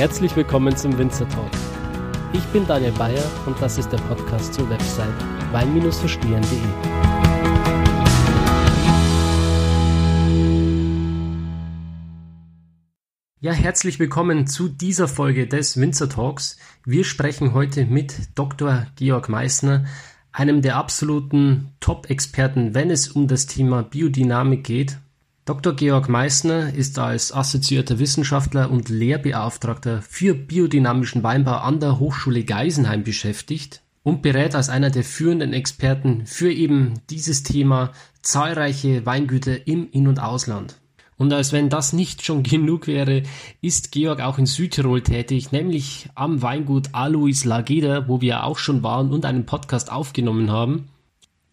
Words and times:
Herzlich 0.00 0.34
willkommen 0.34 0.74
zum 0.74 0.96
Winzer 0.96 1.28
Talk. 1.28 1.50
Ich 2.32 2.42
bin 2.54 2.66
Daniel 2.66 2.92
Bayer 2.92 3.22
und 3.44 3.60
das 3.60 3.76
ist 3.76 3.90
der 3.92 3.98
Podcast 3.98 4.54
zur 4.54 4.70
Website 4.70 5.12
wein-verstehen.de. 5.52 6.58
Ja, 13.40 13.52
herzlich 13.52 13.98
willkommen 13.98 14.46
zu 14.46 14.70
dieser 14.70 15.06
Folge 15.06 15.46
des 15.46 15.78
Winzer 15.78 16.08
Talks. 16.08 16.56
Wir 16.86 17.04
sprechen 17.04 17.52
heute 17.52 17.84
mit 17.84 18.30
Dr. 18.36 18.86
Georg 18.96 19.28
Meissner, 19.28 19.84
einem 20.32 20.62
der 20.62 20.76
absoluten 20.76 21.74
Top-Experten, 21.80 22.74
wenn 22.74 22.90
es 22.90 23.08
um 23.08 23.28
das 23.28 23.44
Thema 23.44 23.82
Biodynamik 23.82 24.64
geht. 24.64 24.96
Dr. 25.50 25.74
Georg 25.74 26.08
Meissner 26.08 26.72
ist 26.72 26.96
als 27.00 27.34
assoziierter 27.34 27.98
Wissenschaftler 27.98 28.70
und 28.70 28.88
Lehrbeauftragter 28.88 30.00
für 30.00 30.32
biodynamischen 30.32 31.24
Weinbau 31.24 31.56
an 31.56 31.80
der 31.80 31.98
Hochschule 31.98 32.44
Geisenheim 32.44 33.02
beschäftigt 33.02 33.82
und 34.04 34.22
berät 34.22 34.54
als 34.54 34.68
einer 34.68 34.90
der 34.90 35.02
führenden 35.02 35.52
Experten 35.52 36.24
für 36.24 36.52
eben 36.52 37.00
dieses 37.10 37.42
Thema 37.42 37.90
zahlreiche 38.22 39.04
Weingüter 39.04 39.66
im 39.66 39.90
In- 39.90 40.06
und 40.06 40.22
Ausland. 40.22 40.76
Und 41.16 41.32
als 41.32 41.52
wenn 41.52 41.68
das 41.68 41.92
nicht 41.92 42.24
schon 42.24 42.42
genug 42.44 42.86
wäre, 42.86 43.24
ist 43.60 43.90
Georg 43.90 44.20
auch 44.20 44.38
in 44.38 44.46
Südtirol 44.46 45.02
tätig, 45.02 45.50
nämlich 45.50 46.08
am 46.14 46.42
Weingut 46.42 46.90
Alois 46.92 47.42
Lageda, 47.42 48.06
wo 48.06 48.20
wir 48.20 48.44
auch 48.44 48.58
schon 48.58 48.84
waren 48.84 49.10
und 49.10 49.24
einen 49.24 49.46
Podcast 49.46 49.90
aufgenommen 49.90 50.52
haben. 50.52 50.90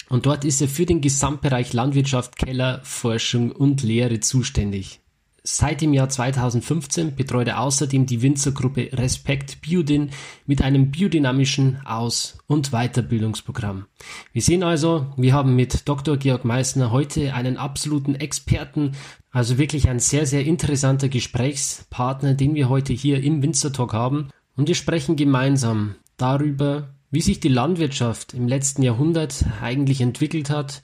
Und 0.09 0.25
dort 0.25 0.45
ist 0.45 0.61
er 0.61 0.67
für 0.67 0.86
den 0.86 1.02
Gesamtbereich 1.02 1.73
Landwirtschaft, 1.73 2.38
Keller, 2.38 2.81
Forschung 2.83 3.52
und 3.52 3.83
Lehre 3.83 4.19
zuständig. 4.19 5.02
Seit 5.50 5.80
dem 5.80 5.94
Jahr 5.94 6.09
2015 6.09 7.16
betreut 7.16 7.47
er 7.47 7.61
außerdem 7.61 8.05
die 8.05 8.22
Winzergruppe 8.22 8.89
Respekt 8.91 9.61
Biodin 9.61 10.09
mit 10.45 10.61
einem 10.61 10.91
biodynamischen 10.91 11.80
Aus- 11.85 12.38
und 12.47 12.72
Weiterbildungsprogramm. 12.72 13.85
Wir 14.33 14.41
sehen 14.41 14.61
also, 14.61 15.08
wir 15.16 15.33
haben 15.33 15.55
mit 15.55 15.88
Dr. 15.88 16.17
Georg 16.17 16.44
Meissner 16.44 16.91
heute 16.91 17.33
einen 17.33 17.55
absoluten 17.55 18.16
Experten, 18.16 18.91
also 19.31 19.58
wirklich 19.58 19.88
ein 19.88 20.00
sehr, 20.00 20.25
sehr 20.25 20.44
interessanter 20.44 21.08
Gesprächspartner, 21.08 22.33
den 22.33 22.53
wir 22.53 22.67
heute 22.67 22.91
hier 22.91 23.23
im 23.23 23.41
Winzertalk 23.41 23.94
haben. 23.94 24.28
Und 24.58 24.67
wir 24.67 24.75
sprechen 24.75 25.16
gemeinsam 25.16 25.95
darüber, 26.17 26.89
wie 27.11 27.22
sich 27.22 27.39
die 27.39 27.47
Landwirtschaft 27.47 28.33
im 28.33 28.47
letzten 28.47 28.83
Jahrhundert 28.83 29.45
eigentlich 29.61 30.02
entwickelt 30.02 30.50
hat, 30.50 30.81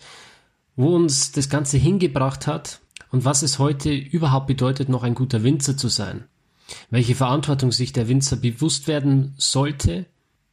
wo 0.75 0.95
uns 0.95 1.31
das 1.31 1.49
Ganze 1.49 1.77
hingebracht 1.77 2.47
hat 2.47 2.79
und 3.11 3.25
was 3.25 3.41
es 3.41 3.59
heute 3.59 3.93
überhaupt 3.93 4.47
bedeutet, 4.47 4.89
noch 4.89 5.03
ein 5.03 5.16
guter 5.16 5.44
Winzer 5.44 5.77
zu 5.77 5.88
sein. 5.88 6.25
Welche 6.89 7.16
Verantwortung 7.16 7.71
sich 7.71 7.94
der 7.94 8.07
Winzer 8.07 8.38
bewusst 8.38 8.88
werden 8.88 9.33
sollte 9.38 10.05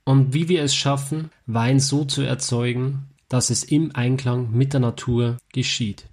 und 0.04 0.34
wie 0.34 0.48
wir 0.48 0.62
es 0.62 0.74
schaffen, 0.74 1.30
Wein 1.46 1.80
so 1.80 2.04
zu 2.04 2.22
erzeugen, 2.22 3.06
dass 3.28 3.50
es 3.50 3.62
im 3.62 3.94
Einklang 3.94 4.50
mit 4.50 4.72
der 4.72 4.80
Natur 4.80 5.38
geschieht. 5.52 6.06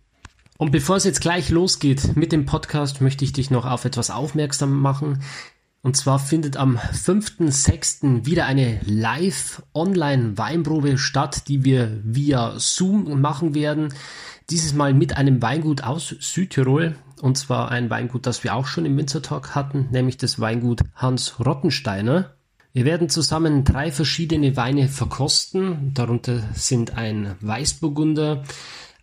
Und 0.57 0.71
bevor 0.71 0.95
es 0.95 1.03
jetzt 1.03 1.21
gleich 1.21 1.49
losgeht 1.49 2.15
mit 2.15 2.31
dem 2.31 2.45
Podcast, 2.45 3.01
möchte 3.01 3.25
ich 3.25 3.33
dich 3.33 3.51
noch 3.51 3.65
auf 3.65 3.85
etwas 3.85 4.09
aufmerksam 4.09 4.79
machen. 4.79 5.21
Und 5.81 5.95
zwar 5.95 6.19
findet 6.19 6.57
am 6.57 6.77
5.6. 6.77 8.25
wieder 8.25 8.45
eine 8.45 8.81
Live-Online-Weinprobe 8.85 10.97
statt, 10.97 11.47
die 11.47 11.63
wir 11.63 12.01
via 12.03 12.55
Zoom 12.57 13.21
machen 13.21 13.53
werden. 13.53 13.93
Dieses 14.49 14.73
Mal 14.73 14.93
mit 14.93 15.15
einem 15.15 15.41
Weingut 15.41 15.83
aus 15.83 16.13
Südtirol. 16.19 16.95
Und 17.21 17.37
zwar 17.37 17.71
ein 17.71 17.89
Weingut, 17.89 18.25
das 18.25 18.43
wir 18.43 18.55
auch 18.55 18.67
schon 18.67 18.85
im 18.85 18.97
Winzertalk 18.97 19.55
hatten, 19.55 19.87
nämlich 19.91 20.17
das 20.17 20.39
Weingut 20.39 20.81
Hans 20.95 21.39
Rottensteiner. 21.39 22.33
Wir 22.73 22.85
werden 22.85 23.09
zusammen 23.09 23.63
drei 23.63 23.91
verschiedene 23.91 24.55
Weine 24.55 24.87
verkosten. 24.87 25.93
Darunter 25.95 26.43
sind 26.53 26.95
ein 26.95 27.35
Weißburgunder, 27.41 28.43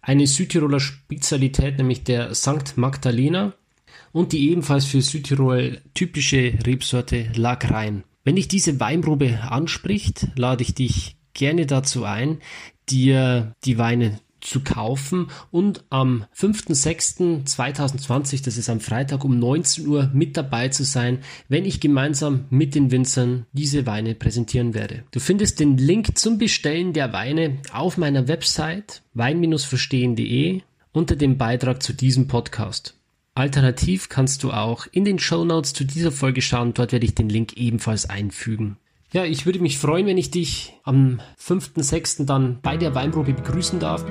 eine 0.00 0.26
Südtiroler 0.26 0.80
Spezialität, 0.80 1.78
nämlich 1.78 2.04
der 2.04 2.34
St. 2.34 2.76
Magdalena 2.76 3.54
und 4.12 4.32
die 4.32 4.50
ebenfalls 4.50 4.84
für 4.84 5.02
Südtirol 5.02 5.80
typische 5.94 6.54
Rebsorte 6.66 7.30
Lagrein. 7.34 8.04
Wenn 8.24 8.36
dich 8.36 8.48
diese 8.48 8.80
Weinprobe 8.80 9.40
anspricht, 9.42 10.28
lade 10.36 10.62
ich 10.62 10.74
dich 10.74 11.16
gerne 11.34 11.66
dazu 11.66 12.04
ein, 12.04 12.38
dir 12.88 13.54
die 13.64 13.78
Weine 13.78 14.20
zu 14.44 14.60
kaufen 14.60 15.28
und 15.50 15.84
am 15.90 16.26
5.6.2020, 16.36 18.44
das 18.44 18.56
ist 18.56 18.68
am 18.68 18.80
Freitag 18.80 19.24
um 19.24 19.38
19 19.38 19.86
Uhr 19.86 20.10
mit 20.12 20.36
dabei 20.36 20.68
zu 20.68 20.84
sein, 20.84 21.20
wenn 21.48 21.64
ich 21.64 21.80
gemeinsam 21.80 22.44
mit 22.50 22.74
den 22.74 22.90
Winzern 22.90 23.46
diese 23.52 23.86
Weine 23.86 24.14
präsentieren 24.14 24.74
werde. 24.74 25.04
Du 25.10 25.20
findest 25.20 25.60
den 25.60 25.78
Link 25.78 26.18
zum 26.18 26.38
Bestellen 26.38 26.92
der 26.92 27.12
Weine 27.12 27.58
auf 27.72 27.96
meiner 27.96 28.28
Website 28.28 29.02
wein-verstehen.de 29.14 30.60
unter 30.92 31.16
dem 31.16 31.38
Beitrag 31.38 31.82
zu 31.82 31.92
diesem 31.92 32.28
Podcast. 32.28 32.96
Alternativ 33.36 34.08
kannst 34.08 34.44
du 34.44 34.52
auch 34.52 34.86
in 34.92 35.04
den 35.04 35.18
Show 35.18 35.44
Notes 35.44 35.72
zu 35.72 35.84
dieser 35.84 36.12
Folge 36.12 36.40
schauen, 36.40 36.72
dort 36.72 36.92
werde 36.92 37.04
ich 37.04 37.16
den 37.16 37.28
Link 37.28 37.56
ebenfalls 37.56 38.08
einfügen. 38.08 38.76
Ja, 39.12 39.24
ich 39.24 39.44
würde 39.44 39.58
mich 39.60 39.78
freuen, 39.78 40.06
wenn 40.06 40.18
ich 40.18 40.30
dich 40.30 40.72
am 40.84 41.20
5.6. 41.40 42.26
dann 42.26 42.60
bei 42.62 42.76
der 42.76 42.94
Weinprobe 42.94 43.32
begrüßen 43.32 43.80
darf 43.80 44.04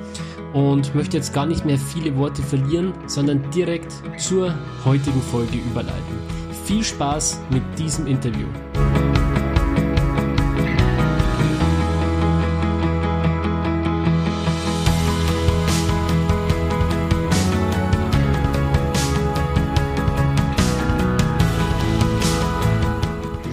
und 0.52 0.94
möchte 0.94 1.16
jetzt 1.16 1.32
gar 1.32 1.46
nicht 1.46 1.64
mehr 1.64 1.78
viele 1.78 2.16
Worte 2.16 2.42
verlieren, 2.42 2.92
sondern 3.06 3.50
direkt 3.50 3.92
zur 4.18 4.54
heutigen 4.84 5.22
Folge 5.22 5.56
überleiten. 5.56 6.18
Viel 6.66 6.84
Spaß 6.84 7.40
mit 7.50 7.62
diesem 7.78 8.06
Interview. 8.06 8.46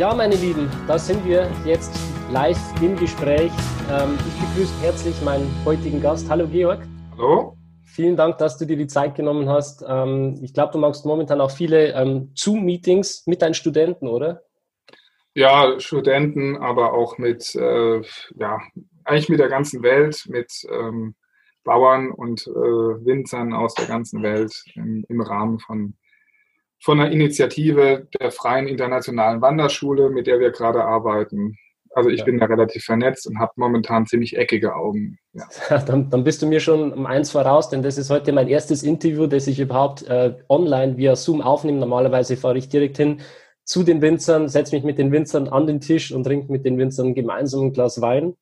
Ja, 0.01 0.15
meine 0.15 0.33
Lieben, 0.33 0.67
da 0.87 0.97
sind 0.97 1.23
wir 1.25 1.47
jetzt 1.63 1.93
live 2.31 2.57
im 2.81 2.95
Gespräch. 2.95 3.51
Ähm, 3.87 4.17
ich 4.27 4.47
begrüße 4.47 4.81
herzlich 4.81 5.21
meinen 5.21 5.47
heutigen 5.63 6.01
Gast. 6.01 6.27
Hallo 6.27 6.47
Georg. 6.47 6.81
Hallo. 7.11 7.55
Vielen 7.85 8.15
Dank, 8.15 8.39
dass 8.39 8.57
du 8.57 8.65
dir 8.65 8.77
die 8.77 8.87
Zeit 8.87 9.13
genommen 9.13 9.47
hast. 9.47 9.85
Ähm, 9.87 10.39
ich 10.41 10.55
glaube, 10.55 10.73
du 10.73 10.79
machst 10.79 11.05
momentan 11.05 11.39
auch 11.39 11.51
viele 11.51 11.93
ähm, 11.93 12.31
Zoom-Meetings 12.33 13.27
mit 13.27 13.43
deinen 13.43 13.53
Studenten, 13.53 14.07
oder? 14.07 14.41
Ja, 15.35 15.79
Studenten, 15.79 16.57
aber 16.57 16.93
auch 16.93 17.19
mit, 17.19 17.53
äh, 17.53 18.01
ja, 18.39 18.57
eigentlich 19.03 19.29
mit 19.29 19.39
der 19.39 19.49
ganzen 19.49 19.83
Welt, 19.83 20.25
mit 20.27 20.51
Bauern 21.63 22.09
und 22.09 22.47
äh, 22.47 23.05
Winzern 23.05 23.53
aus 23.53 23.75
der 23.75 23.85
ganzen 23.85 24.23
Welt 24.23 24.63
im, 24.73 25.05
im 25.07 25.21
Rahmen 25.21 25.59
von 25.59 25.93
von 26.81 26.99
einer 26.99 27.11
Initiative 27.11 28.07
der 28.19 28.31
Freien 28.31 28.67
Internationalen 28.67 29.41
Wanderschule, 29.41 30.09
mit 30.09 30.27
der 30.27 30.39
wir 30.39 30.51
gerade 30.51 30.83
arbeiten. 30.83 31.57
Also 31.93 32.09
ich 32.09 32.19
ja. 32.19 32.25
bin 32.25 32.39
da 32.39 32.45
relativ 32.45 32.85
vernetzt 32.85 33.27
und 33.27 33.37
habe 33.37 33.51
momentan 33.57 34.05
ziemlich 34.05 34.37
eckige 34.37 34.75
Augen. 34.75 35.17
Ja. 35.69 35.77
Dann, 35.77 36.09
dann, 36.09 36.25
bist 36.25 36.41
du 36.41 36.45
mir 36.45 36.59
schon 36.59 36.91
um 36.91 37.05
eins 37.05 37.31
voraus, 37.31 37.69
denn 37.69 37.83
das 37.83 37.97
ist 37.97 38.09
heute 38.09 38.33
mein 38.33 38.49
erstes 38.49 38.83
Interview, 38.83 39.27
das 39.27 39.47
ich 39.47 39.61
überhaupt 39.61 40.03
äh, 40.03 40.33
online 40.49 40.97
via 40.97 41.15
Zoom 41.15 41.41
aufnehme. 41.41 41.79
Normalerweise 41.79 42.35
fahre 42.35 42.57
ich 42.57 42.67
direkt 42.67 42.97
hin 42.97 43.21
zu 43.63 43.83
den 43.83 44.01
Winzern, 44.01 44.49
setze 44.49 44.75
mich 44.75 44.83
mit 44.83 44.97
den 44.97 45.13
Winzern 45.13 45.47
an 45.47 45.67
den 45.67 45.79
Tisch 45.79 46.11
und 46.11 46.25
trinke 46.25 46.51
mit 46.51 46.65
den 46.65 46.77
Winzern 46.77 47.15
gemeinsam 47.15 47.67
ein 47.67 47.73
Glas 47.73 48.01
Wein. 48.01 48.35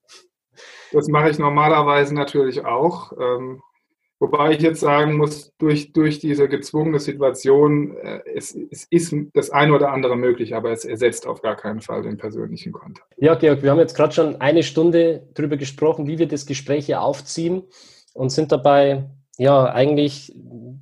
Das 0.92 1.08
mache 1.10 1.30
ich 1.30 1.38
normalerweise 1.38 2.16
natürlich 2.16 2.66
auch. 2.66 3.12
Ähm, 3.20 3.62
Wobei 4.22 4.52
ich 4.52 4.62
jetzt 4.62 4.82
sagen 4.82 5.16
muss, 5.16 5.54
durch, 5.58 5.94
durch 5.94 6.20
diese 6.20 6.50
gezwungene 6.50 7.00
Situation, 7.00 7.96
äh, 7.98 8.20
es, 8.36 8.54
es, 8.70 8.86
ist 8.90 9.16
das 9.34 9.50
eine 9.50 9.74
oder 9.74 9.94
andere 9.94 10.18
möglich, 10.18 10.56
aber 10.56 10.72
es 10.72 10.84
ersetzt 10.84 11.26
auf 11.26 11.42
gar 11.42 11.56
keinen 11.56 11.80
Fall 11.80 12.04
den 12.04 12.18
persönlichen 12.18 12.74
Kontakt. 12.74 13.14
Ja, 13.18 13.36
Georg, 13.36 13.64
wir 13.64 13.72
haben 13.72 13.80
jetzt 13.80 13.96
gerade 13.96 14.14
schon 14.14 14.42
eine 14.42 14.64
Stunde 14.64 15.26
darüber 15.36 15.56
gesprochen, 15.56 16.08
wie 16.08 16.20
wir 16.20 16.28
das 16.28 16.46
Gespräch 16.46 16.88
hier 16.88 17.02
aufziehen 17.02 17.64
und 18.14 18.30
sind 18.32 18.52
dabei 18.52 19.10
ja 19.38 19.72
eigentlich 19.72 20.36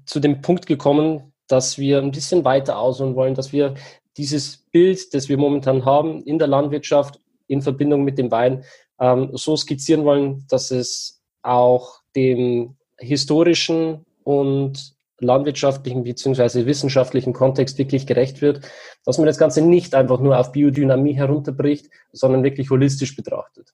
zu 0.08 0.20
dem 0.20 0.42
Punkt 0.42 0.66
gekommen, 0.66 1.32
dass 1.48 1.78
wir 1.78 2.00
ein 2.00 2.12
bisschen 2.12 2.44
weiter 2.44 2.80
ausholen 2.80 3.16
wollen, 3.16 3.36
dass 3.36 3.54
wir 3.54 3.76
dieses 4.18 4.58
Bild, 4.72 5.14
das 5.14 5.30
wir 5.30 5.38
momentan 5.38 5.86
haben 5.86 6.24
in 6.24 6.40
der 6.40 6.48
Landwirtschaft 6.48 7.20
in 7.46 7.62
Verbindung 7.62 8.04
mit 8.04 8.18
dem 8.18 8.32
Wein, 8.32 8.64
ähm, 9.00 9.30
so 9.34 9.56
skizzieren 9.56 10.06
wollen, 10.06 10.44
dass 10.50 10.72
es 10.72 11.22
auch 11.44 12.02
dem 12.16 12.77
historischen 13.00 14.06
und 14.24 14.96
landwirtschaftlichen 15.20 16.04
bzw. 16.04 16.66
wissenschaftlichen 16.66 17.34
Kontext 17.34 17.78
wirklich 17.78 18.06
gerecht 18.06 18.42
wird, 18.42 18.62
dass 19.06 19.18
man 19.18 19.26
das 19.26 19.38
Ganze 19.38 19.62
nicht 19.62 19.96
einfach 19.96 20.20
nur 20.20 20.38
auf 20.38 20.52
Biodynamie 20.52 21.14
herunterbricht, 21.14 21.90
sondern 22.12 22.44
wirklich 22.44 22.70
holistisch 22.70 23.16
betrachtet. 23.16 23.74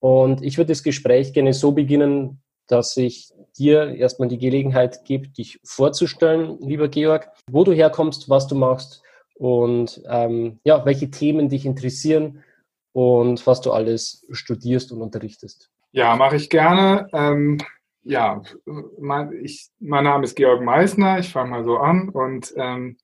Und 0.00 0.42
ich 0.42 0.56
würde 0.58 0.72
das 0.72 0.82
Gespräch 0.82 1.32
gerne 1.32 1.52
so 1.52 1.72
beginnen, 1.72 2.40
dass 2.68 2.96
ich 2.96 3.32
dir 3.58 3.94
erstmal 3.96 4.28
die 4.28 4.38
Gelegenheit 4.38 5.04
gebe, 5.04 5.28
dich 5.28 5.58
vorzustellen, 5.64 6.58
lieber 6.60 6.88
Georg, 6.88 7.30
wo 7.50 7.64
du 7.64 7.72
herkommst, 7.72 8.28
was 8.28 8.46
du 8.46 8.54
machst 8.54 9.02
und 9.34 10.00
ähm, 10.08 10.60
ja, 10.64 10.84
welche 10.84 11.10
Themen 11.10 11.48
dich 11.48 11.66
interessieren 11.66 12.44
und 12.92 13.44
was 13.46 13.60
du 13.60 13.72
alles 13.72 14.26
studierst 14.30 14.92
und 14.92 15.02
unterrichtest. 15.02 15.70
Ja, 15.90 16.14
mache 16.16 16.36
ich 16.36 16.50
gerne. 16.50 17.08
Ähm, 17.12 17.58
ja, 18.02 18.42
mein, 18.98 19.32
ich, 19.44 19.68
mein 19.80 20.04
Name 20.04 20.24
ist 20.24 20.36
Georg 20.36 20.62
Meissner, 20.62 21.18
ich 21.18 21.30
fange 21.30 21.50
mal 21.50 21.64
so 21.64 21.78
an 21.78 22.08
und 22.08 22.52
ähm, 22.56 22.96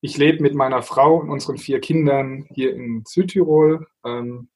ich 0.00 0.18
lebe 0.18 0.42
mit 0.42 0.54
meiner 0.54 0.82
Frau 0.82 1.16
und 1.16 1.30
unseren 1.30 1.58
vier 1.58 1.80
Kindern 1.80 2.46
hier 2.54 2.74
in 2.74 3.02
Südtirol. 3.06 3.86
Ähm, 4.04 4.48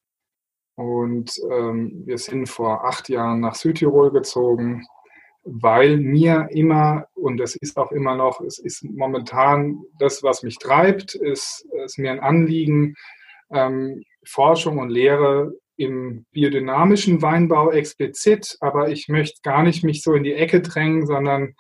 und 0.77 1.39
ähm, 1.51 2.03
wir 2.07 2.19
sind 2.19 2.49
vor 2.49 2.85
acht 2.87 3.09
Jahren 3.09 3.41
nach 3.41 3.55
Südtirol 3.55 4.11
gezogen, 4.13 4.87
weil 5.43 5.97
mir 5.99 6.49
immer, 6.53 7.07
und 7.15 7.39
das 7.39 7.57
ist 7.57 7.77
auch 7.77 7.93
immer 7.93 8.15
noch, 8.15 8.41
es 8.41 8.59
ist 8.59 8.85
momentan 8.85 9.83
das, 9.99 10.23
was 10.23 10.43
mich 10.43 10.59
treibt, 10.59 11.15
ist, 11.15 11.67
ist 11.85 11.99
mir 11.99 12.13
ein 12.13 12.21
Anliegen, 12.21 12.95
ähm, 13.51 14.05
Forschung 14.25 14.79
und 14.79 14.91
Lehre 14.91 15.53
im 15.81 16.27
biodynamischen 16.33 17.23
Weinbau 17.23 17.71
explizit, 17.71 18.59
aber 18.61 18.91
ich 18.91 19.09
möchte 19.09 19.41
gar 19.43 19.63
nicht 19.63 19.83
mich 19.83 20.03
so 20.03 20.13
in 20.13 20.25
die 20.25 20.35
Ecke 20.35 20.61
drängen, 20.61 21.07
sondern 21.07 21.55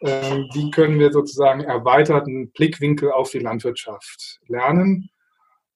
ähm, 0.00 0.48
wie 0.54 0.70
können 0.70 0.98
wir 0.98 1.12
sozusagen 1.12 1.60
erweiterten 1.60 2.50
Blickwinkel 2.52 3.12
auf 3.12 3.30
die 3.30 3.40
Landwirtschaft 3.40 4.40
lernen. 4.48 5.10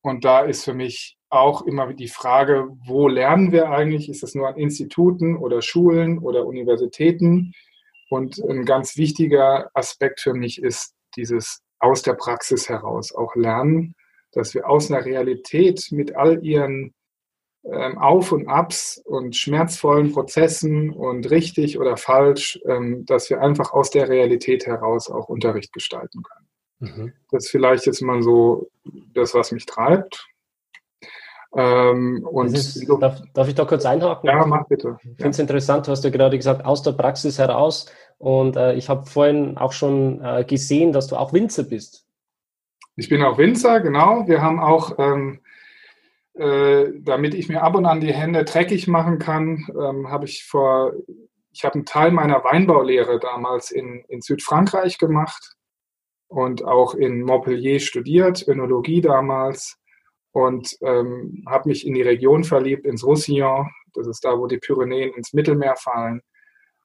Und 0.01 0.25
da 0.25 0.41
ist 0.41 0.65
für 0.65 0.73
mich 0.73 1.19
auch 1.29 1.67
immer 1.67 1.93
die 1.93 2.09
Frage, 2.09 2.69
wo 2.87 3.07
lernen 3.07 3.53
wir 3.53 3.69
eigentlich? 3.71 4.09
Ist 4.09 4.23
es 4.23 4.35
nur 4.35 4.49
an 4.49 4.57
Instituten 4.57 5.37
oder 5.37 5.61
Schulen 5.61 6.19
oder 6.19 6.47
Universitäten? 6.47 7.53
Und 8.09 8.39
ein 8.39 8.65
ganz 8.65 8.97
wichtiger 8.97 9.69
Aspekt 9.75 10.21
für 10.21 10.33
mich 10.33 10.63
ist 10.63 10.95
dieses 11.17 11.61
aus 11.81 12.03
der 12.03 12.15
Praxis 12.15 12.71
heraus 12.71 13.15
auch 13.15 13.37
lernen, 13.37 13.95
dass 14.33 14.55
wir 14.55 14.69
aus 14.69 14.91
einer 14.91 15.05
Realität 15.05 15.89
mit 15.91 16.17
all 16.17 16.43
ihren 16.43 16.95
ähm, 17.65 17.99
Auf 17.99 18.33
und 18.33 18.49
Abs 18.49 19.03
und 19.05 19.37
schmerzvollen 19.37 20.13
Prozessen 20.13 20.91
und 20.91 21.31
richtig 21.31 21.79
oder 21.79 21.97
falsch, 21.97 22.61
ähm, 22.67 23.05
dass 23.07 23.29
wir 23.31 23.41
einfach 23.41 23.73
aus 23.73 23.91
der 23.91 24.09
Realität 24.09 24.67
heraus 24.67 25.11
auch 25.11 25.29
Unterricht 25.29 25.73
gestalten 25.73 26.23
können. 26.23 26.49
Mhm. 26.81 27.13
Das 27.31 27.45
ist 27.45 27.51
vielleicht 27.51 27.87
jetzt 27.87 28.03
mal 28.03 28.23
so 28.23 28.69
das, 29.15 29.35
was 29.35 29.53
mich 29.53 29.67
treibt. 29.67 30.27
Ähm, 31.57 32.27
und 32.31 32.55
ist, 32.55 32.87
darf, 33.01 33.23
darf, 33.33 33.49
ich 33.49 33.55
da 33.55 33.65
kurz 33.65 33.87
einhaken? 33.87 34.29
Ja, 34.29 34.45
mach 34.45 34.67
bitte. 34.67 34.99
Ich 35.03 35.17
finde 35.17 35.31
es 35.31 35.39
ja. 35.39 35.43
interessant, 35.43 35.87
du 35.87 35.91
hast 35.91 36.05
ja 36.05 36.11
gerade 36.11 36.37
gesagt, 36.37 36.65
aus 36.65 36.83
der 36.83 36.93
Praxis 36.93 37.39
heraus. 37.39 37.87
Und 38.19 38.57
äh, 38.57 38.75
ich 38.75 38.89
habe 38.89 39.07
vorhin 39.07 39.57
auch 39.57 39.73
schon 39.73 40.23
äh, 40.23 40.45
gesehen, 40.45 40.93
dass 40.93 41.07
du 41.07 41.17
auch 41.17 41.33
Winzer 41.33 41.63
bist. 41.63 42.05
Ich 42.97 43.09
bin 43.09 43.23
auch 43.23 43.39
Winzer, 43.39 43.81
genau. 43.81 44.27
Wir 44.27 44.43
haben 44.43 44.61
auch 44.61 44.99
ähm, 44.99 45.41
äh, 46.35 46.93
damit 47.01 47.35
ich 47.35 47.49
mir 47.49 47.63
ab 47.63 47.75
und 47.75 47.87
an 47.87 48.01
die 48.01 48.13
Hände 48.13 48.45
dreckig 48.45 48.89
machen 48.89 49.19
kann, 49.19 49.67
ähm, 49.71 50.11
habe 50.11 50.27
ich 50.27 50.45
vor, 50.45 50.93
ich 51.53 51.65
habe 51.65 51.75
einen 51.75 51.87
Teil 51.87 52.13
meiner 52.13 52.45
Weinbaulehre 52.45 53.19
damals 53.19 53.71
in, 53.71 54.05
in 54.09 54.21
Südfrankreich 54.21 54.99
gemacht 54.99 55.55
und 56.29 56.65
auch 56.65 56.95
in 56.95 57.23
Montpellier 57.23 57.81
studiert, 57.81 58.47
Önologie 58.47 59.01
damals 59.01 59.79
und 60.33 60.77
ähm, 60.83 61.45
habe 61.49 61.71
mich 61.71 61.87
in 61.87 61.95
die 61.95 62.03
Region 62.03 62.45
verliebt, 62.45 62.85
ins 62.87 63.05
Roussillon, 63.05 63.71
das 63.95 64.07
ist 64.07 64.23
da, 64.25 64.39
wo 64.39 64.47
die 64.47 64.59
Pyrenäen 64.59 65.15
ins 65.15 65.33
Mittelmeer 65.33 65.77
fallen. 65.77 66.21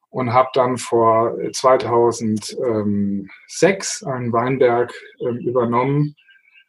Und 0.10 0.32
habe 0.32 0.50
dann 0.54 0.78
vor 0.78 1.36
2006 1.54 4.04
einen 4.04 4.32
Weinberg 4.32 4.94
äh, 5.20 5.44
übernommen, 5.44 6.16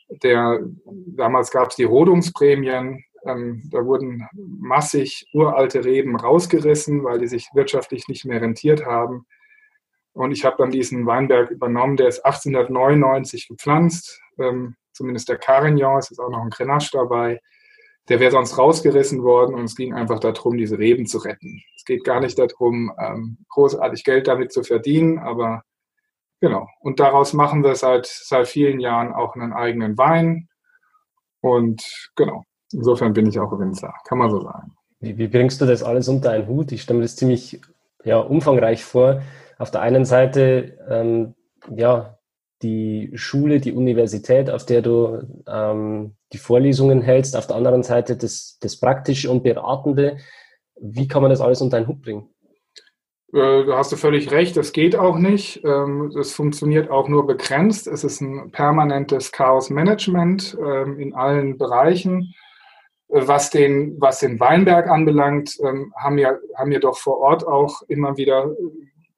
der, 0.09 0.61
damals 0.85 1.51
gab 1.51 1.71
es 1.71 1.77
die 1.77 1.85
Rodungsprämien. 1.85 3.05
Ähm, 3.27 3.63
da 3.71 3.85
wurden 3.85 4.29
massig 4.35 5.27
uralte 5.33 5.85
Reben 5.85 6.17
rausgerissen, 6.17 7.05
weil 7.05 7.19
die 7.19 7.27
sich 7.27 7.49
wirtschaftlich 7.55 8.07
nicht 8.09 8.25
mehr 8.25 8.41
rentiert 8.41 8.85
haben. 8.85 9.27
Und 10.13 10.31
ich 10.31 10.45
habe 10.45 10.57
dann 10.59 10.71
diesen 10.71 11.07
Weinberg 11.07 11.51
übernommen, 11.51 11.97
der 11.97 12.09
ist 12.09 12.25
1899 12.25 13.49
gepflanzt, 13.49 14.21
ähm, 14.39 14.77
zumindest 14.93 15.29
der 15.29 15.39
Carignan, 15.39 15.99
es 15.99 16.11
ist 16.11 16.21
auch 16.21 16.31
noch 16.31 16.43
ein 16.43 16.51
Grenache 16.51 16.91
dabei. 16.93 17.41
Der 18.09 18.21
wäre 18.21 18.31
sonst 18.31 18.59
rausgerissen 18.59 19.23
worden 19.23 19.55
und 19.55 19.65
es 19.65 19.75
ging 19.75 19.95
einfach 19.95 20.21
darum, 20.21 20.57
diese 20.57 20.79
Reben 20.79 21.07
zu 21.07 21.19
retten. 21.19 21.63
Es 21.77 21.85
geht 21.85 22.05
gar 22.05 22.21
nicht 22.21 22.39
darum, 22.39 22.93
ähm, 23.01 23.39
großartig 23.49 24.05
Geld 24.05 24.29
damit 24.29 24.53
zu 24.53 24.63
verdienen, 24.63 25.19
aber 25.19 25.65
Genau. 26.45 26.69
Und 26.81 27.01
daraus 27.01 27.33
machen 27.33 27.65
wir 27.65 27.75
seit, 27.75 28.05
seit 28.05 28.47
vielen 28.49 28.79
Jahren 28.79 29.15
auch 29.15 29.35
einen 29.35 29.55
eigenen 29.55 29.97
Wein. 29.97 30.51
Und 31.41 31.83
genau, 32.17 32.45
insofern 32.71 33.15
bin 33.15 33.27
ich 33.27 33.41
auch 33.41 33.59
Winzer, 33.59 33.95
kann 34.07 34.19
man 34.19 34.31
so 34.31 34.43
sagen. 34.43 34.77
Wie, 35.01 35.17
wie 35.17 35.29
bringst 35.29 35.63
du 35.63 35.65
das 35.65 35.83
alles 35.83 36.07
unter 36.07 36.33
einen 36.33 36.47
Hut? 36.47 36.71
Ich 36.73 36.83
stelle 36.83 36.99
mir 36.99 37.05
das 37.07 37.17
ziemlich 37.17 37.63
ja, 38.05 38.19
umfangreich 38.19 38.85
vor. 38.85 39.23
Auf 39.57 39.71
der 39.71 39.81
einen 39.81 40.05
Seite, 40.05 40.77
ähm, 40.87 41.35
ja, 41.75 42.19
die 42.61 43.11
Schule, 43.15 43.59
die 43.59 43.73
Universität, 43.73 44.51
auf 44.51 44.67
der 44.67 44.83
du 44.83 45.23
ähm, 45.47 46.15
die 46.35 46.39
Vorlesungen 46.39 47.01
hältst, 47.01 47.37
auf 47.37 47.47
der 47.47 47.57
anderen 47.57 47.85
Seite 47.85 48.19
das, 48.19 48.59
das 48.61 48.79
Praktische 48.79 49.31
und 49.31 49.43
Beratende. 49.43 50.19
Wie 50.79 51.09
kann 51.09 51.23
man 51.23 51.31
das 51.31 51.41
alles 51.41 51.63
unter 51.63 51.79
einen 51.79 51.87
Hut 51.87 52.03
bringen? 52.03 52.34
Äh, 53.35 53.67
da 53.67 53.79
hast 53.79 53.91
du 53.91 53.97
völlig 53.97 54.31
recht, 54.31 54.57
das 54.57 54.73
geht 54.73 54.95
auch 54.95 55.19
nicht. 55.19 55.65
Ähm, 55.65 56.13
das 56.15 56.33
funktioniert 56.33 56.89
auch 56.89 57.09
nur 57.09 57.27
begrenzt. 57.27 57.89
Es 57.89 58.05
ist 58.05 58.21
ein 58.21 58.53
permanentes 58.53 59.33
Chaos-Management 59.33 60.57
ähm, 60.61 61.01
in 61.01 61.15
allen 61.15 61.59
Bereichen. 61.59 62.33
Äh, 63.09 63.27
was 63.27 63.51
den, 63.51 64.01
was 64.01 64.21
den 64.21 64.39
Weinberg 64.39 64.89
anbelangt, 64.89 65.59
ähm, 65.65 65.93
haben 65.97 66.15
mir, 66.15 66.39
haben 66.57 66.69
mir 66.69 66.79
doch 66.79 66.97
vor 66.97 67.19
Ort 67.19 67.45
auch 67.45 67.83
immer 67.89 68.17
wieder 68.17 68.55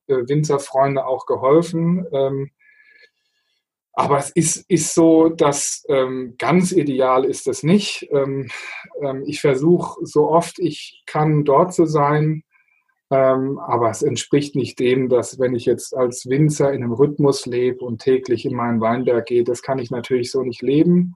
äh, 0.06 0.26
Winzerfreunde 0.26 1.04
auch 1.06 1.26
geholfen. 1.26 2.06
Aber 3.99 4.18
es 4.18 4.28
ist, 4.30 4.70
ist 4.70 4.94
so, 4.94 5.30
dass 5.30 5.82
ganz 6.37 6.70
ideal 6.70 7.25
ist 7.25 7.49
es 7.49 7.62
nicht. 7.62 8.06
ich 9.25 9.40
versuche 9.40 10.04
so 10.04 10.28
oft 10.28 10.58
ich 10.58 11.02
kann 11.06 11.46
dort 11.46 11.73
zu 11.73 11.87
sein, 11.87 12.44
ähm, 13.10 13.58
aber 13.58 13.90
es 13.90 14.02
entspricht 14.02 14.56
nicht 14.56 14.78
dem, 14.80 15.08
dass 15.08 15.38
wenn 15.38 15.54
ich 15.54 15.64
jetzt 15.64 15.96
als 15.96 16.28
Winzer 16.28 16.72
in 16.72 16.82
einem 16.82 16.92
Rhythmus 16.92 17.46
lebe 17.46 17.84
und 17.84 18.02
täglich 18.02 18.44
in 18.44 18.54
meinen 18.54 18.80
Weinberg 18.80 19.26
gehe, 19.26 19.44
das 19.44 19.62
kann 19.62 19.78
ich 19.78 19.90
natürlich 19.90 20.30
so 20.30 20.42
nicht 20.42 20.62
leben. 20.62 21.14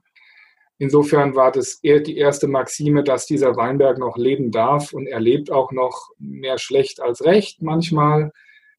Insofern 0.77 1.35
war 1.35 1.51
das 1.51 1.75
eher 1.83 1.99
die 1.99 2.17
erste 2.17 2.47
Maxime, 2.47 3.03
dass 3.03 3.27
dieser 3.27 3.55
Weinberg 3.55 3.99
noch 3.99 4.17
leben 4.17 4.51
darf 4.51 4.93
und 4.93 5.05
er 5.05 5.19
lebt 5.19 5.51
auch 5.51 5.71
noch 5.71 6.09
mehr 6.17 6.57
schlecht 6.57 7.01
als 7.01 7.23
recht 7.23 7.61
manchmal. 7.61 8.31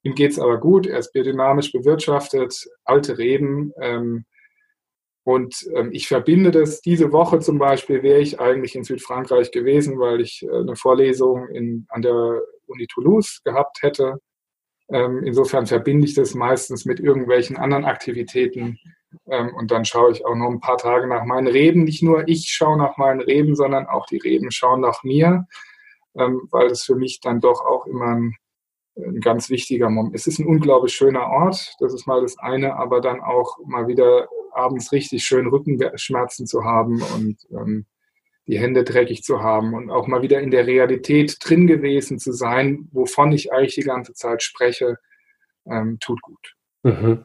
Ihm 0.03 0.15
geht 0.15 0.33
es 0.33 0.41
aber 0.41 0.59
gut, 0.59 0.87
er 0.87 0.99
ist 0.99 1.13
biodynamisch 1.13 1.71
bewirtschaftet, 1.71 2.69
alte 2.85 3.19
Reben. 3.19 3.73
Ähm, 3.81 4.25
und 5.25 5.55
ähm, 5.77 5.91
ich 5.93 6.09
verbinde 6.09 6.51
das, 6.51 6.81
diese 6.81 7.13
Woche 7.13 7.39
zum 7.39 7.59
Beispiel 7.59 8.03
wäre 8.03 8.19
ich 8.19 8.41
eigentlich 8.41 8.75
in 8.75 8.83
Südfrankreich 8.83 9.53
gewesen, 9.53 10.01
weil 10.01 10.21
ich 10.21 10.43
äh, 10.43 10.57
eine 10.57 10.75
Vorlesung 10.75 11.49
in, 11.51 11.87
an 11.89 12.03
der 12.03 12.41
Uni 12.73 12.87
Toulouse 12.87 13.41
gehabt 13.45 13.83
hätte. 13.83 14.19
Ähm, 14.91 15.23
insofern 15.25 15.67
verbinde 15.67 16.07
ich 16.07 16.15
das 16.15 16.35
meistens 16.35 16.85
mit 16.85 17.01
irgendwelchen 17.01 17.57
anderen 17.57 17.85
Aktivitäten. 17.85 18.79
Ähm, 19.27 19.55
und 19.55 19.71
dann 19.71 19.85
schaue 19.85 20.13
ich 20.13 20.25
auch 20.25 20.35
noch 20.35 20.51
ein 20.51 20.61
paar 20.61 20.79
Tage 20.79 21.07
nach 21.07 21.25
meinen 21.25 21.47
Reben. 21.47 21.85
Nicht 21.85 22.03
nur 22.03 22.29
ich 22.29 22.49
schaue 22.49 22.77
nach 22.77 22.97
meinen 22.97 23.21
Reben, 23.21 23.55
sondern 23.55 23.87
auch 23.87 24.07
die 24.07 24.19
Reben 24.19 24.51
schauen 24.51 24.81
nach 24.81 25.03
mir, 25.03 25.47
ähm, 26.17 26.49
weil 26.51 26.69
das 26.69 26.83
für 26.85 26.97
mich 26.97 27.21
dann 27.21 27.41
doch 27.41 27.65
auch 27.65 27.87
immer 27.87 28.17
ein, 28.17 28.37
ein 28.97 29.21
ganz 29.21 29.49
wichtiger 29.51 29.89
Moment 29.89 30.15
ist. 30.15 30.27
Es 30.27 30.35
ist 30.35 30.41
ein 30.41 30.47
unglaublich 30.47 30.95
schöner 30.95 31.27
Ort, 31.29 31.75
das 31.81 31.95
ist 31.95 32.07
mal 32.07 32.21
das 32.21 32.39
eine, 32.39 32.77
aber 32.77 33.01
dann 33.01 33.21
auch 33.21 33.59
mal 33.65 33.87
wieder 33.87 34.29
abends 34.53 34.93
richtig 34.93 35.25
schön 35.25 35.47
Rückenschmerzen 35.47 36.47
zu 36.47 36.65
haben 36.65 37.03
und 37.15 37.39
ähm, 37.53 37.87
die 38.47 38.59
Hände 38.59 38.85
dreckig 38.85 39.23
zu 39.23 39.43
haben 39.43 39.75
und 39.75 39.91
auch 39.91 40.07
mal 40.07 40.23
wieder 40.23 40.41
in 40.41 40.51
der 40.51 40.67
Realität 40.67 41.37
drin 41.41 41.67
gewesen 41.67 42.19
zu 42.19 42.33
sein, 42.33 42.89
wovon 42.93 43.33
ich 43.33 43.53
eigentlich 43.53 43.77
die 43.77 43.83
ganze 43.83 44.15
Zeit 44.15 44.43
spreche, 44.43 44.97
ähm, 45.67 45.99
tut 46.01 46.21
gut. 46.23 46.55
Mhm. 46.83 47.25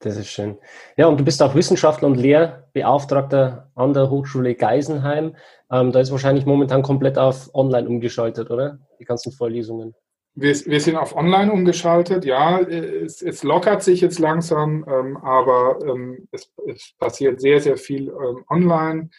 Das 0.00 0.16
ist 0.16 0.28
schön. 0.28 0.56
Ja, 0.96 1.06
und 1.08 1.20
du 1.20 1.24
bist 1.24 1.42
auch 1.42 1.54
Wissenschaftler 1.54 2.08
und 2.08 2.16
Lehrbeauftragter 2.16 3.70
an 3.74 3.92
der 3.92 4.08
Hochschule 4.08 4.54
Geisenheim. 4.54 5.36
Ähm, 5.70 5.92
da 5.92 6.00
ist 6.00 6.10
wahrscheinlich 6.10 6.46
momentan 6.46 6.82
komplett 6.82 7.18
auf 7.18 7.54
Online 7.54 7.86
umgeschaltet, 7.86 8.50
oder? 8.50 8.78
Die 8.98 9.04
ganzen 9.04 9.30
Vorlesungen. 9.30 9.94
Wir, 10.34 10.54
wir 10.54 10.80
sind 10.80 10.96
auf 10.96 11.14
Online 11.14 11.52
umgeschaltet, 11.52 12.24
ja. 12.24 12.60
Es, 12.60 13.20
es 13.20 13.42
lockert 13.42 13.82
sich 13.82 14.00
jetzt 14.00 14.18
langsam, 14.18 14.86
ähm, 14.88 15.18
aber 15.18 15.78
ähm, 15.86 16.28
es, 16.30 16.50
es, 16.66 16.94
passiert 16.98 17.40
sehr, 17.40 17.60
sehr 17.60 17.76
viel 17.76 18.08
ähm, 18.08 18.44
online 18.48 19.10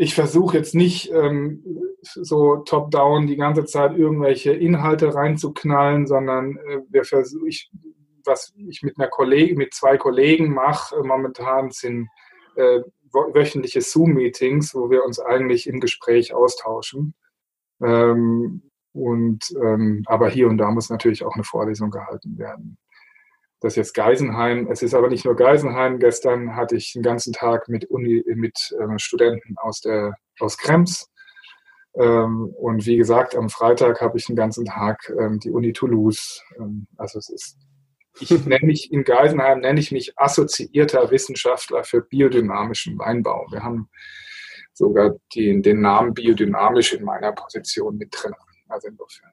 ich 0.00 0.14
versuche 0.14 0.56
jetzt 0.56 0.74
nicht 0.74 1.12
ähm, 1.12 1.62
so 2.00 2.56
top-down 2.56 3.26
die 3.26 3.36
ganze 3.36 3.66
Zeit 3.66 3.94
irgendwelche 3.98 4.50
Inhalte 4.50 5.14
reinzuknallen, 5.14 6.06
sondern 6.06 6.56
äh, 6.56 6.78
wir 6.88 7.04
versuchen, 7.04 7.46
ich, 7.46 7.70
was 8.24 8.54
ich 8.56 8.82
mit 8.82 8.98
einer 8.98 9.08
Kollegin, 9.08 9.58
mit 9.58 9.74
zwei 9.74 9.98
Kollegen 9.98 10.54
mache, 10.54 10.96
äh, 10.96 11.02
momentan 11.02 11.70
sind 11.70 12.08
äh, 12.56 12.80
wöchentliche 13.12 13.82
Zoom-Meetings, 13.82 14.74
wo 14.74 14.88
wir 14.88 15.04
uns 15.04 15.20
eigentlich 15.20 15.66
im 15.66 15.80
Gespräch 15.80 16.32
austauschen. 16.32 17.12
Ähm, 17.82 18.62
und 18.92 19.54
ähm, 19.62 20.02
aber 20.06 20.30
hier 20.30 20.48
und 20.48 20.56
da 20.56 20.70
muss 20.70 20.88
natürlich 20.88 21.26
auch 21.26 21.34
eine 21.34 21.44
Vorlesung 21.44 21.90
gehalten 21.90 22.38
werden. 22.38 22.78
Das 23.60 23.74
ist 23.74 23.76
jetzt 23.76 23.94
Geisenheim. 23.94 24.68
Es 24.70 24.82
ist 24.82 24.94
aber 24.94 25.08
nicht 25.08 25.24
nur 25.24 25.36
Geisenheim. 25.36 25.98
Gestern 25.98 26.56
hatte 26.56 26.76
ich 26.76 26.92
den 26.94 27.02
ganzen 27.02 27.32
Tag 27.32 27.68
mit 27.68 27.84
Uni, 27.84 28.24
mit 28.34 28.74
äh, 28.78 28.98
Studenten 28.98 29.56
aus 29.58 29.80
der 29.80 30.14
aus 30.38 30.56
Krems. 30.56 31.10
Ähm, 31.94 32.54
und 32.56 32.86
wie 32.86 32.96
gesagt, 32.96 33.36
am 33.36 33.50
Freitag 33.50 34.00
habe 34.00 34.16
ich 34.16 34.26
den 34.26 34.36
ganzen 34.36 34.64
Tag 34.64 35.12
ähm, 35.18 35.40
die 35.40 35.50
Uni 35.50 35.72
Toulouse. 35.72 36.42
Ähm, 36.58 36.86
also 36.96 37.18
es 37.18 37.28
ist 37.28 37.58
ich 38.18 38.30
nenne 38.46 38.66
mich 38.66 38.92
in 38.92 39.04
Geisenheim 39.04 39.60
nenne 39.60 39.80
ich 39.80 39.92
mich 39.92 40.18
assoziierter 40.18 41.10
Wissenschaftler 41.10 41.84
für 41.84 42.02
biodynamischen 42.02 42.98
Weinbau. 42.98 43.46
Wir 43.50 43.62
haben 43.62 43.90
sogar 44.72 45.16
die, 45.34 45.60
den 45.60 45.80
Namen 45.80 46.14
biodynamisch 46.14 46.94
in 46.94 47.04
meiner 47.04 47.32
Position 47.32 47.96
mit 47.96 48.08
drin. 48.10 48.34
Also 48.68 48.88
insofern. 48.88 49.32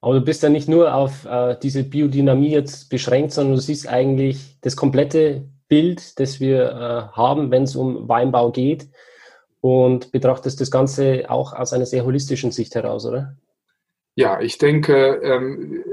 Aber 0.00 0.14
du 0.14 0.20
bist 0.20 0.42
ja 0.42 0.48
nicht 0.48 0.68
nur 0.68 0.94
auf 0.94 1.24
äh, 1.24 1.56
diese 1.62 1.84
Biodynamie 1.84 2.50
jetzt 2.50 2.88
beschränkt, 2.90 3.32
sondern 3.32 3.56
du 3.56 3.60
siehst 3.60 3.88
eigentlich 3.88 4.58
das 4.60 4.76
komplette 4.76 5.44
Bild, 5.68 6.18
das 6.18 6.40
wir 6.40 6.70
äh, 6.70 7.16
haben, 7.16 7.50
wenn 7.50 7.64
es 7.64 7.76
um 7.76 8.08
Weinbau 8.08 8.50
geht 8.50 8.88
und 9.60 10.12
betrachtest 10.12 10.60
das 10.60 10.70
Ganze 10.70 11.24
auch 11.28 11.52
aus 11.52 11.72
einer 11.72 11.86
sehr 11.86 12.04
holistischen 12.04 12.52
Sicht 12.52 12.74
heraus, 12.74 13.04
oder? 13.06 13.36
Ja, 14.14 14.40
ich 14.40 14.58
denke, 14.58 15.20
ähm, 15.22 15.84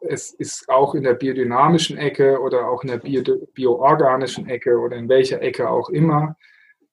es 0.00 0.32
ist 0.32 0.68
auch 0.68 0.94
in 0.94 1.04
der 1.04 1.14
biodynamischen 1.14 1.96
Ecke 1.96 2.40
oder 2.40 2.68
auch 2.68 2.82
in 2.82 2.88
der 2.88 2.98
bio, 2.98 3.22
bioorganischen 3.54 4.48
Ecke 4.48 4.78
oder 4.78 4.96
in 4.96 5.08
welcher 5.08 5.40
Ecke 5.40 5.70
auch 5.70 5.88
immer. 5.88 6.36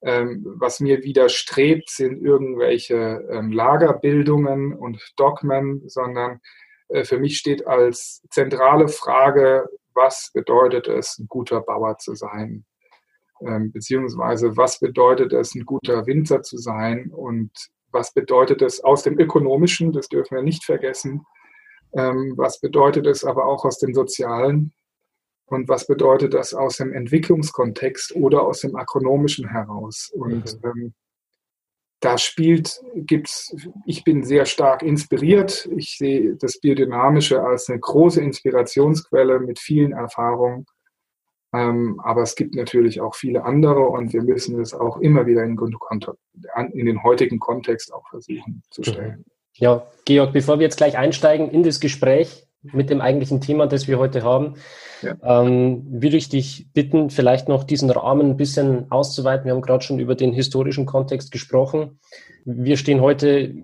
Ähm, 0.00 0.44
was 0.58 0.78
mir 0.78 1.02
widerstrebt, 1.02 1.90
sind 1.90 2.22
irgendwelche 2.22 3.26
ähm, 3.30 3.50
Lagerbildungen 3.50 4.72
und 4.72 5.02
Dogmen, 5.16 5.88
sondern 5.88 6.40
äh, 6.88 7.04
für 7.04 7.18
mich 7.18 7.38
steht 7.38 7.66
als 7.66 8.22
zentrale 8.30 8.88
Frage, 8.88 9.68
was 9.94 10.30
bedeutet 10.32 10.86
es, 10.86 11.18
ein 11.18 11.26
guter 11.28 11.60
Bauer 11.60 11.98
zu 11.98 12.14
sein? 12.14 12.64
Ähm, 13.44 13.72
beziehungsweise 13.72 14.56
was 14.56 14.78
bedeutet 14.78 15.32
es, 15.32 15.54
ein 15.54 15.64
guter 15.64 16.06
Winzer 16.06 16.42
zu 16.42 16.58
sein? 16.58 17.10
Und 17.10 17.50
was 17.90 18.12
bedeutet 18.12 18.62
es 18.62 18.82
aus 18.84 19.02
dem 19.02 19.18
Ökonomischen, 19.18 19.92
das 19.92 20.08
dürfen 20.08 20.36
wir 20.36 20.42
nicht 20.42 20.64
vergessen, 20.64 21.24
ähm, 21.92 22.34
was 22.36 22.60
bedeutet 22.60 23.06
es 23.06 23.24
aber 23.24 23.46
auch 23.46 23.64
aus 23.64 23.78
dem 23.78 23.94
Sozialen? 23.94 24.72
Und 25.48 25.68
was 25.68 25.86
bedeutet 25.86 26.34
das 26.34 26.52
aus 26.52 26.76
dem 26.76 26.92
Entwicklungskontext 26.92 28.14
oder 28.14 28.42
aus 28.42 28.60
dem 28.60 28.76
Agronomischen 28.76 29.48
heraus? 29.48 30.10
Und 30.14 30.60
mhm. 30.62 30.70
ähm, 30.70 30.94
da 32.00 32.16
spielt, 32.18 32.80
gibt's, 32.94 33.54
ich 33.86 34.04
bin 34.04 34.22
sehr 34.22 34.46
stark 34.46 34.82
inspiriert. 34.82 35.68
Ich 35.76 35.96
sehe 35.96 36.36
das 36.36 36.60
Biodynamische 36.60 37.42
als 37.42 37.68
eine 37.68 37.80
große 37.80 38.20
Inspirationsquelle 38.20 39.40
mit 39.40 39.58
vielen 39.58 39.92
Erfahrungen. 39.92 40.66
Ähm, 41.54 41.98
aber 42.04 42.22
es 42.22 42.34
gibt 42.36 42.54
natürlich 42.54 43.00
auch 43.00 43.14
viele 43.14 43.42
andere 43.44 43.88
und 43.88 44.12
wir 44.12 44.22
müssen 44.22 44.60
es 44.60 44.74
auch 44.74 44.98
immer 44.98 45.26
wieder 45.26 45.44
in, 45.44 45.58
in 46.72 46.86
den 46.86 47.02
heutigen 47.02 47.38
Kontext 47.38 47.92
auch 47.92 48.06
versuchen 48.10 48.62
zu 48.70 48.84
stellen. 48.84 49.18
Mhm. 49.18 49.24
Ja, 49.54 49.86
Georg, 50.04 50.32
bevor 50.34 50.58
wir 50.58 50.64
jetzt 50.64 50.76
gleich 50.76 50.96
einsteigen 50.98 51.50
in 51.50 51.62
das 51.62 51.80
Gespräch 51.80 52.47
mit 52.62 52.90
dem 52.90 53.00
eigentlichen 53.00 53.40
Thema, 53.40 53.66
das 53.66 53.88
wir 53.88 53.98
heute 53.98 54.22
haben, 54.22 54.54
ja. 55.02 55.14
ähm, 55.22 55.86
würde 55.88 56.16
ich 56.16 56.28
dich 56.28 56.68
bitten, 56.72 57.10
vielleicht 57.10 57.48
noch 57.48 57.64
diesen 57.64 57.90
Rahmen 57.90 58.30
ein 58.30 58.36
bisschen 58.36 58.90
auszuweiten. 58.90 59.46
Wir 59.46 59.52
haben 59.52 59.62
gerade 59.62 59.84
schon 59.84 60.00
über 60.00 60.14
den 60.14 60.32
historischen 60.32 60.86
Kontext 60.86 61.30
gesprochen. 61.30 62.00
Wir 62.44 62.76
stehen 62.76 63.00
heute 63.00 63.54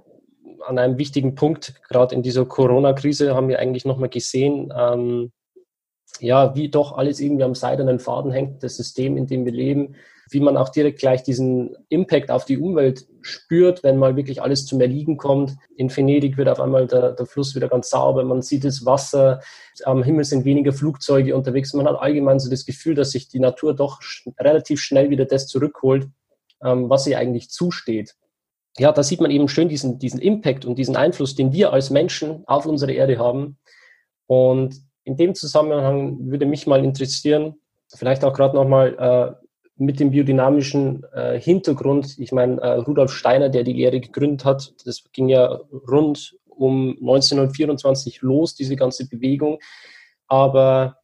an 0.67 0.79
einem 0.79 0.99
wichtigen 0.99 1.35
Punkt, 1.35 1.75
gerade 1.89 2.15
in 2.15 2.23
dieser 2.23 2.47
Corona-Krise 2.47 3.35
haben 3.35 3.49
wir 3.49 3.59
eigentlich 3.59 3.85
nochmal 3.85 4.09
gesehen, 4.09 4.73
ähm, 4.77 5.33
ja, 6.21 6.55
wie 6.55 6.69
doch 6.69 6.97
alles 6.97 7.21
irgendwie 7.21 7.45
am 7.45 7.55
seidenen 7.55 7.99
Faden 7.99 8.31
hängt, 8.31 8.63
das 8.63 8.77
System, 8.77 9.17
in 9.17 9.27
dem 9.27 9.45
wir 9.45 9.53
leben, 9.53 9.97
wie 10.31 10.41
man 10.41 10.57
auch 10.57 10.69
direkt 10.69 11.01
gleich 11.01 11.23
diesen 11.23 11.77
Impact 11.89 12.31
auf 12.31 12.45
die 12.45 12.59
Umwelt 12.59 13.07
spürt, 13.25 13.83
wenn 13.83 13.97
mal 13.97 14.17
wirklich 14.17 14.43
alles 14.43 14.67
zum 14.67 14.81
Erliegen 14.81 15.17
kommt. 15.17 15.57
In 15.77 15.95
Venedig 15.95 16.37
wird 16.37 16.49
auf 16.49 16.61
einmal 16.61 16.87
der, 16.87 17.13
der 17.13 17.27
Fluss 17.27 17.55
wieder 17.55 17.69
ganz 17.69 17.91
sauber, 17.91 18.25
man 18.25 18.43
sieht 18.43 18.65
das 18.65 18.85
Wasser, 18.85 19.41
am 19.85 20.03
Himmel 20.03 20.25
sind 20.25 20.45
weniger 20.45 20.73
Flugzeuge 20.73 21.35
unterwegs. 21.35 21.73
Man 21.75 21.89
hat 21.89 21.99
allgemein 21.99 22.39
so 22.39 22.51
das 22.51 22.65
Gefühl, 22.65 22.95
dass 22.95 23.11
sich 23.11 23.29
die 23.29 23.41
Natur 23.41 23.75
doch 23.75 24.03
sch 24.03 24.29
relativ 24.39 24.81
schnell 24.81 25.11
wieder 25.11 25.25
das 25.25 25.47
zurückholt, 25.47 26.09
ähm, 26.63 26.89
was 26.91 27.07
ihr 27.07 27.19
eigentlich 27.19 27.51
zusteht. 27.51 28.15
Ja, 28.79 28.93
da 28.93 29.03
sieht 29.03 29.21
man 29.21 29.31
eben 29.31 29.49
schön 29.49 29.69
diesen, 29.69 29.99
diesen 29.99 30.21
Impact 30.21 30.65
und 30.65 30.77
diesen 30.77 30.97
Einfluss, 30.97 31.35
den 31.35 31.53
wir 31.53 31.73
als 31.73 31.91
Menschen 31.91 32.43
auf 32.47 32.67
unsere 32.67 32.93
Erde 32.93 33.19
haben. 33.19 33.57
Und 34.27 34.77
in 35.05 35.17
dem 35.17 35.35
Zusammenhang 35.35 36.19
würde 36.31 36.47
mich 36.47 36.67
mal 36.67 36.85
interessieren, 36.85 37.55
vielleicht 37.95 38.25
auch 38.25 38.35
gerade 38.35 38.57
nochmal, 38.57 38.97
äh, 38.99 39.44
mit 39.77 39.99
dem 40.01 40.11
biodynamischen 40.11 41.05
äh, 41.13 41.39
Hintergrund. 41.41 42.19
Ich 42.19 42.33
meine, 42.33 42.61
äh, 42.61 42.73
Rudolf 42.75 43.13
Steiner, 43.13 43.49
der 43.49 43.65
die 43.65 43.73
Lehre 43.73 44.01
gegründet 44.01 44.45
hat, 44.45 44.73
das 44.85 45.05
ging 45.13 45.29
ja 45.29 45.61
rund 45.89 46.37
um 46.47 46.97
1924 47.01 48.23
los, 48.23 48.55
diese 48.55 48.77
ganze 48.77 49.09
Bewegung. 49.09 49.59
Aber 50.29 50.99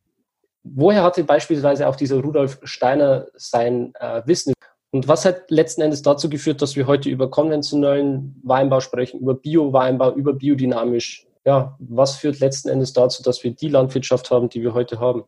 woher 0.62 1.02
hatte 1.02 1.24
beispielsweise 1.24 1.88
auch 1.88 1.96
dieser 1.96 2.20
Rudolf 2.20 2.60
Steiner 2.62 3.26
sein 3.34 3.92
äh, 3.98 4.22
Wissen? 4.26 4.52
Und 4.92 5.06
was 5.06 5.24
hat 5.24 5.50
letzten 5.50 5.82
Endes 5.82 6.02
dazu 6.02 6.28
geführt, 6.28 6.62
dass 6.62 6.76
wir 6.76 6.86
heute 6.86 7.08
über 7.10 7.30
konventionellen 7.30 8.40
Weinbau 8.42 8.80
sprechen, 8.80 9.20
über 9.20 9.34
Bio-Weinbau, 9.34 10.14
über 10.14 10.32
biodynamisch? 10.32 11.26
Ja, 11.44 11.76
was 11.78 12.16
führt 12.16 12.40
letzten 12.40 12.68
Endes 12.68 12.92
dazu, 12.92 13.22
dass 13.22 13.42
wir 13.42 13.52
die 13.52 13.68
Landwirtschaft 13.68 14.30
haben, 14.30 14.48
die 14.48 14.62
wir 14.62 14.74
heute 14.74 15.00
haben? 15.00 15.24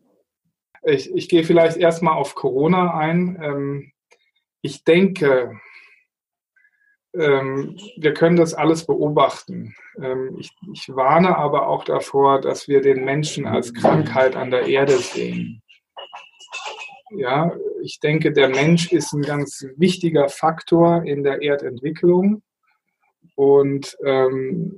Ich, 0.85 1.15
ich 1.15 1.29
gehe 1.29 1.45
vielleicht 1.45 1.77
erstmal 1.77 2.15
auf 2.15 2.35
Corona 2.35 2.95
ein. 2.95 3.39
Ähm, 3.41 3.93
ich 4.63 4.85
denke, 4.85 5.61
ähm, 7.15 7.77
wir 7.97 8.15
können 8.15 8.37
das 8.37 8.55
alles 8.55 8.87
beobachten. 8.87 9.75
Ähm, 10.01 10.37
ich, 10.39 10.51
ich 10.73 10.89
warne 10.89 11.37
aber 11.37 11.67
auch 11.67 11.85
davor, 11.85 12.41
dass 12.41 12.69
wir 12.69 12.81
den 12.81 13.05
Menschen 13.05 13.47
als 13.47 13.75
Krankheit 13.75 14.35
an 14.35 14.51
der 14.51 14.67
Erde 14.67 14.97
sehen. 14.99 15.63
Ja, 17.15 17.53
ich 17.83 18.01
denke, 18.01 18.33
der 18.33 18.49
Mensch 18.49 18.91
ist 18.91 19.13
ein 19.13 19.23
ganz 19.23 19.67
wichtiger 19.77 20.29
Faktor 20.29 21.05
in 21.05 21.23
der 21.23 21.43
Erdentwicklung. 21.43 22.43
Und 23.35 23.97
ähm, 24.05 24.77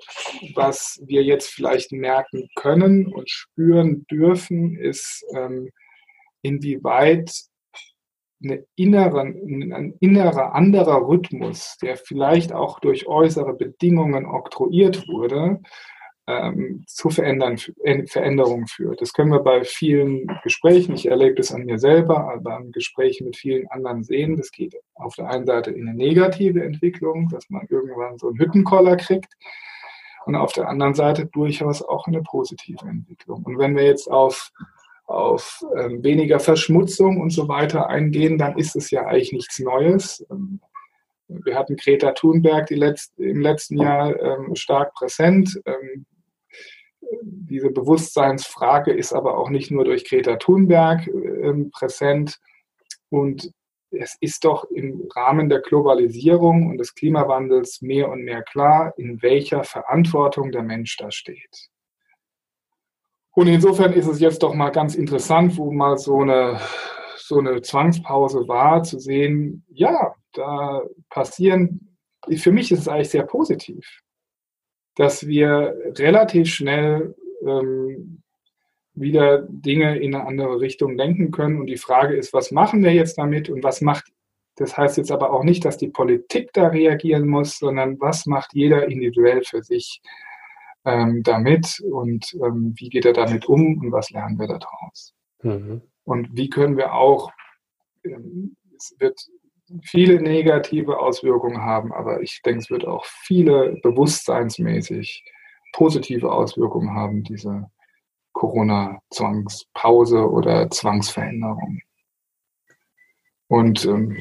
was 0.54 1.00
wir 1.04 1.22
jetzt 1.22 1.50
vielleicht 1.50 1.92
merken 1.92 2.48
können 2.56 3.06
und 3.06 3.30
spüren 3.30 4.06
dürfen, 4.10 4.76
ist, 4.76 5.24
ähm, 5.36 5.70
inwieweit 6.44 7.32
eine 8.42 8.64
innere, 8.76 9.20
ein 9.20 9.94
innerer 10.00 10.54
anderer 10.54 11.08
Rhythmus, 11.08 11.76
der 11.82 11.96
vielleicht 11.96 12.52
auch 12.52 12.78
durch 12.78 13.06
äußere 13.06 13.54
Bedingungen 13.54 14.26
oktroyiert 14.26 15.08
wurde, 15.08 15.60
ähm, 16.26 16.84
zu 16.86 17.10
verändern, 17.10 17.58
Veränderungen 17.58 18.66
führt. 18.66 19.00
Das 19.00 19.12
können 19.12 19.30
wir 19.30 19.40
bei 19.40 19.62
vielen 19.64 20.26
Gesprächen, 20.42 20.94
ich 20.94 21.06
erlebe 21.06 21.34
das 21.34 21.52
an 21.52 21.64
mir 21.64 21.78
selber, 21.78 22.32
aber 22.32 22.58
in 22.58 22.72
Gesprächen 22.72 23.26
mit 23.26 23.36
vielen 23.36 23.66
anderen 23.68 24.04
sehen. 24.04 24.36
Das 24.36 24.50
geht 24.50 24.74
auf 24.94 25.16
der 25.16 25.28
einen 25.28 25.46
Seite 25.46 25.70
in 25.70 25.88
eine 25.88 25.96
negative 25.96 26.62
Entwicklung, 26.62 27.28
dass 27.28 27.50
man 27.50 27.66
irgendwann 27.68 28.18
so 28.18 28.28
einen 28.28 28.38
Hüttenkoller 28.38 28.96
kriegt 28.96 29.34
und 30.24 30.34
auf 30.34 30.52
der 30.52 30.68
anderen 30.68 30.94
Seite 30.94 31.26
durchaus 31.26 31.82
auch 31.82 32.06
eine 32.06 32.22
positive 32.22 32.86
Entwicklung. 32.86 33.42
Und 33.44 33.58
wenn 33.58 33.76
wir 33.76 33.84
jetzt 33.84 34.10
auf 34.10 34.50
auf 35.04 35.62
ähm, 35.76 36.02
weniger 36.02 36.40
Verschmutzung 36.40 37.20
und 37.20 37.30
so 37.30 37.48
weiter 37.48 37.88
eingehen, 37.88 38.38
dann 38.38 38.58
ist 38.58 38.74
es 38.76 38.90
ja 38.90 39.06
eigentlich 39.06 39.32
nichts 39.32 39.58
Neues. 39.58 40.24
Ähm, 40.30 40.60
wir 41.28 41.56
hatten 41.56 41.76
Greta 41.76 42.12
Thunberg 42.12 42.66
die 42.66 42.74
letzt, 42.74 43.18
im 43.18 43.40
letzten 43.40 43.78
Jahr 43.78 44.18
ähm, 44.20 44.54
stark 44.54 44.94
präsent. 44.94 45.60
Ähm, 45.66 46.06
diese 47.22 47.70
Bewusstseinsfrage 47.70 48.92
ist 48.92 49.12
aber 49.12 49.38
auch 49.38 49.50
nicht 49.50 49.70
nur 49.70 49.84
durch 49.84 50.08
Greta 50.08 50.36
Thunberg 50.36 51.06
ähm, 51.06 51.70
präsent. 51.70 52.38
Und 53.10 53.52
es 53.90 54.16
ist 54.20 54.44
doch 54.44 54.64
im 54.70 55.08
Rahmen 55.14 55.48
der 55.48 55.60
Globalisierung 55.60 56.68
und 56.68 56.78
des 56.78 56.94
Klimawandels 56.94 57.80
mehr 57.80 58.10
und 58.10 58.24
mehr 58.24 58.42
klar, 58.42 58.92
in 58.96 59.22
welcher 59.22 59.64
Verantwortung 59.64 60.50
der 60.50 60.62
Mensch 60.62 60.96
da 60.96 61.10
steht. 61.10 61.68
Und 63.34 63.48
insofern 63.48 63.92
ist 63.92 64.06
es 64.06 64.20
jetzt 64.20 64.42
doch 64.42 64.54
mal 64.54 64.70
ganz 64.70 64.94
interessant, 64.94 65.56
wo 65.56 65.72
mal 65.72 65.98
so 65.98 66.20
eine, 66.20 66.60
so 67.16 67.38
eine 67.38 67.62
Zwangspause 67.62 68.46
war, 68.46 68.82
zu 68.84 68.98
sehen, 69.00 69.64
ja, 69.68 70.14
da 70.32 70.82
passieren, 71.10 71.96
für 72.36 72.52
mich 72.52 72.70
ist 72.70 72.80
es 72.80 72.88
eigentlich 72.88 73.10
sehr 73.10 73.24
positiv, 73.24 74.00
dass 74.94 75.26
wir 75.26 75.74
relativ 75.98 76.48
schnell 76.48 77.14
ähm, 77.44 78.22
wieder 78.94 79.42
Dinge 79.48 79.98
in 79.98 80.14
eine 80.14 80.26
andere 80.26 80.60
Richtung 80.60 80.96
lenken 80.96 81.32
können. 81.32 81.60
Und 81.60 81.66
die 81.66 81.76
Frage 81.76 82.14
ist, 82.14 82.32
was 82.32 82.52
machen 82.52 82.84
wir 82.84 82.92
jetzt 82.92 83.18
damit 83.18 83.50
und 83.50 83.64
was 83.64 83.80
macht, 83.80 84.04
das 84.56 84.76
heißt 84.76 84.96
jetzt 84.96 85.10
aber 85.10 85.32
auch 85.32 85.42
nicht, 85.42 85.64
dass 85.64 85.76
die 85.76 85.88
Politik 85.88 86.52
da 86.52 86.68
reagieren 86.68 87.26
muss, 87.26 87.58
sondern 87.58 87.98
was 88.00 88.26
macht 88.26 88.54
jeder 88.54 88.86
individuell 88.86 89.42
für 89.42 89.62
sich 89.62 90.00
ähm, 90.84 91.22
damit 91.22 91.80
und 91.90 92.34
ähm, 92.34 92.74
wie 92.76 92.88
geht 92.88 93.04
er 93.04 93.12
damit 93.12 93.46
um 93.46 93.78
und 93.78 93.92
was 93.92 94.10
lernen 94.10 94.38
wir 94.38 94.46
daraus. 94.46 95.14
Mhm. 95.42 95.82
Und 96.04 96.28
wie 96.32 96.50
können 96.50 96.76
wir 96.76 96.94
auch, 96.94 97.32
ähm, 98.04 98.56
es 98.76 98.94
wird 98.98 99.18
viele 99.82 100.20
negative 100.20 100.98
Auswirkungen 100.98 101.62
haben, 101.62 101.92
aber 101.92 102.20
ich 102.20 102.42
denke, 102.44 102.60
es 102.60 102.70
wird 102.70 102.86
auch 102.86 103.04
viele 103.06 103.78
bewusstseinsmäßig 103.82 105.24
positive 105.72 106.30
Auswirkungen 106.30 106.94
haben, 106.94 107.24
diese 107.24 107.70
Corona-Zwangspause 108.32 110.30
oder 110.30 110.70
Zwangsveränderung. 110.70 111.80
Und 113.48 113.84
ähm, 113.84 114.16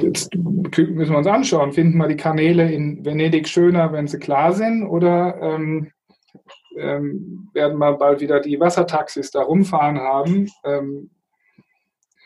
jetzt 0.00 0.34
müssen 0.34 1.12
wir 1.12 1.18
uns 1.18 1.26
anschauen, 1.26 1.72
finden 1.72 1.98
wir 1.98 2.08
die 2.08 2.16
Kanäle 2.16 2.70
in 2.70 3.04
Venedig 3.04 3.48
schöner, 3.48 3.92
wenn 3.92 4.06
sie 4.06 4.18
klar 4.18 4.52
sind, 4.52 4.86
oder 4.86 5.40
ähm, 5.40 5.90
ähm, 6.76 7.50
werden 7.52 7.78
wir 7.78 7.92
bald 7.94 8.20
wieder 8.20 8.40
die 8.40 8.60
Wassertaxis 8.60 9.30
da 9.30 9.42
rumfahren 9.42 9.98
haben? 9.98 10.48
Ähm, 10.64 11.10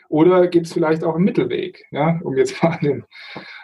oder 0.09 0.47
gibt 0.47 0.67
es 0.67 0.73
vielleicht 0.73 1.03
auch 1.03 1.15
einen 1.15 1.23
Mittelweg, 1.23 1.85
ja, 1.91 2.19
um 2.23 2.37
jetzt 2.37 2.61
mal 2.61 2.73
an 2.73 2.79
dem, 2.81 3.05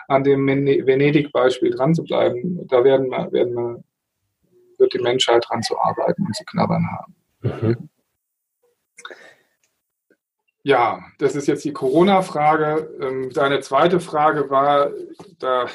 an 0.08 0.24
dem 0.24 0.48
Venedig-Beispiel 0.48 1.72
dran 1.72 1.94
zu 1.94 2.04
bleiben? 2.04 2.68
Da 2.68 2.84
werden 2.84 3.10
wir, 3.10 3.32
werden 3.32 3.54
wir, 3.54 3.84
wird 4.80 4.94
die 4.94 5.00
Menschheit 5.00 5.46
dran 5.48 5.62
zu 5.62 5.78
arbeiten 5.78 6.26
und 6.26 6.36
zu 6.36 6.44
knabbern 6.46 6.88
haben. 6.92 7.16
Mhm. 7.42 7.90
Ja, 10.64 11.04
das 11.20 11.36
ist 11.36 11.48
jetzt 11.48 11.64
die 11.66 11.74
Corona-Frage. 11.74 12.98
Ähm, 13.02 13.30
deine 13.32 13.60
zweite 13.62 14.00
Frage 14.00 14.50
war, 14.50 14.92
da 15.40 15.68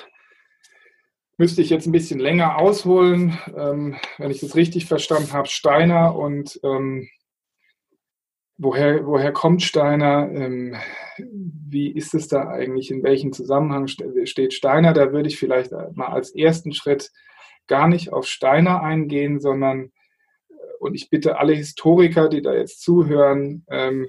müsste 1.37 1.62
ich 1.62 1.71
jetzt 1.71 1.87
ein 1.87 1.93
bisschen 1.93 2.21
länger 2.21 2.59
ausholen, 2.59 3.38
ähm, 3.57 3.97
wenn 4.19 4.31
ich 4.31 4.41
das 4.41 4.57
richtig 4.57 4.87
verstanden 4.87 5.33
habe, 5.33 5.49
Steiner 5.49 6.17
und 6.17 6.61
ähm, 6.62 7.09
woher, 8.57 9.07
woher 9.07 9.33
kommt 9.33 9.62
Steiner? 9.62 10.31
wie 11.17 11.91
ist 11.93 12.14
es 12.14 12.29
da 12.29 12.49
eigentlich? 12.49 12.91
In 12.91 13.03
welchem 13.03 13.33
Zusammenhang 13.33 13.87
steht 13.88 14.53
Steiner? 14.53 14.93
Da 14.93 15.12
würde 15.12 15.29
ich 15.29 15.38
vielleicht 15.38 15.73
mal 15.95 16.09
als 16.09 16.35
ersten 16.35 16.73
Schritt 16.73 17.11
gar 17.67 17.88
nicht 17.88 18.12
auf 18.12 18.26
Steiner 18.26 18.83
eingehen, 18.83 19.41
sondern 19.41 19.93
und 20.85 20.95
ich 20.95 21.09
bitte 21.09 21.38
alle 21.38 21.55
Historiker, 21.55 22.29
die 22.29 22.43
da 22.43 22.53
jetzt 22.53 22.83
zuhören, 22.83 23.64
ähm, 23.71 24.09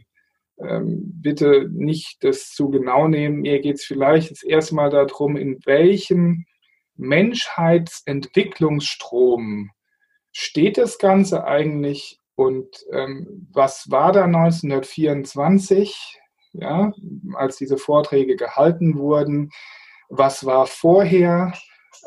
ähm, 0.59 1.21
bitte 1.21 1.69
nicht 1.71 2.23
das 2.23 2.49
zu 2.49 2.69
genau 2.69 3.07
nehmen. 3.07 3.41
Mir 3.41 3.59
geht 3.59 3.75
es 3.75 3.85
vielleicht 3.85 4.29
jetzt 4.29 4.43
erstmal 4.43 4.89
darum, 4.89 5.37
in 5.37 5.59
welchem 5.65 6.45
Menschheitsentwicklungsstrom 6.95 9.71
steht 10.31 10.77
das 10.77 10.97
Ganze 10.97 11.43
eigentlich 11.45 12.21
und 12.35 12.85
ähm, 12.91 13.47
was 13.53 13.89
war 13.89 14.11
da 14.11 14.25
1924, 14.25 16.19
ja, 16.53 16.91
als 17.33 17.57
diese 17.57 17.77
Vorträge 17.77 18.35
gehalten 18.35 18.97
wurden? 18.97 19.51
Was 20.09 20.45
war 20.45 20.67
vorher? 20.67 21.53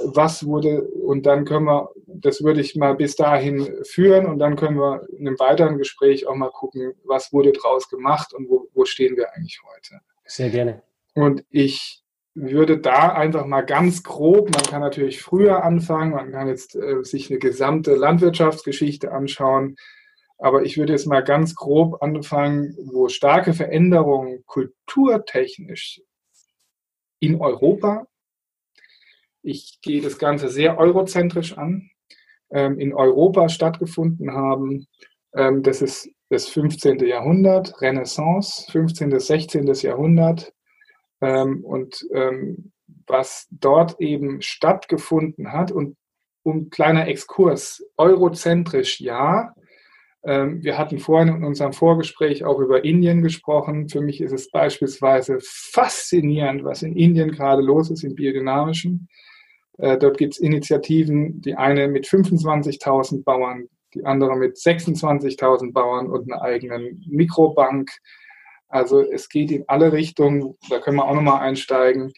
was 0.01 0.47
wurde, 0.47 0.83
und 0.83 1.27
dann 1.27 1.45
können 1.45 1.67
wir, 1.67 1.91
das 2.07 2.43
würde 2.43 2.61
ich 2.61 2.77
mal 2.77 2.95
bis 2.95 3.17
dahin 3.17 3.85
führen 3.85 4.27
und 4.27 4.39
dann 4.39 4.57
können 4.57 4.79
wir 4.79 5.07
in 5.11 5.27
einem 5.27 5.39
weiteren 5.39 5.79
Gespräch 5.79 6.27
auch 6.27 6.35
mal 6.35 6.51
gucken, 6.51 6.95
was 7.05 7.33
wurde 7.33 7.53
draus 7.53 7.89
gemacht 7.89 8.33
und 8.33 8.49
wo, 8.49 8.69
wo 8.75 8.85
stehen 8.85 9.17
wir 9.17 9.35
eigentlich 9.35 9.61
heute. 9.65 10.01
Sehr 10.25 10.51
gerne. 10.51 10.83
Und 11.15 11.45
ich 11.51 11.98
würde 12.41 12.79
da 12.79 13.13
einfach 13.13 13.47
mal 13.47 13.63
ganz 13.63 14.03
grob, 14.03 14.51
man 14.51 14.63
kann 14.63 14.81
natürlich 14.81 15.21
früher 15.23 15.65
anfangen, 15.65 16.13
man 16.13 16.33
kann 16.33 16.49
jetzt 16.49 16.77
äh, 16.77 17.03
sich 17.03 17.31
eine 17.31 17.39
gesamte 17.39 17.95
Landwirtschaftsgeschichte 17.95 19.13
anschauen, 19.13 19.77
aber 20.39 20.63
ich 20.63 20.79
würde 20.79 20.93
jetzt 20.93 21.07
mal 21.07 21.23
ganz 21.25 21.55
grob 21.55 22.03
anfangen, 22.03 22.77
wo 22.93 23.09
starke 23.09 23.55
Veränderungen 23.55 24.45
kulturtechnisch 24.47 26.01
in 27.21 27.41
Europa 27.41 28.07
ich 29.43 29.81
gehe 29.81 30.03
das 30.03 30.19
Ganze 30.19 30.49
sehr 30.49 30.79
eurozentrisch 30.79 31.57
an, 31.57 31.91
ähm, 32.51 32.79
in 32.79 32.93
Europa 32.93 33.49
stattgefunden 33.49 34.33
haben. 34.33 34.87
Ähm, 35.35 35.63
das 35.63 35.83
ist 35.83 36.11
das 36.29 36.49
15. 36.49 36.99
Jahrhundert, 37.01 37.81
Renaissance, 37.81 38.71
15. 38.71 39.11
bis 39.11 39.27
16. 39.27 39.67
Jahrhundert. 39.67 40.53
Ähm, 41.21 41.65
und 41.65 42.07
ähm, 42.13 42.73
was 43.07 43.49
dort 43.51 44.01
eben 44.01 44.43
stattgefunden 44.43 45.53
hat, 45.53 45.73
und 45.73 45.97
um 46.43 46.71
kleiner 46.71 47.09
Exkurs, 47.09 47.85
eurozentrisch 47.97 49.01
ja, 49.01 49.55
ähm, 50.25 50.63
wir 50.63 50.77
hatten 50.77 50.99
vorhin 50.99 51.37
in 51.37 51.45
unserem 51.45 51.73
Vorgespräch 51.73 52.45
auch 52.45 52.59
über 52.59 52.85
Indien 52.85 53.23
gesprochen. 53.23 53.89
Für 53.89 54.01
mich 54.01 54.21
ist 54.21 54.33
es 54.33 54.51
beispielsweise 54.51 55.39
faszinierend, 55.41 56.65
was 56.65 56.83
in 56.83 56.97
Indien 56.97 57.31
gerade 57.31 57.63
los 57.63 57.91
ist 57.91 58.03
im 58.03 58.15
Biodynamischen. 58.15 59.09
Äh, 59.79 59.97
dort 59.97 60.19
gibt 60.19 60.35
es 60.35 60.41
Initiativen, 60.41 61.41
die 61.41 61.55
eine 61.55 61.87
mit 61.89 62.07
25.000 62.07 63.23
Bauern, 63.23 63.69
die 63.95 64.05
andere 64.05 64.37
mit 64.37 64.57
26.000 64.57 65.73
Bauern 65.73 66.09
und 66.09 66.31
einer 66.31 66.43
eigenen 66.43 67.05
Mikrobank. 67.09 67.91
Also 68.69 69.01
es 69.01 69.29
geht 69.29 69.51
in 69.51 69.65
alle 69.69 69.93
Richtungen, 69.93 70.57
da 70.69 70.79
können 70.79 70.97
wir 70.97 71.07
auch 71.07 71.15
nochmal 71.15 71.41
einsteigen, 71.41 72.13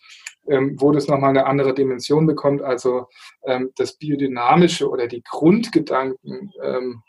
ähm, 0.49 0.77
wo 0.81 0.93
das 0.93 1.07
nochmal 1.07 1.31
eine 1.31 1.47
andere 1.47 1.75
Dimension 1.75 2.27
bekommt. 2.27 2.63
Also 2.63 3.07
ähm, 3.45 3.71
das 3.77 3.97
Biodynamische 3.97 4.89
oder 4.89 5.07
die 5.07 5.23
Grundgedanken, 5.23 6.53
ähm, 6.63 7.03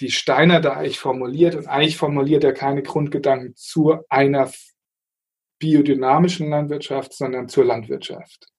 die 0.00 0.10
Steiner 0.10 0.60
da 0.60 0.72
eigentlich 0.72 0.98
formuliert 0.98 1.54
und 1.54 1.68
eigentlich 1.68 1.96
formuliert 1.96 2.42
er 2.42 2.52
keine 2.52 2.82
Grundgedanken 2.82 3.54
zu 3.54 3.96
einer 4.08 4.50
biodynamischen 5.60 6.50
Landwirtschaft, 6.50 7.12
sondern 7.12 7.48
zur 7.48 7.64
Landwirtschaft 7.64 8.53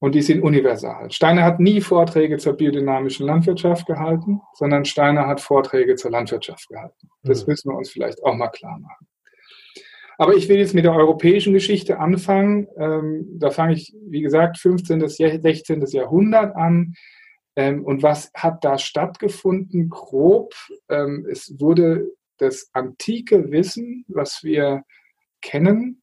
und 0.00 0.14
die 0.14 0.22
sind 0.22 0.42
universal. 0.42 1.10
Steiner 1.10 1.44
hat 1.44 1.60
nie 1.60 1.80
Vorträge 1.80 2.36
zur 2.38 2.54
biodynamischen 2.54 3.26
Landwirtschaft 3.26 3.86
gehalten, 3.86 4.40
sondern 4.54 4.84
Steiner 4.84 5.26
hat 5.26 5.40
Vorträge 5.40 5.96
zur 5.96 6.12
Landwirtschaft 6.12 6.68
gehalten. 6.68 7.08
Das 7.22 7.44
mhm. 7.44 7.50
müssen 7.52 7.70
wir 7.70 7.76
uns 7.76 7.90
vielleicht 7.90 8.22
auch 8.22 8.34
mal 8.34 8.48
klar 8.48 8.78
machen. 8.78 9.08
Aber 10.18 10.34
ich 10.34 10.48
will 10.48 10.58
jetzt 10.58 10.74
mit 10.74 10.84
der 10.84 10.94
europäischen 10.94 11.52
Geschichte 11.52 12.00
anfangen. 12.00 12.66
Ähm, 12.76 13.26
da 13.38 13.50
fange 13.50 13.74
ich, 13.74 13.94
wie 14.04 14.20
gesagt, 14.20 14.58
15. 14.58 14.98
bis 14.98 15.16
16. 15.16 15.84
Jahrhundert 15.86 16.56
an. 16.56 16.94
Ähm, 17.54 17.84
und 17.84 18.02
was 18.02 18.30
hat 18.34 18.64
da 18.64 18.78
stattgefunden? 18.78 19.88
Grob, 19.88 20.54
ähm, 20.88 21.26
es 21.30 21.54
wurde 21.60 22.10
das 22.38 22.68
antike 22.72 23.50
Wissen, 23.50 24.04
was 24.08 24.42
wir 24.42 24.82
kennen, 25.40 26.02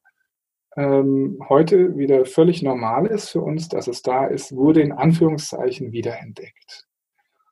ähm, 0.78 1.40
heute 1.48 1.98
wieder 1.98 2.26
völlig 2.26 2.62
normal 2.62 3.06
ist 3.08 3.30
für 3.30 3.42
uns, 3.42 3.70
dass 3.70 3.88
es 3.88 4.02
da 4.02 4.26
ist, 4.26 4.56
wurde 4.56 4.82
in 4.82 4.92
Anführungszeichen 4.92 5.92
wiederentdeckt. 5.92 6.86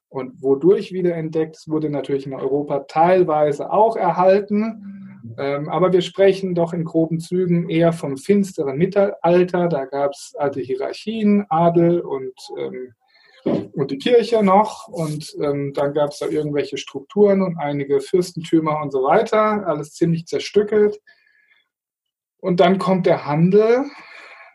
Und 0.09 0.43
wodurch 0.43 0.91
wiederentdeckt, 0.91 1.67
wurde 1.67 1.89
natürlich 1.89 2.27
in 2.27 2.33
Europa 2.33 2.81
teilweise 2.81 3.71
auch 3.71 3.95
erhalten. 3.95 5.21
Ähm, 5.37 5.69
aber 5.69 5.91
wir 5.91 6.01
sprechen 6.01 6.53
doch 6.53 6.73
in 6.73 6.83
groben 6.83 7.19
Zügen 7.19 7.69
eher 7.69 7.93
vom 7.93 8.17
finsteren 8.17 8.77
Mittelalter. 8.77 9.69
Da 9.69 9.85
gab 9.85 10.11
es 10.11 10.35
alte 10.37 10.59
Hierarchien, 10.59 11.45
Adel 11.49 12.01
und, 12.01 12.33
ähm, 12.59 12.93
und 13.73 13.89
die 13.89 13.97
Kirche 13.97 14.43
noch. 14.43 14.87
Und 14.89 15.33
ähm, 15.41 15.73
dann 15.73 15.93
gab 15.93 16.11
es 16.11 16.19
da 16.19 16.27
irgendwelche 16.27 16.77
Strukturen 16.77 17.41
und 17.41 17.57
einige 17.57 18.01
Fürstentümer 18.01 18.81
und 18.83 18.91
so 18.91 19.01
weiter. 19.01 19.65
Alles 19.65 19.93
ziemlich 19.93 20.27
zerstückelt. 20.27 20.99
Und 22.43 22.59
dann 22.59 22.77
kommt 22.77 23.05
der 23.05 23.25
Handel, 23.25 23.85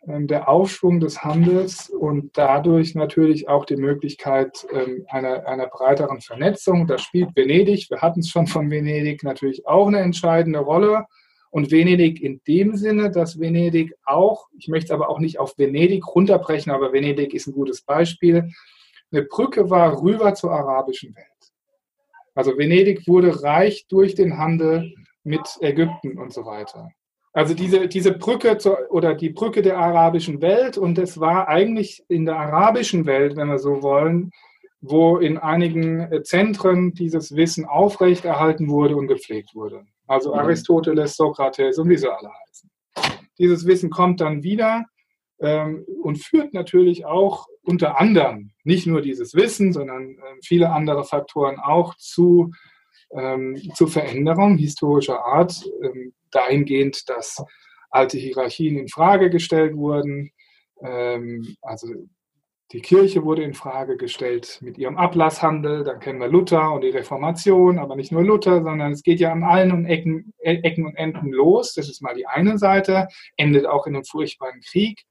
ähm, 0.07 0.27
der 0.27 0.51
Aufschwung 0.51 1.01
des 1.01 1.24
Handels 1.24 1.88
und 1.88 2.37
dadurch 2.37 2.94
natürlich 2.94 3.48
auch 3.48 3.64
die 3.64 3.79
Möglichkeit 3.79 4.66
ähm, 4.70 5.07
einer, 5.09 5.46
einer 5.46 5.68
breiteren 5.68 6.20
Vernetzung. 6.20 6.87
Da 6.87 6.98
spielt 6.98 7.35
Venedig, 7.35 7.88
wir 7.88 8.03
hatten 8.03 8.20
es 8.20 8.29
schon 8.29 8.46
von 8.46 8.70
Venedig, 8.70 9.24
natürlich 9.24 9.66
auch 9.66 9.87
eine 9.87 10.01
entscheidende 10.01 10.59
Rolle. 10.59 11.07
Und 11.51 11.70
Venedig 11.70 12.20
in 12.20 12.42
dem 12.46 12.77
Sinne, 12.77 13.11
dass 13.11 13.40
Venedig 13.40 13.94
auch, 14.05 14.48
ich 14.59 14.68
möchte 14.68 14.88
es 14.88 14.90
aber 14.90 15.09
auch 15.09 15.18
nicht 15.18 15.38
auf 15.38 15.57
Venedig 15.57 16.07
runterbrechen, 16.14 16.70
aber 16.70 16.92
Venedig 16.92 17.33
ist 17.33 17.46
ein 17.46 17.55
gutes 17.55 17.81
Beispiel, 17.81 18.51
eine 19.11 19.22
Brücke 19.22 19.70
war 19.70 20.03
rüber 20.03 20.35
zur 20.35 20.53
arabischen 20.53 21.16
Welt. 21.16 21.24
Also 22.35 22.59
Venedig 22.59 23.09
wurde 23.09 23.42
reich 23.42 23.87
durch 23.88 24.14
den 24.14 24.37
Handel 24.37 24.92
mit 25.24 25.40
Ägypten 25.62 26.18
und 26.18 26.35
so 26.35 26.44
weiter. 26.44 26.90
Also 27.38 27.55
diese, 27.55 27.87
diese 27.87 28.11
Brücke 28.11 28.59
zur, 28.59 28.90
oder 28.90 29.14
die 29.14 29.29
Brücke 29.31 29.62
der 29.62 29.79
arabischen 29.79 30.42
Welt 30.42 30.77
und 30.77 30.98
es 30.98 31.20
war 31.20 31.46
eigentlich 31.46 32.03
in 32.09 32.27
der 32.27 32.37
arabischen 32.37 33.07
Welt, 33.07 33.37
wenn 33.37 33.46
wir 33.46 33.61
so 33.61 33.81
wollen, 33.81 34.33
wo 34.81 35.18
in 35.18 35.38
einigen 35.38 36.01
äh, 36.01 36.24
Zentren 36.24 36.94
dieses 36.94 37.37
Wissen 37.37 37.64
aufrechterhalten 37.64 38.68
wurde 38.68 38.96
und 38.96 39.07
gepflegt 39.07 39.55
wurde. 39.55 39.87
Also 40.09 40.33
mhm. 40.33 40.40
Aristoteles, 40.40 41.14
Sokrates 41.14 41.79
und 41.79 41.88
wie 41.88 41.96
sie 41.96 42.11
alle 42.11 42.29
heißen. 42.29 42.70
Dieses 43.38 43.68
Wissen 43.68 43.90
kommt 43.90 44.20
dann 44.20 44.42
wieder 44.42 44.87
ähm, 45.38 45.87
und 46.03 46.18
führt 46.18 46.55
natürlich 46.55 47.07
auch 47.07 47.46
unter 47.62 48.01
anderem 48.01 48.51
nicht 48.64 48.88
nur 48.88 49.01
dieses 49.01 49.35
Wissen, 49.35 49.72
sondern 49.72 50.16
äh, 50.16 50.22
viele 50.42 50.70
andere 50.70 51.05
Faktoren 51.05 51.61
auch 51.61 51.94
zu, 51.98 52.51
ähm, 53.12 53.57
zu 53.75 53.87
Veränderungen 53.87 54.59
historischer 54.59 55.25
Art, 55.25 55.64
ähm, 55.83 56.12
dahingehend, 56.31 57.09
dass 57.09 57.42
alte 57.90 58.18
Hierarchien 58.18 58.77
in 58.77 58.88
Frage 58.88 59.31
gestellt 59.31 59.77
wurden. 59.77 60.31
Ähm, 60.83 61.57
also 61.62 61.88
die 62.73 62.83
Kirche 62.83 63.25
wurde 63.25 63.42
in 63.42 63.55
Frage 63.55 63.97
gestellt 63.97 64.59
mit 64.61 64.77
ihrem 64.77 64.99
Ablasshandel. 64.99 65.85
Dann 65.85 66.01
kennen 66.01 66.21
wir 66.21 66.29
Luther 66.29 66.73
und 66.73 66.83
die 66.83 66.90
Reformation, 66.90 67.79
aber 67.79 67.97
nicht 67.97 68.12
nur 68.12 68.23
Luther, 68.23 68.62
sondern 68.62 68.92
es 68.92 69.03
geht 69.03 69.21
ja 69.21 69.33
an 69.33 69.42
allen 69.42 69.87
Ecken, 69.87 70.35
Ecken 70.40 70.85
und 70.85 70.94
Enden 70.97 71.33
los. 71.33 71.73
Das 71.73 71.88
ist 71.88 72.03
mal 72.03 72.14
die 72.14 72.27
eine 72.27 72.59
Seite, 72.59 73.09
endet 73.38 73.66
auch 73.66 73.87
in 73.87 73.94
einem 73.94 74.05
furchtbaren 74.05 74.61
Krieg. 74.61 75.05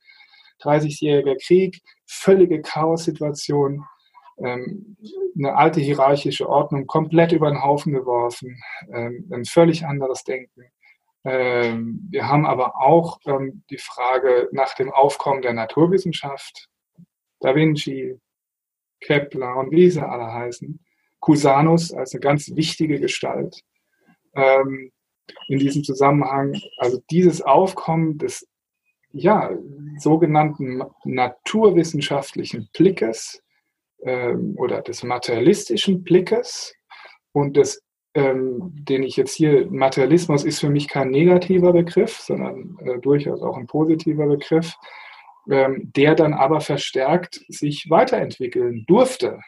30-jähriger 0.62 1.36
Krieg, 1.44 1.82
völlige 2.06 2.62
Chaos-Situation, 2.62 3.84
eine 4.40 5.56
alte 5.56 5.80
hierarchische 5.80 6.48
Ordnung 6.48 6.86
komplett 6.86 7.32
über 7.32 7.50
den 7.50 7.64
Haufen 7.64 7.94
geworfen, 7.94 8.62
ähm, 8.94 9.28
ein 9.32 9.46
völlig 9.46 9.86
anderes 9.86 10.24
Denken. 10.24 10.66
Ähm, 11.24 12.08
wir 12.10 12.28
haben 12.28 12.46
aber 12.46 12.80
auch 12.80 13.20
ähm, 13.26 13.64
die 13.70 13.80
Frage 13.80 14.48
nach 14.52 14.76
dem 14.76 14.92
Aufkommen 14.92 15.42
der 15.42 15.54
Naturwissenschaft. 15.54 16.70
Da 17.40 17.56
Vinci, 17.56 18.20
Kepler 19.02 19.58
und 19.58 19.72
wie 19.72 19.90
sie 19.90 20.08
alle 20.08 20.32
heißen. 20.32 20.80
Cusanus 21.20 21.94
als 21.94 22.14
eine 22.14 22.22
ganz 22.22 22.56
wichtige 22.56 23.00
Gestalt 23.00 23.62
ähm, 24.36 24.92
in 25.48 25.60
diesem 25.60 25.84
Zusammenhang. 25.84 26.60
Also 26.78 27.00
dieses 27.10 27.42
Aufkommen 27.42 28.18
des 28.18 28.48
ja, 29.12 29.52
sogenannten 29.98 30.84
naturwissenschaftlichen 31.04 32.70
Blickes 32.74 33.42
ähm, 34.04 34.56
oder 34.58 34.82
des 34.82 35.04
materialistischen 35.04 36.04
Blickes 36.04 36.74
und 37.32 37.58
des 37.58 37.82
ähm, 38.18 38.72
den 38.74 39.04
ich 39.04 39.16
jetzt 39.16 39.36
hier, 39.36 39.68
Materialismus 39.70 40.44
ist 40.44 40.60
für 40.60 40.72
mich 40.72 40.88
kein 40.88 41.12
negativer 41.12 41.72
Begriff, 41.72 42.18
sondern 42.18 42.76
äh, 42.84 42.98
durchaus 42.98 43.44
auch 43.44 43.58
ein 43.58 43.68
positiver 43.68 44.26
Begriff, 44.26 44.74
ähm, 45.52 45.92
der 45.96 46.16
dann 46.16 46.34
aber 46.34 46.60
verstärkt 46.60 47.46
sich 47.48 47.92
weiterentwickeln 47.92 48.86
durfte 48.88 49.40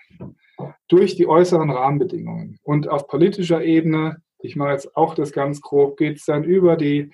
durch 0.88 1.16
die 1.16 1.26
äußeren 1.26 1.72
Rahmenbedingungen. 1.72 2.60
Und 2.62 2.88
auf 2.88 3.08
politischer 3.08 3.64
Ebene, 3.64 4.22
ich 4.40 4.56
mache 4.56 4.74
jetzt 4.74 4.96
auch 4.96 5.16
das 5.16 5.32
ganz 5.32 5.62
grob, 5.62 5.98
geht 5.98 6.18
es 6.18 6.26
dann 6.26 6.44
über 6.44 6.76
die 6.76 7.12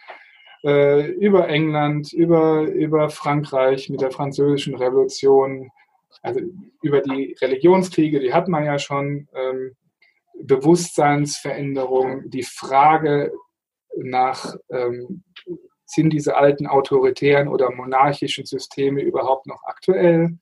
äh, 0.65 1.11
über 1.11 1.47
England, 1.47 2.11
über, 2.11 2.63
über 2.63 3.09
Frankreich 3.09 3.89
mit 3.89 4.01
der 4.01 4.11
französischen 4.11 4.75
Revolution, 4.75 5.69
also 6.21 6.41
über 6.81 7.01
die 7.01 7.35
Religionskriege, 7.39 8.19
die 8.19 8.33
hat 8.33 8.47
man 8.47 8.65
ja 8.65 8.79
schon, 8.79 9.27
ähm, 9.33 9.75
Bewusstseinsveränderung, 10.41 12.29
die 12.29 12.43
Frage 12.43 13.31
nach, 13.97 14.55
ähm, 14.69 15.23
sind 15.85 16.11
diese 16.11 16.35
alten 16.35 16.67
autoritären 16.67 17.47
oder 17.47 17.71
monarchischen 17.71 18.45
Systeme 18.45 19.01
überhaupt 19.01 19.47
noch 19.47 19.63
aktuell? 19.63 20.37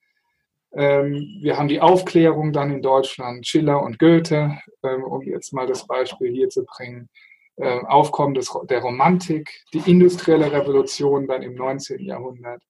Ähm, 0.73 1.39
wir 1.41 1.57
haben 1.57 1.67
die 1.67 1.81
Aufklärung 1.81 2.53
dann 2.53 2.71
in 2.71 2.81
Deutschland, 2.81 3.45
Schiller 3.45 3.83
und 3.83 3.99
Goethe, 3.99 4.57
ähm, 4.83 5.03
um 5.03 5.21
jetzt 5.21 5.53
mal 5.53 5.67
das 5.67 5.86
Beispiel 5.86 6.31
hier 6.31 6.49
zu 6.49 6.65
bringen. 6.65 7.09
Äh, 7.57 7.81
Aufkommen 7.86 8.33
des, 8.33 8.51
der 8.67 8.81
Romantik, 8.81 9.47
die 9.73 9.91
industrielle 9.91 10.51
Revolution 10.51 11.27
dann 11.27 11.43
im 11.43 11.53
19. 11.53 11.99
Jahrhundert. 11.99 12.63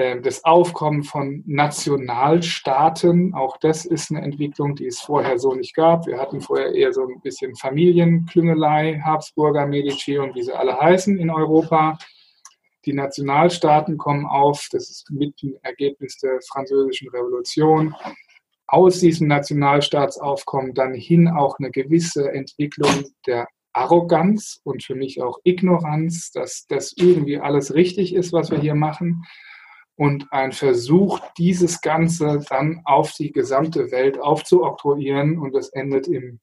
Ähm, 0.00 0.22
das 0.22 0.44
Aufkommen 0.44 1.02
von 1.02 1.42
Nationalstaaten, 1.46 3.34
auch 3.34 3.58
das 3.58 3.84
ist 3.84 4.10
eine 4.10 4.22
Entwicklung, 4.22 4.74
die 4.74 4.86
es 4.86 4.98
vorher 4.98 5.38
so 5.38 5.54
nicht 5.54 5.74
gab. 5.74 6.06
Wir 6.06 6.16
hatten 6.16 6.40
vorher 6.40 6.74
eher 6.74 6.94
so 6.94 7.02
ein 7.02 7.20
bisschen 7.20 7.54
Familienklüngelei, 7.54 8.98
Habsburger, 9.04 9.66
Medici 9.66 10.16
und 10.16 10.34
wie 10.34 10.42
sie 10.42 10.56
alle 10.56 10.80
heißen 10.80 11.18
in 11.18 11.28
Europa. 11.28 11.98
Die 12.86 12.94
Nationalstaaten 12.94 13.98
kommen 13.98 14.24
auf, 14.24 14.68
das 14.72 14.88
ist 14.88 15.10
mit 15.10 15.42
dem 15.42 15.58
Ergebnis 15.60 16.16
der 16.16 16.40
Französischen 16.50 17.10
Revolution. 17.10 17.94
Aus 18.68 19.00
diesem 19.00 19.28
Nationalstaatsaufkommen 19.28 20.72
dann 20.72 20.94
hin 20.94 21.28
auch 21.28 21.58
eine 21.58 21.70
gewisse 21.70 22.32
Entwicklung 22.32 23.04
der 23.26 23.48
Arroganz 23.74 24.62
und 24.64 24.82
für 24.82 24.94
mich 24.94 25.20
auch 25.20 25.40
Ignoranz, 25.44 26.32
dass 26.32 26.66
das 26.68 26.94
irgendwie 26.96 27.36
alles 27.38 27.74
richtig 27.74 28.14
ist, 28.14 28.32
was 28.32 28.50
wir 28.50 28.58
hier 28.58 28.74
machen 28.74 29.24
und 30.00 30.32
ein 30.32 30.52
Versuch, 30.52 31.20
dieses 31.36 31.82
Ganze 31.82 32.42
dann 32.48 32.80
auf 32.86 33.12
die 33.12 33.32
gesamte 33.32 33.90
Welt 33.90 34.18
aufzuoktroyieren 34.18 35.36
und 35.36 35.54
das 35.54 35.68
endet 35.74 36.08
im, 36.08 36.40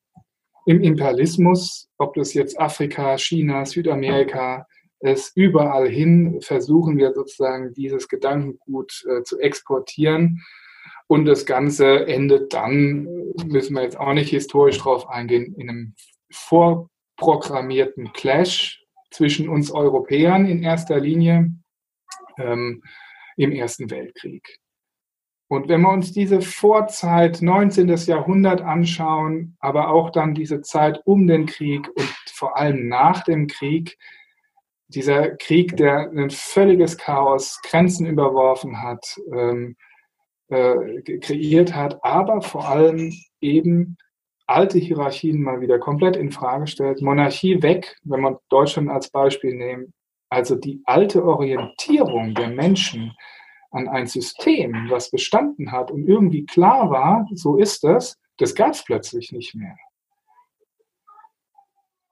im 0.67 0.83
Imperialismus, 0.83 1.89
ob 1.97 2.13
das 2.13 2.35
jetzt 2.35 2.59
Afrika, 2.59 3.17
China, 3.17 3.65
Südamerika 3.65 4.67
ist, 4.99 5.35
überall 5.35 5.89
hin 5.89 6.39
versuchen 6.39 6.99
wir 6.99 7.13
sozusagen 7.15 7.73
dieses 7.73 8.07
Gedankengut 8.07 9.03
äh, 9.09 9.23
zu 9.23 9.39
exportieren. 9.39 10.43
Und 11.07 11.25
das 11.25 11.47
Ganze 11.47 12.05
endet 12.05 12.53
dann, 12.53 13.05
müssen 13.43 13.73
wir 13.73 13.81
jetzt 13.81 13.99
auch 13.99 14.13
nicht 14.13 14.29
historisch 14.29 14.77
drauf 14.77 15.09
eingehen, 15.09 15.55
in 15.57 15.67
einem 15.67 15.95
vorprogrammierten 16.31 18.13
Clash 18.13 18.85
zwischen 19.09 19.49
uns 19.49 19.71
Europäern 19.71 20.45
in 20.45 20.61
erster 20.61 20.99
Linie. 20.99 21.53
Ähm, 22.37 22.83
im 23.37 23.51
Ersten 23.53 23.89
Weltkrieg. 23.89 24.59
Und 25.49 25.69
wenn 25.69 25.81
wir 25.81 25.91
uns 25.91 26.11
diese 26.11 26.41
Vorzeit 26.41 27.41
19. 27.41 27.87
Jahrhundert 27.87 28.61
anschauen, 28.61 29.55
aber 29.59 29.89
auch 29.89 30.09
dann 30.09 30.33
diese 30.33 30.61
Zeit 30.61 30.99
um 31.05 31.25
den 31.25 31.45
Krieg 31.45 31.87
und 31.95 32.13
vor 32.33 32.57
allem 32.57 32.89
nach 32.89 33.23
dem 33.23 33.47
Krieg, 33.47 33.97
dieser 34.89 35.31
Krieg, 35.37 35.77
der 35.77 36.11
ein 36.11 36.29
völliges 36.29 36.97
Chaos, 36.97 37.59
Grenzen 37.63 38.05
überworfen 38.05 38.81
hat, 38.81 39.05
ähm, 39.33 39.77
äh, 40.49 41.01
kreiert 41.19 41.73
hat, 41.75 42.03
aber 42.03 42.41
vor 42.41 42.67
allem 42.67 43.13
eben 43.41 43.97
alte 44.47 44.79
Hierarchien 44.79 45.41
mal 45.41 45.59
wieder 45.59 45.77
komplett 45.77 46.15
in 46.15 46.31
Frage 46.31 46.67
stellt, 46.67 47.01
Monarchie 47.01 47.61
weg, 47.61 47.97
wenn 48.03 48.21
man 48.21 48.37
Deutschland 48.49 48.89
als 48.89 49.09
Beispiel 49.09 49.53
nehmen, 49.53 49.93
also 50.29 50.55
die 50.55 50.81
alte 50.85 51.23
Orientierung 51.23 52.33
der 52.33 52.49
Menschen 52.49 53.13
an 53.71 53.87
ein 53.87 54.07
System, 54.07 54.87
was 54.89 55.11
bestanden 55.11 55.71
hat 55.71 55.91
und 55.91 56.07
irgendwie 56.07 56.45
klar 56.45 56.89
war, 56.89 57.27
so 57.33 57.57
ist 57.57 57.83
es, 57.83 58.17
das 58.37 58.55
gab 58.55 58.71
es 58.71 58.83
plötzlich 58.83 59.31
nicht 59.31 59.55
mehr. 59.55 59.75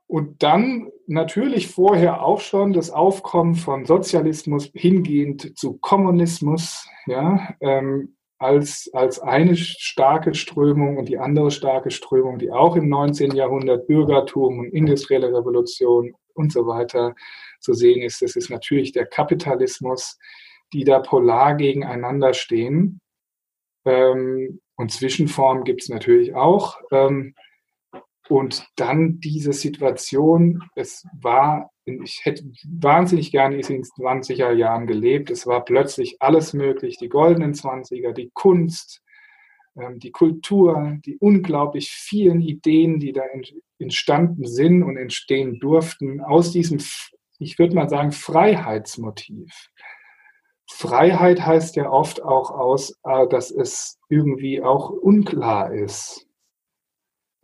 Und 0.07 0.43
dann 0.43 0.91
natürlich 1.07 1.67
vorher 1.67 2.23
auch 2.23 2.39
schon 2.39 2.73
das 2.73 2.91
Aufkommen 2.91 3.55
von 3.55 3.85
Sozialismus 3.85 4.69
hingehend 4.73 5.57
zu 5.57 5.77
Kommunismus, 5.77 6.87
ja, 7.07 7.55
ähm, 7.59 8.15
als, 8.37 8.89
als 8.93 9.19
eine 9.19 9.55
starke 9.55 10.33
Strömung 10.33 10.97
und 10.97 11.09
die 11.09 11.17
andere 11.17 11.51
starke 11.51 11.89
Strömung, 11.89 12.37
die 12.37 12.51
auch 12.51 12.75
im 12.75 12.89
19. 12.89 13.31
Jahrhundert 13.31 13.87
Bürgertum 13.87 14.59
und 14.59 14.73
industrielle 14.73 15.27
Revolution 15.27 16.13
und 16.35 16.51
so 16.51 16.67
weiter 16.67 17.15
zu 17.59 17.73
sehen 17.73 18.01
ist. 18.01 18.21
Das 18.21 18.35
ist 18.35 18.49
natürlich 18.49 18.91
der 18.91 19.05
Kapitalismus, 19.05 20.17
die 20.73 20.83
da 20.83 20.99
polar 20.99 21.55
gegeneinander 21.55 22.33
stehen. 22.33 23.01
Ähm, 23.85 24.61
und 24.75 24.91
Zwischenformen 24.91 25.63
gibt 25.63 25.83
es 25.83 25.89
natürlich 25.89 26.35
auch. 26.35 26.79
Ähm, 26.91 27.33
und 28.27 28.67
dann 28.75 29.19
diese 29.19 29.53
Situation, 29.53 30.63
es 30.75 31.05
war, 31.21 31.69
ich 31.85 32.21
hätte 32.23 32.43
wahnsinnig 32.67 33.31
gerne 33.31 33.55
in 33.55 33.67
den 33.67 33.83
20er 33.83 34.51
Jahren 34.51 34.87
gelebt. 34.87 35.29
Es 35.29 35.45
war 35.45 35.63
plötzlich 35.63 36.21
alles 36.21 36.53
möglich, 36.53 36.97
die 36.97 37.09
goldenen 37.09 37.53
20er, 37.53 38.13
die 38.13 38.31
Kunst, 38.33 39.03
die 39.97 40.11
Kultur, 40.11 40.97
die 41.05 41.17
unglaublich 41.17 41.91
vielen 41.91 42.41
Ideen, 42.41 42.99
die 42.99 43.11
da 43.11 43.23
entstanden 43.77 44.47
sind 44.47 44.83
und 44.83 44.95
entstehen 44.95 45.59
durften, 45.59 46.21
aus 46.21 46.51
diesem 46.51 46.79
ich 47.39 47.59
würde 47.59 47.75
mal 47.75 47.89
sagen, 47.89 48.11
Freiheitsmotiv. 48.11 49.69
Freiheit 50.69 51.45
heißt 51.45 51.75
ja 51.75 51.89
oft 51.89 52.23
auch 52.23 52.51
aus, 52.51 52.97
äh, 53.03 53.27
dass 53.27 53.51
es 53.51 53.99
irgendwie 54.09 54.61
auch 54.61 54.89
unklar 54.89 55.73
ist. 55.73 56.27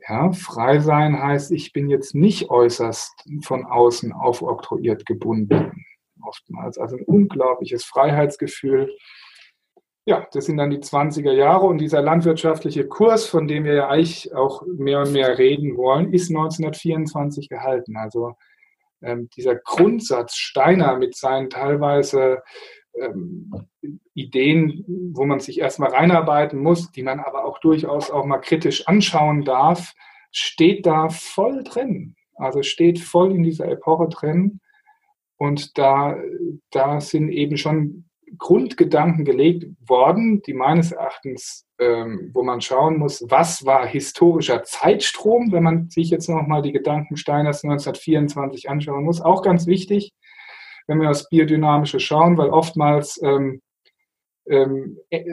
Ja, 0.07 0.31
frei 0.31 0.79
sein 0.79 1.21
heißt, 1.21 1.51
ich 1.51 1.73
bin 1.73 1.89
jetzt 1.89 2.15
nicht 2.15 2.49
äußerst 2.49 3.13
von 3.43 3.65
außen 3.65 4.13
aufoktroyiert 4.13 5.05
gebunden. 5.05 5.85
Oftmals. 6.23 6.77
Also 6.77 6.97
ein 6.97 7.03
unglaubliches 7.03 7.83
Freiheitsgefühl. 7.83 8.95
Ja, 10.05 10.27
das 10.33 10.45
sind 10.45 10.57
dann 10.57 10.71
die 10.71 10.79
20er 10.79 11.31
Jahre 11.31 11.67
und 11.67 11.77
dieser 11.77 12.01
landwirtschaftliche 12.01 12.87
Kurs, 12.87 13.27
von 13.27 13.47
dem 13.47 13.65
wir 13.65 13.75
ja 13.75 13.89
eigentlich 13.89 14.33
auch 14.33 14.63
mehr 14.65 15.01
und 15.01 15.11
mehr 15.11 15.37
reden 15.37 15.77
wollen, 15.77 16.11
ist 16.11 16.29
1924 16.29 17.49
gehalten. 17.49 17.95
Also 17.97 18.33
ähm, 19.03 19.29
dieser 19.35 19.55
Grundsatz 19.55 20.35
Steiner 20.35 20.97
mit 20.97 21.15
seinen 21.15 21.51
teilweise 21.51 22.41
ähm, 22.95 23.51
Ideen, 24.15 24.83
wo 25.13 25.25
man 25.25 25.39
sich 25.39 25.59
erstmal 25.59 25.91
reinarbeiten 25.91 26.59
muss, 26.59 26.91
die 26.91 27.03
man 27.03 27.19
aber 27.19 27.45
auch 27.45 27.59
durchaus 27.59 28.09
auch 28.09 28.25
mal 28.25 28.39
kritisch 28.39 28.87
anschauen 28.87 29.43
darf, 29.43 29.93
steht 30.31 30.85
da 30.87 31.09
voll 31.09 31.63
drin. 31.63 32.15
Also 32.35 32.63
steht 32.63 32.99
voll 32.99 33.31
in 33.31 33.43
dieser 33.43 33.67
Epoche 33.69 34.09
drin. 34.09 34.59
Und 35.37 35.77
da, 35.77 36.17
da 36.71 37.01
sind 37.01 37.29
eben 37.29 37.57
schon 37.57 38.05
Grundgedanken 38.37 39.25
gelegt 39.25 39.65
worden, 39.85 40.41
die 40.41 40.53
meines 40.53 40.91
Erachtens, 40.91 41.65
ähm, 41.79 42.31
wo 42.33 42.43
man 42.43 42.61
schauen 42.61 42.97
muss, 42.97 43.25
was 43.29 43.65
war 43.65 43.85
historischer 43.85 44.63
Zeitstrom, 44.63 45.51
wenn 45.51 45.63
man 45.63 45.89
sich 45.89 46.09
jetzt 46.09 46.29
nochmal 46.29 46.61
die 46.61 46.71
Gedanken 46.71 47.17
Steiners 47.17 47.63
1924 47.63 48.69
anschauen 48.69 49.03
muss, 49.03 49.21
auch 49.21 49.41
ganz 49.41 49.67
wichtig, 49.67 50.13
wenn 50.87 51.01
wir 51.01 51.09
aufs 51.09 51.29
Biodynamische 51.29 51.99
schauen, 51.99 52.37
weil 52.37 52.49
oftmals 52.49 53.21
ähm, 53.23 53.61
ähm, 54.47 54.97
äh, 55.09 55.23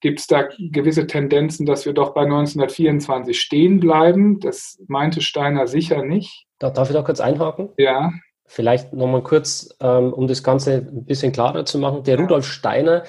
gibt 0.00 0.20
es 0.20 0.26
da 0.26 0.48
gewisse 0.58 1.06
Tendenzen, 1.06 1.66
dass 1.66 1.86
wir 1.86 1.92
doch 1.92 2.14
bei 2.14 2.22
1924 2.22 3.40
stehen 3.40 3.80
bleiben. 3.80 4.38
Das 4.40 4.78
meinte 4.86 5.20
Steiner 5.20 5.66
sicher 5.66 6.04
nicht. 6.04 6.46
Darf 6.58 6.88
ich 6.88 6.94
da 6.94 7.02
kurz 7.02 7.20
einhaken? 7.20 7.70
Ja. 7.78 8.12
Vielleicht 8.46 8.92
nochmal 8.92 9.22
kurz, 9.22 9.74
ähm, 9.80 10.12
um 10.12 10.26
das 10.26 10.42
Ganze 10.42 10.74
ein 10.74 11.04
bisschen 11.04 11.32
klarer 11.32 11.64
zu 11.64 11.78
machen. 11.78 12.04
Der 12.04 12.18
Rudolf 12.18 12.46
Steiner, 12.46 13.04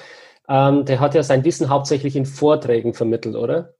ähm, 0.48 0.84
der 0.84 1.00
hat 1.00 1.14
ja 1.14 1.22
sein 1.22 1.44
Wissen 1.44 1.68
hauptsächlich 1.68 2.16
in 2.16 2.26
Vorträgen 2.26 2.94
vermittelt, 2.94 3.36
oder? 3.36 3.74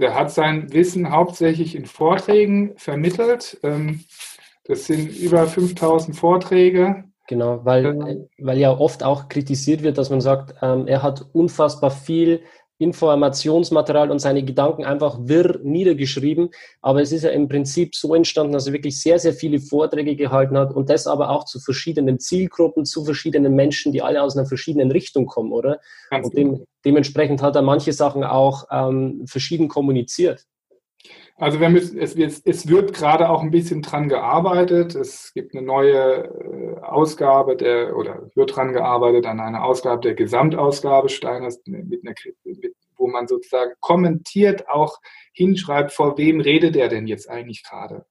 Der 0.00 0.14
hat 0.14 0.30
sein 0.30 0.72
Wissen 0.72 1.10
hauptsächlich 1.10 1.74
in 1.74 1.86
Vorträgen 1.86 2.74
vermittelt. 2.76 3.58
Ähm, 3.62 4.04
das 4.64 4.86
sind 4.86 5.08
über 5.16 5.46
5000 5.46 6.16
Vorträge. 6.16 7.04
Genau, 7.28 7.64
weil, 7.64 8.28
weil 8.38 8.58
ja 8.58 8.70
oft 8.70 9.02
auch 9.02 9.28
kritisiert 9.28 9.82
wird, 9.82 9.98
dass 9.98 10.08
man 10.08 10.22
sagt, 10.22 10.54
er 10.62 11.02
hat 11.02 11.26
unfassbar 11.34 11.90
viel 11.90 12.42
Informationsmaterial 12.78 14.10
und 14.10 14.20
seine 14.20 14.44
Gedanken 14.44 14.84
einfach 14.84 15.18
wirr 15.20 15.58
niedergeschrieben. 15.62 16.50
Aber 16.80 17.02
es 17.02 17.12
ist 17.12 17.24
ja 17.24 17.30
im 17.30 17.48
Prinzip 17.48 17.94
so 17.94 18.14
entstanden, 18.14 18.52
dass 18.52 18.66
er 18.66 18.72
wirklich 18.72 19.00
sehr, 19.00 19.18
sehr 19.18 19.32
viele 19.32 19.58
Vorträge 19.60 20.14
gehalten 20.16 20.56
hat 20.56 20.72
und 20.72 20.88
das 20.88 21.06
aber 21.06 21.30
auch 21.30 21.44
zu 21.44 21.58
verschiedenen 21.60 22.20
Zielgruppen, 22.20 22.84
zu 22.84 23.04
verschiedenen 23.04 23.54
Menschen, 23.54 23.92
die 23.92 24.02
alle 24.02 24.22
aus 24.22 24.36
einer 24.36 24.46
verschiedenen 24.46 24.90
Richtung 24.90 25.26
kommen, 25.26 25.52
oder? 25.52 25.80
Ganz 26.10 26.26
und 26.26 26.36
dem, 26.36 26.64
dementsprechend 26.84 27.42
hat 27.42 27.56
er 27.56 27.62
manche 27.62 27.92
Sachen 27.92 28.22
auch 28.22 28.66
ähm, 28.70 29.24
verschieden 29.26 29.68
kommuniziert. 29.68 30.46
Also 31.40 31.60
wir 31.60 31.68
müssen, 31.68 31.98
es, 31.98 32.16
wird, 32.16 32.42
es 32.44 32.66
wird 32.66 32.92
gerade 32.92 33.30
auch 33.30 33.42
ein 33.42 33.52
bisschen 33.52 33.80
dran 33.80 34.08
gearbeitet. 34.08 34.96
Es 34.96 35.32
gibt 35.32 35.54
eine 35.54 35.64
neue 35.64 36.24
äh, 36.24 36.80
Ausgabe 36.80 37.56
der, 37.56 37.96
oder 37.96 38.28
wird 38.34 38.56
dran 38.56 38.72
gearbeitet 38.72 39.24
an 39.24 39.38
einer 39.38 39.62
Ausgabe 39.62 40.00
der 40.00 40.14
Gesamtausgabe 40.14 41.08
Steiners, 41.08 41.60
mit 41.64 42.04
einer, 42.04 42.14
mit, 42.42 42.74
wo 42.96 43.06
man 43.06 43.28
sozusagen 43.28 43.70
kommentiert 43.78 44.68
auch 44.68 44.98
hinschreibt, 45.32 45.92
vor 45.92 46.18
wem 46.18 46.40
redet 46.40 46.74
er 46.74 46.88
denn 46.88 47.06
jetzt 47.06 47.30
eigentlich 47.30 47.62
gerade. 47.62 48.04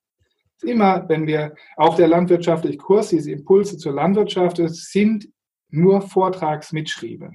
Immer, 0.64 1.10
wenn 1.10 1.28
wir, 1.28 1.54
auch 1.76 1.98
der 1.98 2.08
landwirtschaftliche 2.08 2.78
Kurs, 2.78 3.10
diese 3.10 3.32
Impulse 3.34 3.78
zur 3.78 3.92
Landwirtschaft, 3.92 4.58
sind 4.70 5.28
nur 5.70 6.02
Vortragsmitschriebe. 6.02 7.32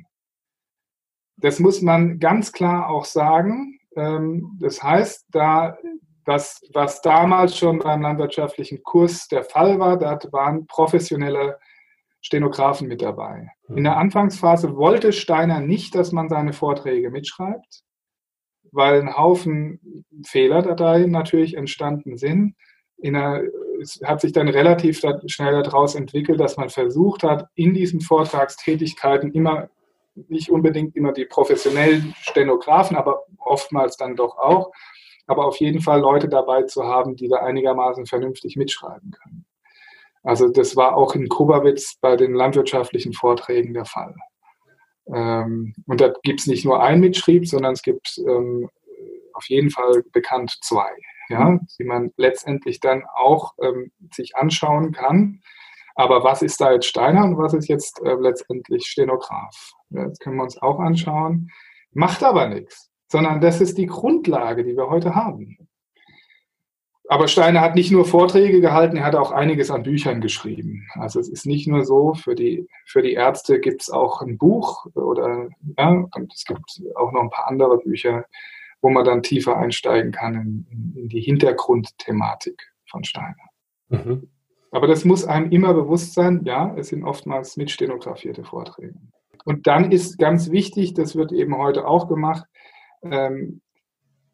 Das 1.37 1.59
muss 1.59 1.83
man 1.83 2.19
ganz 2.19 2.53
klar 2.53 2.89
auch 2.89 3.05
sagen. 3.05 3.79
Ähm, 3.97 4.59
das 4.61 4.83
heißt, 4.83 5.27
da, 5.31 5.77
was, 6.25 6.63
was 6.73 7.03
damals 7.03 7.57
schon 7.57 7.79
beim 7.79 8.03
landwirtschaftlichen 8.03 8.83
Kurs 8.83 9.29
der 9.29 9.45
Fall 9.45 9.79
war, 9.79 9.99
da 9.99 10.19
waren 10.31 10.67
professionelle 10.67 11.59
Stenografen 12.21 12.87
mit 12.87 13.03
dabei. 13.03 13.49
In 13.69 13.85
der 13.85 13.97
Anfangsphase 13.97 14.77
wollte 14.77 15.13
Steiner 15.13 15.61
nicht, 15.61 15.95
dass 15.97 16.13
man 16.13 16.29
seine 16.29 16.53
Vorträge 16.53 17.11
mitschreibt, 17.11 17.83
weil 18.71 19.01
ein 19.01 19.17
Haufen 19.17 20.05
Fehlerdateien 20.25 21.11
natürlich 21.11 21.57
entstanden 21.57 22.17
sind. 22.17 22.55
Der, 23.03 23.43
es 23.81 24.01
hat 24.05 24.21
sich 24.21 24.33
dann 24.33 24.47
relativ 24.47 25.03
schnell 25.27 25.63
daraus 25.65 25.97
entwickelt, 25.97 26.39
dass 26.39 26.57
man 26.57 26.69
versucht 26.69 27.25
hat, 27.25 27.49
in 27.57 27.75
diesen 27.75 28.01
Vortragstätigkeiten 28.01 29.33
immer 29.33 29.69
nicht 30.15 30.51
unbedingt 30.51 30.97
immer 30.97 31.13
die 31.13 31.25
professionellen 31.25 32.15
Stenografen, 32.21 32.97
aber 32.97 33.25
oftmals 33.39 33.97
dann 33.97 34.17
doch 34.17 34.37
auch. 34.39 34.73
Aber 35.27 35.47
auf 35.47 35.57
jeden 35.59 35.81
Fall 35.81 36.01
Leute 36.01 36.29
dabei 36.29 36.65
zu 36.65 36.85
haben, 36.85 37.17
die 37.17 37.29
da 37.29 37.37
einigermaßen 37.37 38.07
vernünftig 38.07 38.57
mitschreiben 38.57 39.13
können. 39.13 39.47
Also 40.23 40.49
das 40.49 40.77
war 40.77 40.97
auch 40.97 41.15
in 41.15 41.29
Kubawitz 41.29 41.97
bei 42.01 42.17
den 42.17 42.35
landwirtschaftlichen 42.35 43.13
Vorträgen 43.13 43.75
der 43.75 43.85
Fall. 43.85 44.15
Ähm, 45.13 45.75
und 45.87 46.01
da 46.01 46.13
gibt 46.23 46.41
es 46.41 46.47
nicht 46.47 46.65
nur 46.65 46.83
einen 46.83 47.01
Mitschrieb, 47.01 47.47
sondern 47.47 47.73
es 47.73 47.83
gibt 47.83 48.19
ähm, 48.27 48.69
auf 49.35 49.49
jeden 49.49 49.71
Fall 49.71 50.05
bekannt 50.13 50.57
zwei, 50.63 50.91
ja, 51.29 51.59
die 51.79 51.85
man 51.85 52.13
letztendlich 52.17 52.81
dann 52.81 53.05
auch 53.15 53.55
ähm, 53.61 53.91
sich 54.13 54.37
anschauen 54.37 54.93
kann. 54.93 55.41
Aber 55.95 56.25
was 56.25 56.43
ist 56.43 56.61
da 56.61 56.73
jetzt 56.73 56.87
Steiner 56.87 57.25
und 57.25 57.39
was 57.39 57.55
ist 57.55 57.69
jetzt 57.69 58.01
äh, 58.03 58.15
letztendlich 58.15 58.87
Stenograf? 58.87 59.73
Das 59.91 60.19
können 60.19 60.37
wir 60.37 60.45
uns 60.45 60.61
auch 60.61 60.79
anschauen. 60.79 61.51
Macht 61.93 62.23
aber 62.23 62.49
nichts, 62.49 62.91
sondern 63.09 63.41
das 63.41 63.61
ist 63.61 63.77
die 63.77 63.87
Grundlage, 63.87 64.65
die 64.65 64.77
wir 64.77 64.89
heute 64.89 65.15
haben. 65.15 65.57
Aber 67.09 67.29
Steiner 67.29 67.61
hat 67.61 67.75
nicht 67.75 67.91
nur 67.91 68.07
Vorträge 68.07 68.63
gehalten, 68.63 68.97
er 68.97 69.05
hat 69.05 69.17
auch 69.17 69.33
einiges 69.33 69.71
an 69.71 69.83
Büchern 69.83 70.23
geschrieben. 70.23 70.89
Also 70.95 71.21
es 71.21 71.29
ist 71.29 71.45
nicht 71.45 71.67
nur 71.67 71.85
so, 71.85 72.15
für 72.15 72.35
die, 72.35 72.67
für 72.87 73.03
die 73.03 73.13
Ärzte 73.13 73.61
gibt 73.61 73.83
es 73.83 73.91
auch 73.91 74.23
ein 74.23 74.39
Buch 74.39 74.87
oder 74.95 75.51
ja, 75.77 75.89
und 75.89 76.33
es 76.33 76.45
gibt 76.45 76.81
auch 76.95 77.13
noch 77.13 77.21
ein 77.21 77.31
paar 77.31 77.49
andere 77.49 77.77
Bücher, 77.79 78.25
wo 78.81 78.89
man 78.89 79.05
dann 79.05 79.23
tiefer 79.23 79.59
einsteigen 79.59 80.13
kann 80.13 80.35
in, 80.71 80.95
in 80.97 81.09
die 81.09 81.21
Hintergrundthematik 81.21 82.73
von 82.89 83.05
Steiner. 83.05 83.37
Mhm. 83.89 84.31
Aber 84.73 84.87
das 84.87 85.05
muss 85.05 85.25
einem 85.25 85.51
immer 85.51 85.75
bewusst 85.75 86.15
sein, 86.15 86.43
ja, 86.45 86.75
es 86.77 86.89
sind 86.89 87.05
oftmals 87.05 87.57
mitstenografierte 87.57 88.43
Vorträge. 88.43 88.95
Und 89.45 89.67
dann 89.67 89.93
ist 89.93 90.19
ganz 90.19 90.51
wichtig, 90.51 90.95
das 90.95 91.15
wird 91.15 91.31
eben 91.31 91.57
heute 91.57 91.87
auch 91.87 92.09
gemacht, 92.09 92.45
ähm, 93.03 93.61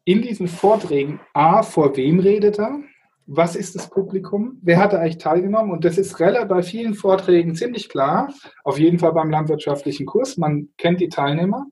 in 0.05 0.21
diesen 0.21 0.47
Vorträgen, 0.47 1.19
A, 1.33 1.61
vor 1.61 1.95
wem 1.97 2.19
redet 2.19 2.57
er? 2.57 2.79
Was 3.27 3.55
ist 3.55 3.75
das 3.75 3.89
Publikum? 3.89 4.57
Wer 4.63 4.79
hat 4.79 4.93
da 4.93 4.99
eigentlich 4.99 5.19
teilgenommen? 5.19 5.71
Und 5.71 5.85
das 5.85 5.99
ist 5.99 6.17
bei 6.17 6.63
vielen 6.63 6.95
Vorträgen 6.95 7.53
ziemlich 7.53 7.89
klar. 7.89 8.33
Auf 8.63 8.79
jeden 8.79 8.97
Fall 8.97 9.13
beim 9.13 9.29
landwirtschaftlichen 9.29 10.07
Kurs. 10.07 10.37
Man 10.37 10.69
kennt 10.77 10.99
die 10.99 11.09
Teilnehmer. 11.09 11.67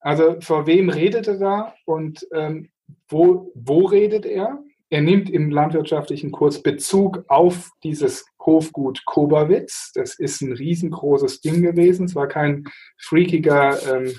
Also 0.00 0.36
vor 0.40 0.66
wem 0.66 0.90
redet 0.90 1.28
er 1.28 1.38
da 1.38 1.74
und 1.86 2.26
ähm, 2.32 2.68
wo, 3.08 3.50
wo 3.54 3.86
redet 3.86 4.26
er? 4.26 4.62
Er 4.88 5.02
nimmt 5.02 5.28
im 5.30 5.50
landwirtschaftlichen 5.50 6.30
Kurs 6.30 6.62
Bezug 6.62 7.24
auf 7.26 7.70
dieses 7.82 8.24
Hofgut 8.40 9.04
Koberwitz. 9.04 9.90
Das 9.94 10.16
ist 10.18 10.40
ein 10.42 10.52
riesengroßes 10.52 11.40
Ding 11.40 11.60
gewesen. 11.62 12.06
Es 12.06 12.14
war 12.14 12.28
kein 12.28 12.64
freakiger 12.96 13.78
ähm, 13.92 14.16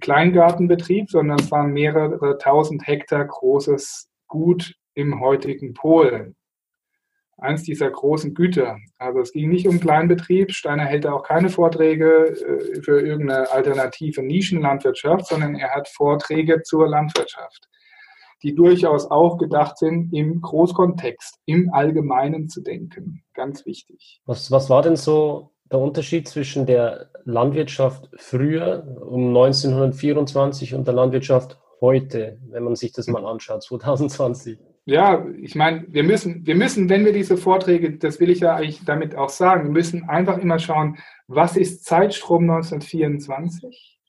Kleingartenbetrieb, 0.00 1.10
sondern 1.10 1.38
es 1.38 1.50
waren 1.52 1.72
mehrere 1.72 2.38
tausend 2.38 2.86
Hektar 2.86 3.24
großes 3.24 4.08
Gut 4.26 4.74
im 4.94 5.20
heutigen 5.20 5.74
Polen. 5.74 6.34
Eins 7.38 7.62
dieser 7.62 7.90
großen 7.90 8.34
Güter. 8.34 8.78
Also 8.98 9.20
es 9.20 9.32
ging 9.32 9.48
nicht 9.48 9.66
um 9.66 9.80
Kleinbetrieb. 9.80 10.52
Steiner 10.52 10.84
hält 10.84 11.06
auch 11.06 11.22
keine 11.22 11.48
Vorträge 11.48 12.26
äh, 12.26 12.82
für 12.82 13.00
irgendeine 13.00 13.50
alternative 13.50 14.22
Nischenlandwirtschaft, 14.22 15.26
sondern 15.26 15.54
er 15.54 15.70
hat 15.70 15.88
Vorträge 15.88 16.62
zur 16.62 16.88
Landwirtschaft 16.88 17.70
die 18.42 18.54
durchaus 18.54 19.10
auch 19.10 19.38
gedacht 19.38 19.78
sind, 19.78 20.12
im 20.12 20.40
Großkontext, 20.40 21.38
im 21.46 21.72
Allgemeinen 21.72 22.48
zu 22.48 22.62
denken. 22.62 23.22
Ganz 23.34 23.66
wichtig. 23.66 24.20
Was, 24.26 24.50
was 24.50 24.70
war 24.70 24.82
denn 24.82 24.96
so 24.96 25.52
der 25.70 25.78
Unterschied 25.78 26.28
zwischen 26.28 26.66
der 26.66 27.10
Landwirtschaft 27.24 28.10
früher 28.16 28.84
um 29.08 29.28
1924 29.28 30.74
und 30.74 30.86
der 30.86 30.94
Landwirtschaft 30.94 31.58
heute, 31.80 32.38
wenn 32.50 32.64
man 32.64 32.76
sich 32.76 32.92
das 32.92 33.06
mal 33.06 33.24
anschaut, 33.24 33.62
2020? 33.62 34.58
Ja, 34.86 35.24
ich 35.40 35.54
meine, 35.54 35.84
wir 35.88 36.02
müssen, 36.02 36.46
wir 36.46 36.54
müssen, 36.54 36.88
wenn 36.88 37.04
wir 37.04 37.12
diese 37.12 37.36
Vorträge, 37.36 37.98
das 37.98 38.18
will 38.18 38.30
ich 38.30 38.40
ja 38.40 38.56
eigentlich 38.56 38.84
damit 38.84 39.14
auch 39.14 39.28
sagen, 39.28 39.64
wir 39.64 39.70
müssen 39.70 40.08
einfach 40.08 40.38
immer 40.38 40.58
schauen, 40.58 40.98
was 41.28 41.56
ist 41.56 41.84
Zeitstrom 41.84 42.50
1924? 42.50 43.99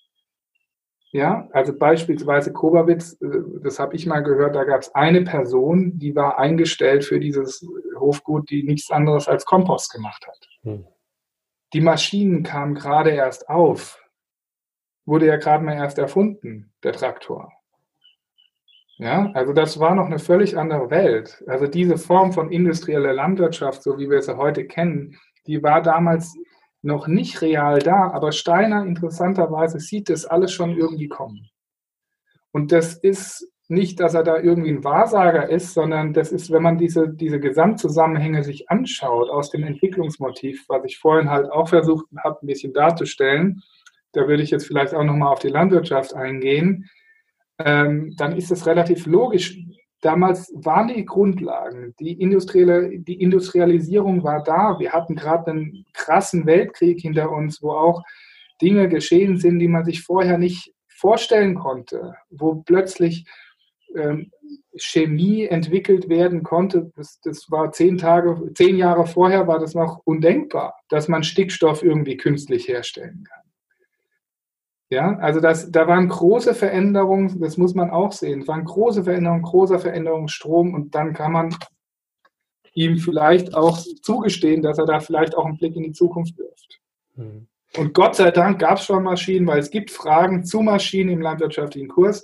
Ja, 1.13 1.49
also 1.51 1.77
beispielsweise 1.77 2.53
Kobawitz, 2.53 3.17
äh, 3.21 3.27
das 3.61 3.79
habe 3.79 3.95
ich 3.95 4.05
mal 4.05 4.21
gehört, 4.21 4.55
da 4.55 4.63
gab 4.63 4.81
es 4.81 4.95
eine 4.95 5.21
Person, 5.23 5.99
die 5.99 6.15
war 6.15 6.39
eingestellt 6.39 7.03
für 7.03 7.19
dieses 7.19 7.67
Hofgut, 7.99 8.49
die 8.49 8.63
nichts 8.63 8.89
anderes 8.91 9.27
als 9.27 9.45
Kompost 9.45 9.91
gemacht 9.91 10.25
hat. 10.25 10.47
Hm. 10.63 10.85
Die 11.73 11.81
Maschinen 11.81 12.43
kamen 12.43 12.75
gerade 12.75 13.11
erst 13.11 13.49
auf. 13.49 13.97
wurde 15.05 15.25
ja 15.25 15.37
gerade 15.37 15.63
mal 15.63 15.75
erst 15.75 15.97
erfunden, 15.97 16.71
der 16.83 16.93
Traktor. 16.93 17.51
Ja, 18.97 19.31
also 19.33 19.51
das 19.51 19.79
war 19.79 19.95
noch 19.95 20.05
eine 20.05 20.19
völlig 20.19 20.57
andere 20.57 20.91
Welt. 20.91 21.43
Also 21.47 21.65
diese 21.65 21.97
Form 21.97 22.33
von 22.33 22.51
industrieller 22.51 23.13
Landwirtschaft, 23.13 23.81
so 23.81 23.97
wie 23.97 24.09
wir 24.09 24.21
sie 24.21 24.37
heute 24.37 24.65
kennen, 24.65 25.17
die 25.47 25.63
war 25.63 25.81
damals 25.81 26.37
noch 26.81 27.07
nicht 27.07 27.41
real 27.41 27.79
da, 27.79 28.11
aber 28.11 28.31
Steiner 28.31 28.85
interessanterweise 28.85 29.79
sieht 29.79 30.09
das 30.09 30.25
alles 30.25 30.51
schon 30.51 30.75
irgendwie 30.77 31.07
kommen. 31.07 31.49
Und 32.51 32.71
das 32.71 32.95
ist 32.95 33.47
nicht, 33.71 33.99
dass 34.01 34.13
er 34.13 34.23
da 34.23 34.37
irgendwie 34.37 34.71
ein 34.71 34.83
Wahrsager 34.83 35.49
ist, 35.49 35.73
sondern 35.73 36.13
das 36.13 36.31
ist, 36.31 36.51
wenn 36.51 36.61
man 36.61 36.77
diese, 36.77 37.07
diese 37.07 37.39
Gesamtzusammenhänge 37.39 38.43
sich 38.43 38.69
anschaut 38.69 39.29
aus 39.29 39.49
dem 39.49 39.63
Entwicklungsmotiv, 39.63 40.65
was 40.67 40.83
ich 40.83 40.97
vorhin 40.97 41.29
halt 41.29 41.49
auch 41.49 41.69
versucht 41.69 42.05
habe, 42.21 42.39
ein 42.41 42.47
bisschen 42.47 42.73
darzustellen, 42.73 43.61
da 44.11 44.27
würde 44.27 44.43
ich 44.43 44.51
jetzt 44.51 44.67
vielleicht 44.67 44.93
auch 44.93 45.05
nochmal 45.05 45.31
auf 45.31 45.39
die 45.39 45.47
Landwirtschaft 45.47 46.13
eingehen, 46.13 46.89
ähm, 47.59 48.13
dann 48.17 48.35
ist 48.35 48.51
es 48.51 48.65
relativ 48.65 49.05
logisch. 49.05 49.57
Damals 50.01 50.51
waren 50.55 50.87
die 50.87 51.05
Grundlagen, 51.05 51.93
die, 51.99 52.13
industrielle, 52.13 52.99
die 52.99 53.21
Industrialisierung 53.21 54.23
war 54.23 54.43
da. 54.43 54.79
Wir 54.79 54.93
hatten 54.93 55.15
gerade 55.15 55.51
einen 55.51 55.85
krassen 55.93 56.47
Weltkrieg 56.47 56.99
hinter 57.01 57.31
uns, 57.31 57.61
wo 57.61 57.71
auch 57.71 58.01
Dinge 58.61 58.89
geschehen 58.89 59.37
sind, 59.37 59.59
die 59.59 59.67
man 59.67 59.85
sich 59.85 60.01
vorher 60.01 60.39
nicht 60.39 60.73
vorstellen 60.87 61.55
konnte, 61.55 62.15
wo 62.29 62.55
plötzlich 62.55 63.25
ähm, 63.95 64.31
Chemie 64.75 65.45
entwickelt 65.45 66.09
werden 66.09 66.43
konnte. 66.43 66.91
Das, 66.95 67.19
das, 67.21 67.51
war 67.51 67.71
zehn 67.71 67.97
Tage, 67.97 68.51
zehn 68.53 68.77
Jahre 68.77 69.05
vorher 69.05 69.47
war 69.47 69.59
das 69.59 69.75
noch 69.75 70.01
undenkbar, 70.05 70.75
dass 70.89 71.07
man 71.07 71.23
Stickstoff 71.23 71.83
irgendwie 71.83 72.17
künstlich 72.17 72.67
herstellen 72.67 73.25
kann. 73.29 73.40
Ja, 74.91 75.15
also 75.19 75.39
das, 75.39 75.71
da 75.71 75.87
waren 75.87 76.09
große 76.09 76.53
Veränderungen, 76.53 77.39
das 77.39 77.55
muss 77.55 77.73
man 77.73 77.91
auch 77.91 78.11
sehen. 78.11 78.41
Es 78.41 78.47
waren 78.49 78.65
große 78.65 79.05
Veränderungen, 79.05 79.41
großer 79.41 79.79
Veränderungsstrom 79.79 80.73
und 80.73 80.93
dann 80.93 81.13
kann 81.13 81.31
man 81.31 81.55
ihm 82.73 82.97
vielleicht 82.97 83.55
auch 83.55 83.79
zugestehen, 84.01 84.61
dass 84.61 84.79
er 84.79 84.85
da 84.85 84.99
vielleicht 84.99 85.37
auch 85.37 85.45
einen 85.45 85.57
Blick 85.57 85.77
in 85.77 85.83
die 85.83 85.93
Zukunft 85.93 86.37
wirft. 86.37 86.81
Mhm. 87.15 87.47
Und 87.77 87.93
Gott 87.93 88.17
sei 88.17 88.31
Dank 88.31 88.59
gab 88.59 88.79
es 88.79 88.83
schon 88.83 89.03
Maschinen, 89.03 89.47
weil 89.47 89.59
es 89.59 89.71
gibt 89.71 89.91
Fragen 89.91 90.43
zu 90.43 90.59
Maschinen 90.59 91.11
im 91.11 91.21
landwirtschaftlichen 91.21 91.87
Kurs. 91.87 92.21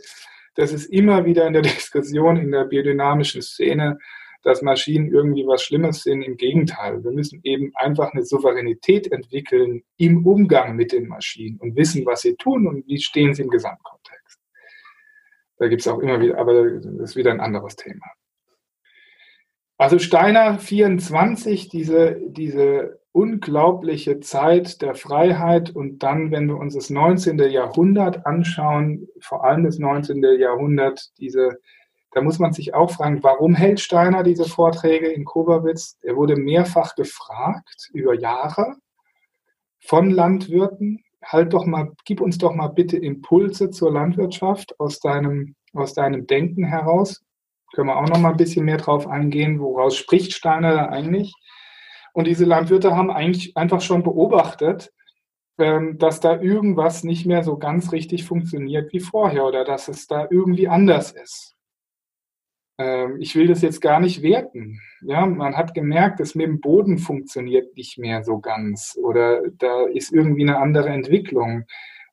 Das 0.55 0.73
ist 0.73 0.87
immer 0.87 1.23
wieder 1.23 1.47
in 1.47 1.53
der 1.53 1.61
Diskussion 1.61 2.35
in 2.35 2.51
der 2.51 2.65
biodynamischen 2.65 3.41
Szene 3.41 3.97
dass 4.43 4.61
Maschinen 4.61 5.11
irgendwie 5.11 5.45
was 5.45 5.63
Schlimmes 5.63 6.03
sind. 6.03 6.21
Im 6.21 6.37
Gegenteil, 6.37 7.03
wir 7.03 7.11
müssen 7.11 7.41
eben 7.43 7.71
einfach 7.75 8.13
eine 8.13 8.23
Souveränität 8.23 9.11
entwickeln 9.11 9.83
im 9.97 10.25
Umgang 10.25 10.75
mit 10.75 10.91
den 10.91 11.07
Maschinen 11.07 11.57
und 11.59 11.75
wissen, 11.75 12.05
was 12.05 12.21
sie 12.21 12.35
tun 12.35 12.67
und 12.67 12.87
wie 12.87 12.99
stehen 12.99 13.33
sie 13.33 13.43
im 13.43 13.49
Gesamtkontext. 13.49 14.39
Da 15.57 15.67
gibt 15.67 15.81
es 15.81 15.87
auch 15.87 15.99
immer 15.99 16.21
wieder, 16.21 16.37
aber 16.37 16.69
das 16.69 17.11
ist 17.11 17.15
wieder 17.15 17.31
ein 17.31 17.39
anderes 17.39 17.75
Thema. 17.75 18.05
Also 19.79 19.99
Steiner 19.99 20.57
24, 20.57 21.69
diese, 21.69 22.19
diese 22.29 22.99
unglaubliche 23.11 24.19
Zeit 24.19 24.81
der 24.81 24.95
Freiheit 24.95 25.69
und 25.69 26.03
dann, 26.03 26.31
wenn 26.31 26.47
wir 26.47 26.57
uns 26.57 26.73
das 26.73 26.89
19. 26.89 27.39
Jahrhundert 27.39 28.25
anschauen, 28.25 29.07
vor 29.19 29.43
allem 29.43 29.63
das 29.63 29.77
19. 29.77 30.23
Jahrhundert, 30.39 31.11
diese 31.19 31.59
da 32.11 32.21
muss 32.21 32.39
man 32.39 32.53
sich 32.53 32.73
auch 32.73 32.91
fragen, 32.91 33.21
warum 33.23 33.53
hält 33.53 33.79
Steiner 33.79 34.23
diese 34.23 34.45
Vorträge 34.45 35.07
in 35.07 35.25
Kobawitz? 35.25 35.97
Er 36.01 36.15
wurde 36.15 36.35
mehrfach 36.35 36.95
gefragt 36.95 37.89
über 37.93 38.13
Jahre 38.13 38.75
von 39.79 40.11
Landwirten. 40.11 41.03
Halt 41.23 41.53
doch 41.53 41.65
mal, 41.65 41.91
gib 42.05 42.21
uns 42.21 42.37
doch 42.37 42.53
mal 42.53 42.67
bitte 42.67 42.97
Impulse 42.97 43.69
zur 43.69 43.91
Landwirtschaft 43.91 44.79
aus 44.79 44.99
deinem, 44.99 45.55
aus 45.73 45.93
deinem 45.93 46.25
Denken 46.27 46.63
heraus. 46.63 47.23
Können 47.73 47.87
wir 47.87 47.97
auch 47.97 48.07
noch 48.07 48.19
mal 48.19 48.31
ein 48.31 48.37
bisschen 48.37 48.65
mehr 48.65 48.77
drauf 48.77 49.07
eingehen, 49.07 49.59
woraus 49.59 49.97
spricht 49.97 50.33
Steiner 50.33 50.73
da 50.73 50.85
eigentlich? 50.87 51.33
Und 52.13 52.25
diese 52.25 52.45
Landwirte 52.45 52.95
haben 52.95 53.11
eigentlich 53.11 53.55
einfach 53.57 53.81
schon 53.81 54.03
beobachtet, 54.03 54.91
ähm, 55.59 55.97
dass 55.97 56.19
da 56.19 56.39
irgendwas 56.39 57.03
nicht 57.03 57.25
mehr 57.25 57.43
so 57.43 57.57
ganz 57.57 57.91
richtig 57.91 58.23
funktioniert 58.23 58.93
wie 58.93 59.01
vorher 59.01 59.45
oder 59.45 59.65
dass 59.65 59.87
es 59.87 60.07
da 60.07 60.27
irgendwie 60.29 60.67
anders 60.67 61.11
ist. 61.11 61.56
Ähm, 62.77 63.17
ich 63.19 63.35
will 63.35 63.47
das 63.47 63.61
jetzt 63.61 63.81
gar 63.81 63.99
nicht 63.99 64.21
werten. 64.21 64.79
Ja, 65.01 65.25
man 65.25 65.55
hat 65.55 65.73
gemerkt, 65.73 66.19
dass 66.19 66.35
mit 66.35 66.47
dem 66.47 66.61
Boden 66.61 66.97
funktioniert 66.97 67.75
nicht 67.75 67.97
mehr 67.97 68.23
so 68.23 68.39
ganz 68.39 68.97
oder 69.01 69.41
da 69.57 69.85
ist 69.85 70.13
irgendwie 70.13 70.43
eine 70.43 70.59
andere 70.59 70.89
Entwicklung. 70.89 71.65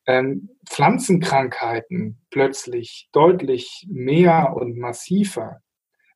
Ähm, 0.07 0.51
Pflanzenkrankheiten 0.67 2.19
plötzlich 2.31 3.09
deutlich 3.13 3.87
mehr 3.91 4.55
und 4.55 4.77
massiver. 4.77 5.61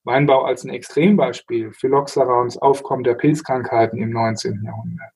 Weinbau 0.04 0.44
als 0.44 0.64
ein 0.64 0.70
Extrembeispiel. 0.70 1.72
Phylloxera 1.72 2.40
und 2.40 2.46
das 2.48 2.58
Aufkommen 2.58 3.04
der 3.04 3.14
Pilzkrankheiten 3.14 4.00
im 4.00 4.10
19. 4.10 4.62
Jahrhundert. 4.64 5.12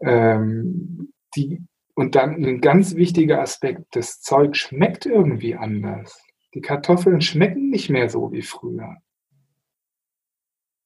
Ähm, 0.00 1.12
die, 1.34 1.62
und 1.94 2.14
dann 2.14 2.44
ein 2.44 2.60
ganz 2.60 2.94
wichtiger 2.94 3.40
Aspekt, 3.40 3.84
das 3.92 4.20
Zeug 4.20 4.56
schmeckt 4.56 5.06
irgendwie 5.06 5.54
anders. 5.54 6.25
Die 6.54 6.60
Kartoffeln 6.60 7.20
schmecken 7.20 7.70
nicht 7.70 7.90
mehr 7.90 8.08
so 8.08 8.32
wie 8.32 8.42
früher. 8.42 8.96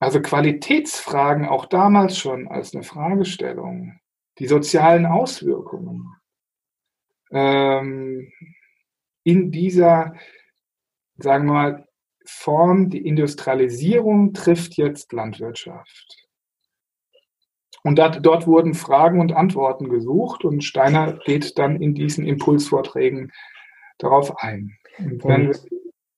Also 0.00 0.22
Qualitätsfragen 0.22 1.46
auch 1.46 1.66
damals 1.66 2.18
schon 2.18 2.48
als 2.48 2.74
eine 2.74 2.82
Fragestellung. 2.82 4.00
Die 4.38 4.46
sozialen 4.46 5.04
Auswirkungen. 5.04 6.16
Ähm, 7.30 8.32
in 9.22 9.52
dieser, 9.52 10.14
sagen 11.18 11.46
wir 11.46 11.52
mal, 11.52 11.88
Form, 12.24 12.90
die 12.90 13.06
Industrialisierung 13.06 14.32
trifft 14.32 14.74
jetzt 14.76 15.12
Landwirtschaft. 15.12 16.28
Und 17.82 17.98
dat, 17.98 18.24
dort 18.24 18.46
wurden 18.46 18.74
Fragen 18.74 19.20
und 19.20 19.32
Antworten 19.32 19.88
gesucht 19.88 20.44
und 20.44 20.62
Steiner 20.62 21.18
geht 21.24 21.58
dann 21.58 21.80
in 21.80 21.94
diesen 21.94 22.26
Impulsvorträgen 22.26 23.32
darauf 23.98 24.38
ein. 24.42 24.78
Und, 25.22 25.60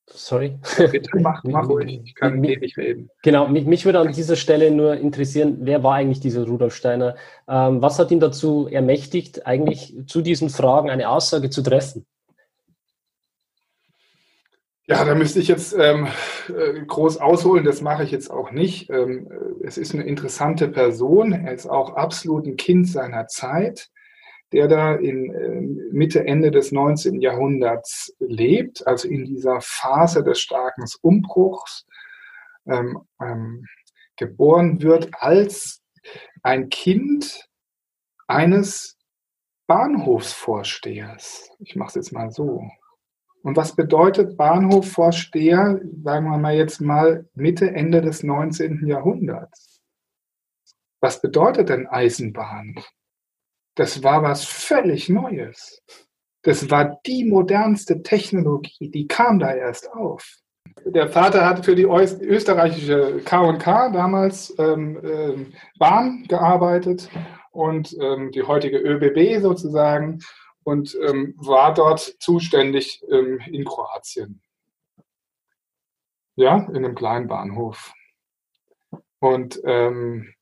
sorry. 0.07 0.59
Bitte 0.91 1.11
mach, 1.21 1.43
mach 1.45 1.69
ruhig, 1.69 2.01
ich 2.05 2.15
kann 2.15 2.41
mich, 2.41 2.57
ewig 2.57 2.77
reden. 2.77 3.11
Genau, 3.23 3.49
mich, 3.49 3.67
mich, 3.67 3.85
würde 3.85 4.01
an 4.01 4.13
dieser 4.13 4.37
Stelle 4.37 4.71
nur 4.71 4.97
interessieren, 4.97 5.59
wer 5.61 5.83
war 5.83 5.95
eigentlich 5.95 6.21
dieser 6.21 6.47
Rudolf 6.47 6.75
Steiner? 6.75 7.17
Ähm, 7.49 7.83
was 7.83 7.99
hat 7.99 8.11
ihn 8.11 8.21
dazu 8.21 8.69
ermächtigt, 8.71 9.47
eigentlich 9.47 9.97
zu 10.07 10.23
diesen 10.23 10.51
Fragen 10.51 10.91
eine 10.91 11.09
Aussage 11.09 11.51
zu 11.51 11.63
treffen? 11.63 12.07
Ja, 14.87 15.05
da 15.05 15.15
müsste 15.15 15.39
ich 15.39 15.47
jetzt 15.47 15.75
ähm, 15.79 16.09
äh, 16.49 16.85
groß 16.85 17.19
ausholen, 17.19 17.65
das 17.65 17.83
mache 17.83 18.03
ich 18.03 18.11
jetzt 18.11 18.31
auch 18.31 18.51
nicht. 18.51 18.91
Ähm, 18.91 19.29
äh, 19.31 19.65
es 19.65 19.79
ist 19.79 19.95
eine 19.95 20.03
interessante 20.03 20.69
Person, 20.69 21.33
er 21.33 21.55
ist 21.55 21.67
auch 21.67 21.95
absolut 21.95 22.47
ein 22.47 22.57
Kind 22.57 22.89
seiner 22.89 23.29
Zeit 23.29 23.92
der 24.53 24.69
da 24.69 24.95
in 24.95 25.35
ähm, 25.35 25.89
Mitte, 25.93 26.27
Ende 26.27 26.51
des 26.51 26.73
19. 26.73 27.21
Jahrhunderts 27.21 28.15
lebt, 28.19 28.87
also 28.87 29.09
in 29.09 29.25
dieser 29.25 29.61
Phase 29.61 30.23
des 30.23 30.41
starken 30.41 30.85
Umbruchs, 31.01 31.87
ähm, 32.67 33.01
ähm, 33.21 33.67
geboren 34.17 34.83
wird 34.83 35.11
als 35.15 35.83
ein 36.43 36.69
Kind 36.69 37.49
eines 38.27 38.99
Bahnhofsvorstehers. 39.67 41.51
Ich 41.61 41.77
mache 41.77 41.89
es 41.89 41.95
jetzt 41.95 42.13
mal 42.13 42.31
so. 42.31 42.63
Und 43.43 43.57
was 43.57 43.75
bedeutet 43.75 44.37
Bahnhofvorsteher, 44.37 45.81
sagen 46.03 46.27
wir 46.27 46.39
mal 46.39 46.55
jetzt 46.55 46.81
mal 46.81 47.29
Mitte, 47.35 47.71
Ende 47.71 48.01
des 48.01 48.23
19. 48.23 48.87
Jahrhunderts? 48.87 49.81
Was 51.01 51.21
bedeutet 51.21 51.69
denn 51.69 51.89
Eisenbahn? 51.89 52.77
Das 53.75 54.03
war 54.03 54.23
was 54.23 54.45
völlig 54.45 55.09
Neues. 55.09 55.83
Das 56.43 56.71
war 56.71 57.01
die 57.07 57.25
modernste 57.25 58.03
Technologie, 58.03 58.91
die 58.91 59.07
kam 59.07 59.39
da 59.39 59.55
erst 59.55 59.91
auf. 59.93 60.39
Der 60.85 61.09
Vater 61.09 61.47
hat 61.47 61.65
für 61.65 61.77
die 61.77 61.85
österreichische 61.85 63.21
K&K 63.25 63.91
damals 63.91 64.55
ähm, 64.59 65.01
ähm, 65.05 65.53
Bahn 65.79 66.25
gearbeitet 66.29 67.09
und 67.53 67.97
ähm, 68.01 68.33
die 68.33 68.43
heutige 68.43 68.79
ÖBB 68.79 69.41
sozusagen 69.41 70.21
und 70.65 70.97
ähm, 71.07 71.35
war 71.37 71.75
dort 71.75 72.01
zuständig 72.21 73.03
ähm, 73.11 73.41
in 73.47 73.65
Kroatien. 73.65 74.43
Ja, 76.35 76.67
in 76.69 76.77
einem 76.77 76.95
kleinen 76.95 77.29
Bahnhof. 77.29 77.93
Und 79.21 79.61
ähm, 79.65 80.35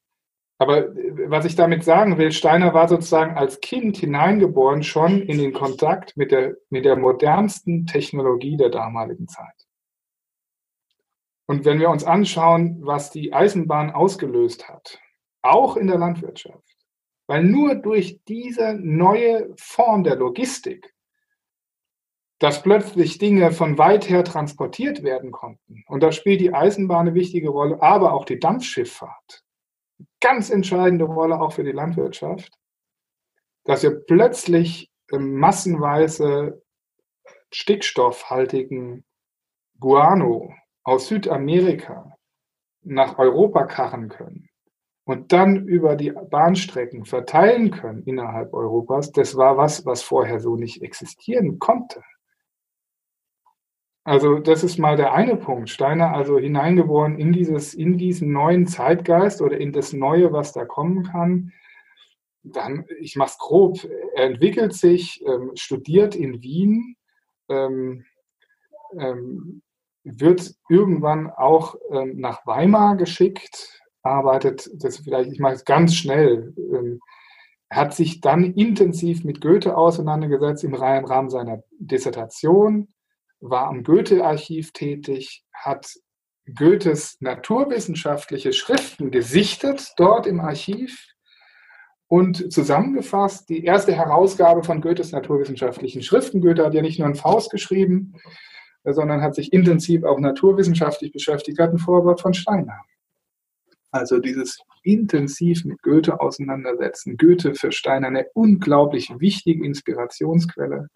aber 0.60 0.94
äh, 0.94 1.30
was 1.30 1.46
ich 1.46 1.56
damit 1.56 1.82
sagen 1.84 2.18
will, 2.18 2.30
Steiner 2.32 2.74
war 2.74 2.86
sozusagen 2.86 3.36
als 3.36 3.60
Kind 3.60 3.96
hineingeboren 3.96 4.82
schon 4.82 5.22
in 5.22 5.38
den 5.38 5.54
Kontakt 5.54 6.16
mit 6.16 6.30
der, 6.30 6.54
mit 6.68 6.84
der 6.84 6.96
modernsten 6.96 7.86
Technologie 7.86 8.58
der 8.58 8.68
damaligen 8.68 9.26
Zeit. 9.26 9.66
Und 11.46 11.64
wenn 11.64 11.80
wir 11.80 11.88
uns 11.88 12.04
anschauen, 12.04 12.78
was 12.82 13.10
die 13.10 13.32
Eisenbahn 13.32 13.90
ausgelöst 13.90 14.68
hat, 14.68 15.00
auch 15.42 15.76
in 15.76 15.88
der 15.88 15.98
Landwirtschaft, 15.98 16.76
Weil 17.26 17.44
nur 17.44 17.76
durch 17.76 18.20
diese 18.28 18.74
neue 18.74 19.54
Form 19.56 20.04
der 20.04 20.16
Logistik, 20.16 20.92
dass 22.38 22.62
plötzlich 22.62 23.18
Dinge 23.18 23.52
von 23.52 23.78
weit 23.78 24.10
her 24.10 24.24
transportiert 24.24 25.02
werden 25.02 25.30
konnten, 25.30 25.84
und 25.86 26.02
da 26.02 26.12
spielt 26.12 26.40
die 26.40 26.52
Eisenbahn 26.52 27.08
eine 27.08 27.14
wichtige 27.14 27.48
Rolle, 27.48 27.80
aber 27.80 28.12
auch 28.12 28.26
die 28.26 28.38
Dampfschifffahrt, 28.38 29.44
ganz 30.20 30.50
entscheidende 30.50 31.04
Rolle 31.04 31.40
auch 31.40 31.52
für 31.52 31.64
die 31.64 31.72
Landwirtschaft, 31.72 32.52
dass 33.64 33.82
wir 33.82 34.00
plötzlich 34.06 34.90
massenweise 35.10 36.62
stickstoffhaltigen 37.52 39.04
Guano 39.78 40.54
aus 40.84 41.08
Südamerika 41.08 42.16
nach 42.82 43.18
Europa 43.18 43.64
karren 43.64 44.08
können 44.08 44.48
und 45.04 45.32
dann 45.32 45.66
über 45.66 45.96
die 45.96 46.12
Bahnstrecken 46.12 47.04
verteilen 47.04 47.70
können 47.70 48.04
innerhalb 48.04 48.52
Europas, 48.54 49.10
das 49.10 49.36
war 49.36 49.56
was, 49.56 49.84
was 49.84 50.02
vorher 50.02 50.40
so 50.40 50.56
nicht 50.56 50.82
existieren 50.82 51.58
konnte. 51.58 52.02
Also 54.04 54.38
das 54.38 54.64
ist 54.64 54.78
mal 54.78 54.96
der 54.96 55.12
eine 55.12 55.36
Punkt. 55.36 55.68
Steiner 55.68 56.14
also 56.14 56.38
hineingeboren 56.38 57.18
in 57.18 57.32
dieses, 57.32 57.74
in 57.74 57.98
diesen 57.98 58.32
neuen 58.32 58.66
Zeitgeist 58.66 59.42
oder 59.42 59.58
in 59.58 59.72
das 59.72 59.92
Neue, 59.92 60.32
was 60.32 60.52
da 60.52 60.64
kommen 60.64 61.04
kann. 61.04 61.52
Dann, 62.42 62.86
ich 62.98 63.16
mache 63.16 63.30
es 63.30 63.38
grob, 63.38 63.86
er 64.14 64.24
entwickelt 64.24 64.72
sich, 64.72 65.22
ähm, 65.26 65.50
studiert 65.54 66.14
in 66.16 66.42
Wien, 66.42 66.96
ähm, 67.50 68.06
ähm, 68.98 69.62
wird 70.04 70.54
irgendwann 70.70 71.28
auch 71.30 71.76
ähm, 71.92 72.18
nach 72.18 72.46
Weimar 72.46 72.96
geschickt, 72.96 73.82
arbeitet, 74.02 74.70
das 74.82 74.98
vielleicht, 74.98 75.30
ich 75.30 75.40
mache 75.40 75.54
es 75.54 75.66
ganz 75.66 75.94
schnell, 75.94 76.54
ähm, 76.56 77.00
hat 77.68 77.94
sich 77.94 78.22
dann 78.22 78.54
intensiv 78.54 79.24
mit 79.24 79.42
Goethe 79.42 79.76
auseinandergesetzt 79.76 80.64
im 80.64 80.74
Rahmen 80.74 81.28
seiner 81.28 81.62
Dissertation, 81.78 82.88
war 83.40 83.68
am 83.68 83.82
Goethe-Archiv 83.82 84.72
tätig, 84.72 85.44
hat 85.52 85.92
Goethes 86.54 87.16
naturwissenschaftliche 87.20 88.52
Schriften 88.52 89.10
gesichtet 89.10 89.92
dort 89.96 90.26
im 90.26 90.40
Archiv 90.40 91.06
und 92.08 92.52
zusammengefasst 92.52 93.48
die 93.48 93.64
erste 93.64 93.94
Herausgabe 93.94 94.64
von 94.64 94.80
Goethes 94.80 95.12
naturwissenschaftlichen 95.12 96.02
Schriften. 96.02 96.40
Goethe 96.40 96.64
hat 96.64 96.74
ja 96.74 96.82
nicht 96.82 96.98
nur 96.98 97.06
einen 97.06 97.14
Faust 97.14 97.50
geschrieben, 97.50 98.14
sondern 98.84 99.22
hat 99.22 99.34
sich 99.34 99.52
intensiv 99.52 100.04
auch 100.04 100.18
naturwissenschaftlich 100.18 101.12
beschäftigt, 101.12 101.58
hat 101.58 101.70
ein 101.70 101.78
Vorwort 101.78 102.20
von 102.20 102.34
Steiner. 102.34 102.80
Also 103.92 104.18
dieses 104.18 104.58
intensiv 104.82 105.64
mit 105.64 105.82
Goethe 105.82 106.20
auseinandersetzen. 106.20 107.16
Goethe 107.16 107.54
für 107.54 107.72
Steiner 107.72 108.08
eine 108.08 108.26
unglaublich 108.34 109.10
wichtige 109.18 109.64
Inspirationsquelle. 109.64 110.88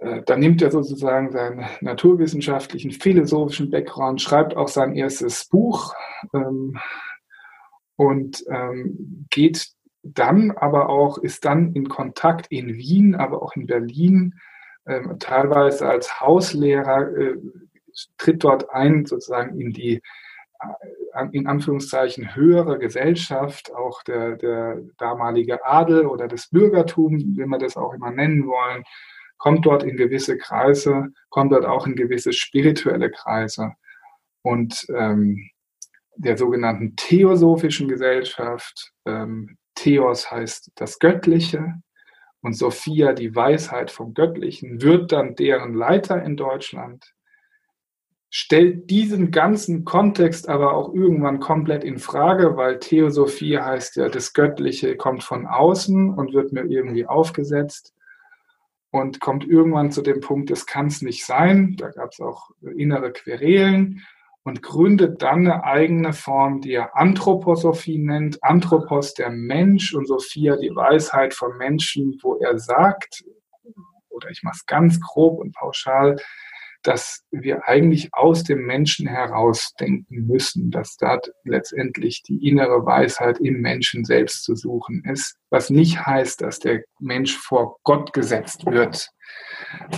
Äh, 0.00 0.22
da 0.24 0.36
nimmt 0.36 0.62
er 0.62 0.70
sozusagen 0.70 1.30
seinen 1.30 1.64
naturwissenschaftlichen, 1.80 2.90
philosophischen 2.90 3.70
Background, 3.70 4.20
schreibt 4.20 4.56
auch 4.56 4.68
sein 4.68 4.94
erstes 4.94 5.46
Buch 5.46 5.94
ähm, 6.34 6.78
und 7.96 8.44
ähm, 8.50 9.26
geht 9.30 9.68
dann 10.02 10.52
aber 10.52 10.88
auch, 10.88 11.18
ist 11.18 11.44
dann 11.44 11.74
in 11.74 11.88
Kontakt 11.88 12.46
in 12.48 12.68
Wien, 12.74 13.14
aber 13.14 13.42
auch 13.42 13.54
in 13.54 13.66
Berlin, 13.66 14.34
ähm, 14.86 15.16
teilweise 15.18 15.86
als 15.86 16.20
Hauslehrer, 16.20 17.16
äh, 17.16 17.36
tritt 18.16 18.42
dort 18.44 18.70
ein 18.70 19.04
sozusagen 19.04 19.60
in 19.60 19.72
die 19.72 20.00
äh, 20.60 21.26
in 21.32 21.46
Anführungszeichen 21.46 22.34
höhere 22.34 22.78
Gesellschaft, 22.78 23.74
auch 23.74 24.02
der, 24.04 24.36
der 24.36 24.78
damalige 24.96 25.62
Adel 25.66 26.06
oder 26.06 26.28
das 26.28 26.48
Bürgertum, 26.48 27.18
wie 27.18 27.44
wir 27.44 27.58
das 27.58 27.76
auch 27.76 27.92
immer 27.92 28.10
nennen 28.10 28.46
wollen, 28.46 28.84
kommt 29.40 29.66
dort 29.66 29.82
in 29.82 29.96
gewisse 29.96 30.38
Kreise, 30.38 31.08
kommt 31.30 31.52
dort 31.52 31.64
auch 31.64 31.86
in 31.86 31.96
gewisse 31.96 32.32
spirituelle 32.32 33.10
Kreise. 33.10 33.72
Und 34.42 34.86
ähm, 34.94 35.50
der 36.14 36.36
sogenannten 36.36 36.94
theosophischen 36.94 37.88
Gesellschaft, 37.88 38.92
ähm, 39.06 39.56
Theos 39.74 40.30
heißt 40.30 40.72
das 40.74 40.98
Göttliche 40.98 41.74
und 42.42 42.52
Sophia 42.52 43.14
die 43.14 43.34
Weisheit 43.34 43.90
vom 43.90 44.12
Göttlichen, 44.12 44.82
wird 44.82 45.10
dann 45.10 45.34
deren 45.34 45.72
Leiter 45.72 46.22
in 46.22 46.36
Deutschland, 46.36 47.14
stellt 48.28 48.90
diesen 48.90 49.30
ganzen 49.30 49.86
Kontext 49.86 50.50
aber 50.50 50.74
auch 50.74 50.92
irgendwann 50.92 51.40
komplett 51.40 51.82
in 51.82 51.98
Frage, 51.98 52.58
weil 52.58 52.78
Theosophie 52.78 53.58
heißt 53.58 53.96
ja, 53.96 54.10
das 54.10 54.34
Göttliche 54.34 54.96
kommt 54.96 55.24
von 55.24 55.46
außen 55.46 56.10
und 56.12 56.34
wird 56.34 56.52
mir 56.52 56.64
irgendwie 56.64 57.06
aufgesetzt 57.06 57.94
und 58.90 59.20
kommt 59.20 59.46
irgendwann 59.46 59.92
zu 59.92 60.02
dem 60.02 60.20
Punkt, 60.20 60.50
das 60.50 60.66
kann 60.66 60.86
es 60.86 61.02
nicht 61.02 61.24
sein. 61.24 61.76
Da 61.76 61.90
gab 61.90 62.12
es 62.12 62.20
auch 62.20 62.50
innere 62.76 63.12
Querelen 63.12 64.04
und 64.42 64.62
gründet 64.62 65.22
dann 65.22 65.46
eine 65.46 65.64
eigene 65.64 66.12
Form, 66.12 66.60
die 66.60 66.72
er 66.72 66.96
Anthroposophie 66.96 67.98
nennt. 67.98 68.42
Anthropos 68.42 69.14
der 69.14 69.30
Mensch 69.30 69.94
und 69.94 70.06
Sophia 70.06 70.56
die 70.56 70.74
Weisheit 70.74 71.34
vom 71.34 71.56
Menschen, 71.56 72.18
wo 72.22 72.36
er 72.36 72.58
sagt, 72.58 73.24
oder 74.08 74.30
ich 74.30 74.42
mache 74.42 74.56
es 74.56 74.66
ganz 74.66 75.00
grob 75.00 75.38
und 75.38 75.54
pauschal, 75.54 76.16
dass 76.82 77.22
wir 77.30 77.66
eigentlich 77.68 78.08
aus 78.12 78.44
dem 78.44 78.64
Menschen 78.64 79.06
herausdenken 79.06 80.26
müssen, 80.26 80.70
dass 80.70 80.96
dort 80.96 81.30
letztendlich 81.44 82.22
die 82.22 82.48
innere 82.48 82.84
Weisheit 82.86 83.38
im 83.38 83.60
Menschen 83.60 84.04
selbst 84.04 84.44
zu 84.44 84.54
suchen 84.54 85.04
ist, 85.04 85.36
was 85.50 85.70
nicht 85.70 86.06
heißt, 86.06 86.40
dass 86.40 86.58
der 86.58 86.82
Mensch 86.98 87.36
vor 87.36 87.78
Gott 87.84 88.12
gesetzt 88.12 88.66
wird. 88.66 89.10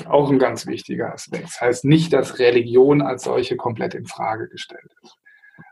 Auch 0.07 0.31
ein 0.31 0.39
ganz 0.39 0.67
wichtiger 0.67 1.13
Aspekt. 1.13 1.45
Das 1.45 1.61
heißt 1.61 1.85
nicht, 1.85 2.13
dass 2.13 2.39
Religion 2.39 3.01
als 3.01 3.25
solche 3.25 3.57
komplett 3.57 3.95
in 3.95 4.07
Frage 4.07 4.49
gestellt 4.49 4.93
ist. 5.03 5.17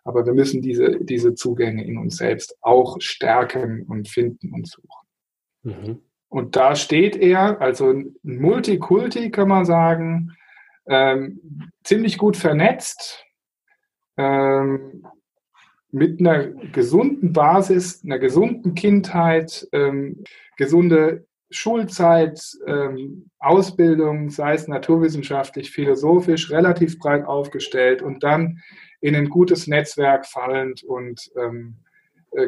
Aber 0.04 0.24
wir 0.24 0.32
müssen 0.32 0.62
diese, 0.62 0.98
diese 1.00 1.34
Zugänge 1.34 1.84
in 1.84 1.98
uns 1.98 2.16
selbst 2.16 2.56
auch 2.60 3.00
stärken 3.00 3.84
und 3.86 4.08
finden 4.08 4.52
und 4.54 4.68
suchen. 4.68 5.06
Mhm. 5.62 6.02
Und 6.28 6.54
da 6.54 6.76
steht 6.76 7.16
er, 7.16 7.60
also 7.60 7.90
ein 7.90 8.14
Multikulti 8.22 9.30
kann 9.30 9.48
man 9.48 9.64
sagen, 9.64 10.36
ähm, 10.90 11.40
ziemlich 11.84 12.18
gut 12.18 12.36
vernetzt, 12.36 13.24
ähm, 14.16 15.06
mit 15.92 16.20
einer 16.20 16.48
gesunden 16.48 17.32
Basis, 17.32 18.04
einer 18.04 18.18
gesunden 18.18 18.74
Kindheit, 18.74 19.66
ähm, 19.72 20.24
gesunde 20.56 21.26
Schulzeit, 21.50 22.40
ähm, 22.66 23.30
Ausbildung, 23.38 24.30
sei 24.30 24.54
es 24.54 24.68
naturwissenschaftlich, 24.68 25.70
philosophisch, 25.70 26.50
relativ 26.50 26.98
breit 26.98 27.24
aufgestellt 27.24 28.02
und 28.02 28.22
dann 28.22 28.60
in 29.00 29.16
ein 29.16 29.28
gutes 29.28 29.66
Netzwerk 29.66 30.26
fallend 30.26 30.82
und 30.82 31.30
ähm, 31.36 31.76
äh, 31.78 31.89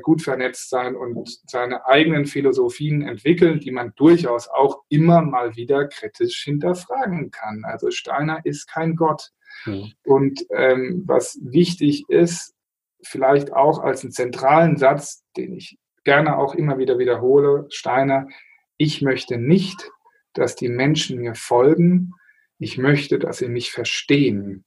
gut 0.03 0.22
vernetzt 0.22 0.70
sein 0.70 0.95
und 0.95 1.28
seine 1.47 1.87
eigenen 1.87 2.26
Philosophien 2.26 3.03
entwickeln, 3.03 3.61
die 3.61 3.72
man 3.72 3.93
durchaus 3.97 4.49
auch 4.49 4.83
immer 4.89 5.22
mal 5.22 5.57
wieder 5.57 5.89
kritisch 5.89 6.45
hinterfragen 6.45 7.30
kann. 7.30 7.64
Also 7.64 7.91
Steiner 7.91 8.41
ist 8.45 8.68
kein 8.68 8.97
Gott. 8.97 9.30
Mhm. 9.64 9.93
Und 10.05 10.47
ähm, 10.51 11.03
was 11.07 11.39
wichtig 11.43 12.05
ist, 12.09 12.55
vielleicht 13.03 13.53
auch 13.53 13.80
als 13.80 14.03
einen 14.03 14.12
zentralen 14.12 14.76
Satz, 14.76 15.24
den 15.37 15.55
ich 15.55 15.78
gerne 16.05 16.39
auch 16.39 16.55
immer 16.55 16.78
wieder 16.78 16.99
wiederhole, 16.99 17.66
Steiner, 17.70 18.28
ich 18.76 19.03
möchte 19.03 19.39
nicht, 19.39 19.91
dass 20.33 20.57
die 20.57 20.68
Menschen 20.68 21.18
mir 21.18 21.35
folgen, 21.35 22.12
ich 22.59 22.78
möchte, 22.78 23.18
dass 23.18 23.39
sie 23.39 23.49
mich 23.49 23.72
verstehen. 23.72 24.64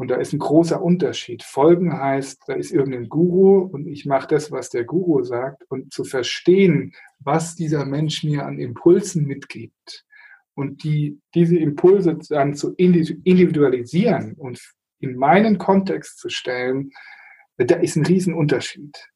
Und 0.00 0.08
da 0.08 0.16
ist 0.16 0.32
ein 0.32 0.38
großer 0.38 0.82
Unterschied. 0.82 1.42
Folgen 1.42 1.92
heißt, 1.92 2.44
da 2.46 2.54
ist 2.54 2.70
irgendein 2.70 3.10
Guru 3.10 3.58
und 3.58 3.86
ich 3.86 4.06
mache 4.06 4.28
das, 4.28 4.50
was 4.50 4.70
der 4.70 4.84
Guru 4.84 5.24
sagt. 5.24 5.64
Und 5.68 5.92
zu 5.92 6.04
verstehen, 6.04 6.94
was 7.18 7.54
dieser 7.54 7.84
Mensch 7.84 8.24
mir 8.24 8.46
an 8.46 8.58
Impulsen 8.58 9.26
mitgibt 9.26 10.06
und 10.54 10.84
die, 10.84 11.20
diese 11.34 11.58
Impulse 11.58 12.16
dann 12.30 12.54
zu 12.54 12.72
individualisieren 12.76 14.36
und 14.38 14.72
in 15.00 15.16
meinen 15.16 15.58
Kontext 15.58 16.18
zu 16.18 16.30
stellen, 16.30 16.92
da 17.58 17.76
ist 17.76 17.96
ein 17.96 18.06
Riesenunterschied. 18.06 19.06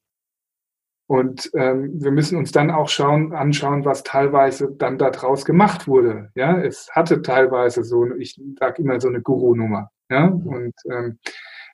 Und 1.07 1.51
ähm, 1.55 1.93
wir 1.95 2.11
müssen 2.11 2.37
uns 2.37 2.53
dann 2.53 2.71
auch 2.71 2.91
schauen, 2.91 3.33
anschauen, 3.33 3.87
was 3.87 4.03
teilweise 4.03 4.71
dann 4.77 4.99
daraus 4.99 5.47
gemacht 5.47 5.89
wurde. 5.89 6.31
Ja, 6.35 6.61
es 6.61 6.91
hatte 6.93 7.23
teilweise 7.23 7.85
so, 7.85 8.05
ich 8.17 8.39
sage 8.59 8.83
immer 8.83 9.01
so 9.01 9.09
eine 9.09 9.23
Guru-Nummer. 9.23 9.91
Ja, 10.11 10.27
und 10.27 10.75
ähm, 10.91 11.19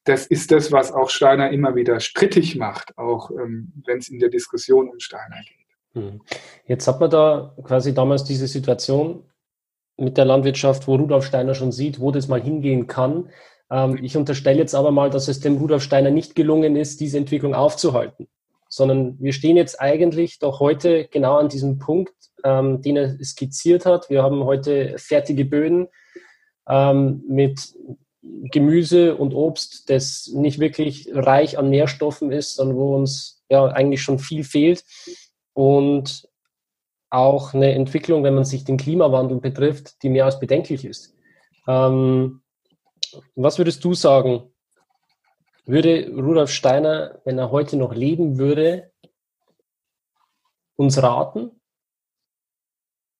das 0.04 0.26
ist 0.26 0.50
das, 0.50 0.72
was 0.72 0.92
auch 0.92 1.10
Steiner 1.10 1.50
immer 1.50 1.74
wieder 1.74 2.00
strittig 2.00 2.56
macht, 2.56 2.96
auch 2.96 3.30
ähm, 3.30 3.72
wenn 3.84 3.98
es 3.98 4.08
in 4.08 4.18
der 4.18 4.30
Diskussion 4.30 4.88
um 4.88 4.98
Steiner 4.98 5.36
geht. 5.46 5.60
Hm. 5.94 6.22
Jetzt 6.64 6.86
hat 6.86 7.00
man 7.00 7.10
da 7.10 7.54
quasi 7.64 7.92
damals 7.92 8.24
diese 8.24 8.46
Situation 8.46 9.24
mit 9.96 10.16
der 10.16 10.24
Landwirtschaft, 10.24 10.86
wo 10.86 10.94
Rudolf 10.94 11.26
Steiner 11.26 11.54
schon 11.54 11.72
sieht, 11.72 12.00
wo 12.00 12.10
das 12.10 12.28
mal 12.28 12.40
hingehen 12.40 12.86
kann. 12.86 13.28
Ähm, 13.70 13.98
ich 14.02 14.16
unterstelle 14.16 14.58
jetzt 14.58 14.74
aber 14.74 14.90
mal, 14.90 15.10
dass 15.10 15.28
es 15.28 15.40
dem 15.40 15.58
Rudolf 15.58 15.82
Steiner 15.82 16.10
nicht 16.10 16.34
gelungen 16.34 16.76
ist, 16.76 17.00
diese 17.00 17.18
Entwicklung 17.18 17.54
aufzuhalten. 17.54 18.28
sondern 18.72 19.16
wir 19.18 19.32
stehen 19.32 19.56
jetzt 19.56 19.80
eigentlich 19.80 20.38
doch 20.38 20.60
heute 20.60 21.08
genau 21.08 21.38
an 21.38 21.48
diesem 21.48 21.78
Punkt, 21.78 22.14
ähm, 22.44 22.80
den 22.80 22.96
er 22.96 23.18
skizziert 23.22 23.84
hat. 23.84 24.08
Wir 24.08 24.22
haben 24.22 24.44
heute 24.44 24.94
fertige 24.96 25.44
Böden 25.44 25.88
ähm, 26.68 27.24
mit 27.28 27.74
Gemüse 28.22 29.16
und 29.16 29.34
Obst, 29.34 29.88
das 29.88 30.30
nicht 30.34 30.58
wirklich 30.58 31.08
reich 31.12 31.58
an 31.58 31.70
Nährstoffen 31.70 32.32
ist, 32.32 32.56
sondern 32.56 32.76
wo 32.76 32.94
uns 32.94 33.42
ja 33.48 33.64
eigentlich 33.66 34.02
schon 34.02 34.18
viel 34.18 34.44
fehlt. 34.44 34.84
Und 35.52 36.28
auch 37.10 37.54
eine 37.54 37.72
Entwicklung, 37.72 38.22
wenn 38.22 38.34
man 38.34 38.44
sich 38.44 38.64
den 38.64 38.76
Klimawandel 38.76 39.40
betrifft, 39.40 40.02
die 40.02 40.10
mehr 40.10 40.26
als 40.26 40.38
bedenklich 40.38 40.84
ist. 40.84 41.16
Ähm, 41.66 42.42
was 43.34 43.58
würdest 43.58 43.82
du 43.84 43.94
sagen? 43.94 44.50
würde 45.70 46.10
Rudolf 46.10 46.50
Steiner, 46.50 47.20
wenn 47.24 47.38
er 47.38 47.50
heute 47.50 47.76
noch 47.76 47.94
leben 47.94 48.38
würde, 48.38 48.90
uns 50.76 51.02
raten? 51.02 51.59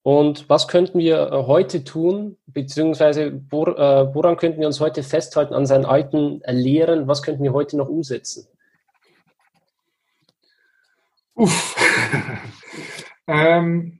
Und 0.03 0.49
was 0.49 0.67
könnten 0.67 0.99
wir 0.99 1.31
äh, 1.31 1.43
heute 1.45 1.83
tun, 1.83 2.37
beziehungsweise 2.47 3.23
äh, 3.23 3.33
woran 3.51 4.37
könnten 4.37 4.59
wir 4.59 4.67
uns 4.67 4.79
heute 4.79 5.03
festhalten 5.03 5.53
an 5.53 5.65
seinen 5.65 5.85
alten 5.85 6.41
Lehren? 6.47 7.07
Was 7.07 7.21
könnten 7.21 7.43
wir 7.43 7.53
heute 7.53 7.77
noch 7.77 7.89
umsetzen? 7.89 8.47
Uff. 11.35 11.75
ähm, 13.27 13.97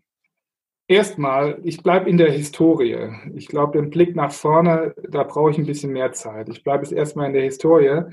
Erstmal, 0.88 1.58
ich 1.64 1.82
bleibe 1.82 2.10
in 2.10 2.18
der 2.18 2.30
Historie. 2.34 3.14
Ich 3.34 3.48
glaube, 3.48 3.80
den 3.80 3.90
Blick 3.92 4.14
nach 4.14 4.34
vorne, 4.34 4.94
da 5.10 5.24
brauche 5.24 5.50
ich 5.52 5.58
ein 5.58 5.66
bisschen 5.66 5.94
mehr 5.94 6.12
Zeit. 6.12 6.50
Ich 6.50 6.66
bleibe 6.66 6.84
jetzt 6.84 6.92
erstmal 6.92 7.28
in 7.28 7.34
der 7.34 7.44
Historie 7.44 8.12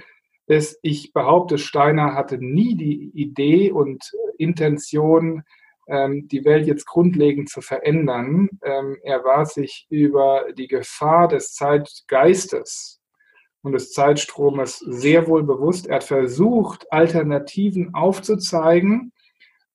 ist, 0.48 0.78
ich 0.82 1.12
behaupte, 1.12 1.58
Steiner 1.58 2.14
hatte 2.14 2.38
nie 2.38 2.74
die 2.74 3.10
Idee 3.14 3.70
und 3.70 4.10
Intention, 4.38 5.42
die 5.88 6.44
Welt 6.44 6.66
jetzt 6.66 6.86
grundlegend 6.86 7.48
zu 7.48 7.60
verändern. 7.60 8.48
Ähm, 8.62 8.98
er 9.02 9.24
war 9.24 9.46
sich 9.46 9.86
über 9.88 10.46
die 10.56 10.68
Gefahr 10.68 11.28
des 11.28 11.54
Zeitgeistes 11.54 13.00
und 13.62 13.72
des 13.72 13.92
Zeitstromes 13.92 14.78
sehr 14.78 15.26
wohl 15.26 15.42
bewusst. 15.42 15.86
Er 15.86 15.96
hat 15.96 16.04
versucht, 16.04 16.90
Alternativen 16.92 17.94
aufzuzeigen 17.94 19.12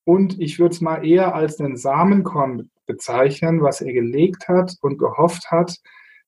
und 0.06 0.40
ich 0.40 0.60
würde 0.60 0.76
es 0.76 0.82
mal 0.82 1.06
eher 1.06 1.34
als 1.34 1.60
einen 1.60 1.78
Samenkorn 1.78 2.70
bezeichnen, 2.86 3.62
was 3.62 3.82
er 3.82 3.94
gelegt 3.94 4.48
hat 4.48 4.76
und 4.82 4.98
gehofft 4.98 5.52
hat, 5.52 5.78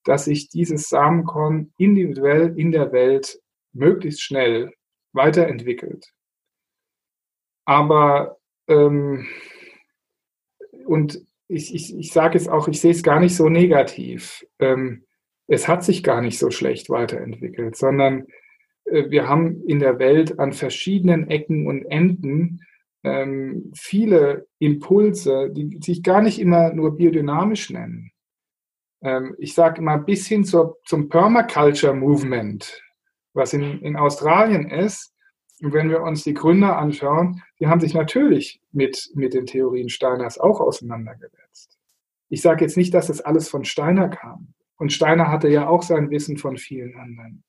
dass 0.04 0.26
sich 0.26 0.50
dieses 0.50 0.90
Samenkorn 0.90 1.74
individuell 1.78 2.58
in 2.58 2.72
der 2.72 2.92
Welt 2.92 3.40
möglichst 3.74 4.22
schnell 4.22 4.72
weiterentwickelt. 5.14 6.14
Aber 7.66 8.38
ähm, 8.68 9.28
und 10.86 11.22
ich, 11.48 11.74
ich, 11.74 11.96
ich 11.96 12.12
sage 12.12 12.38
es 12.38 12.48
auch, 12.48 12.68
ich 12.68 12.82
sehe 12.82 12.92
es 12.92 13.04
gar 13.04 13.20
nicht 13.20 13.36
so 13.36 13.50
negativ. 13.50 14.46
Ähm, 14.60 15.04
es 15.48 15.68
hat 15.68 15.84
sich 15.84 16.04
gar 16.04 16.22
nicht 16.22 16.40
so 16.40 16.50
schlecht 16.50 16.90
weiterentwickelt, 16.90 17.76
sondern 17.76 18.26
äh, 18.86 19.10
wir 19.10 19.28
haben 19.28 19.64
in 19.68 19.80
der 19.80 20.00
Welt 20.00 20.40
an 20.40 20.54
verschiedenen 20.54 21.30
Ecken 21.30 21.68
und 21.68 21.86
Enden 21.86 22.62
ähm, 23.04 23.72
viele 23.76 24.48
Impulse, 24.60 25.52
die 25.52 25.80
sich 25.82 26.02
gar 26.02 26.22
nicht 26.22 26.40
immer 26.40 26.74
nur 26.74 26.98
biodynamisch 26.98 27.70
nennen. 27.70 28.12
Ähm, 29.04 29.36
ich 29.38 29.54
sage 29.54 29.82
immer 29.82 30.00
bis 30.00 30.28
hin 30.28 30.44
zur, 30.44 30.78
zum 30.86 31.10
Permaculture 31.10 31.94
Movement, 31.94 32.82
was 33.34 33.54
in, 33.54 33.82
in 33.82 33.96
Australien 33.96 34.70
ist. 34.70 35.14
Und 35.62 35.74
wenn 35.74 35.90
wir 35.90 36.02
uns 36.02 36.24
die 36.24 36.34
Gründer 36.34 36.78
anschauen, 36.78 37.42
die 37.60 37.68
haben 37.68 37.80
sich 37.80 37.94
natürlich 37.94 38.62
mit, 38.72 39.10
mit 39.16 39.34
den 39.34 39.46
Theorien 39.46 39.90
Steiners 39.90 40.38
auch 40.38 40.60
auseinandergesetzt. 40.60 41.78
Ich 42.30 42.42
sage 42.42 42.66
jetzt 42.66 42.76
nicht, 42.76 42.94
dass 42.94 43.08
das 43.08 43.22
alles 43.22 43.48
von 43.48 43.64
Steiner 43.64 44.10
kam. 44.10 44.54
Und 44.78 44.92
Steiner 44.92 45.32
hatte 45.32 45.48
ja 45.48 45.68
auch 45.68 45.84
sein 45.84 46.10
Wissen 46.10 46.38
von 46.38 46.58
vielen 46.58 46.96
anderen. 46.96 47.44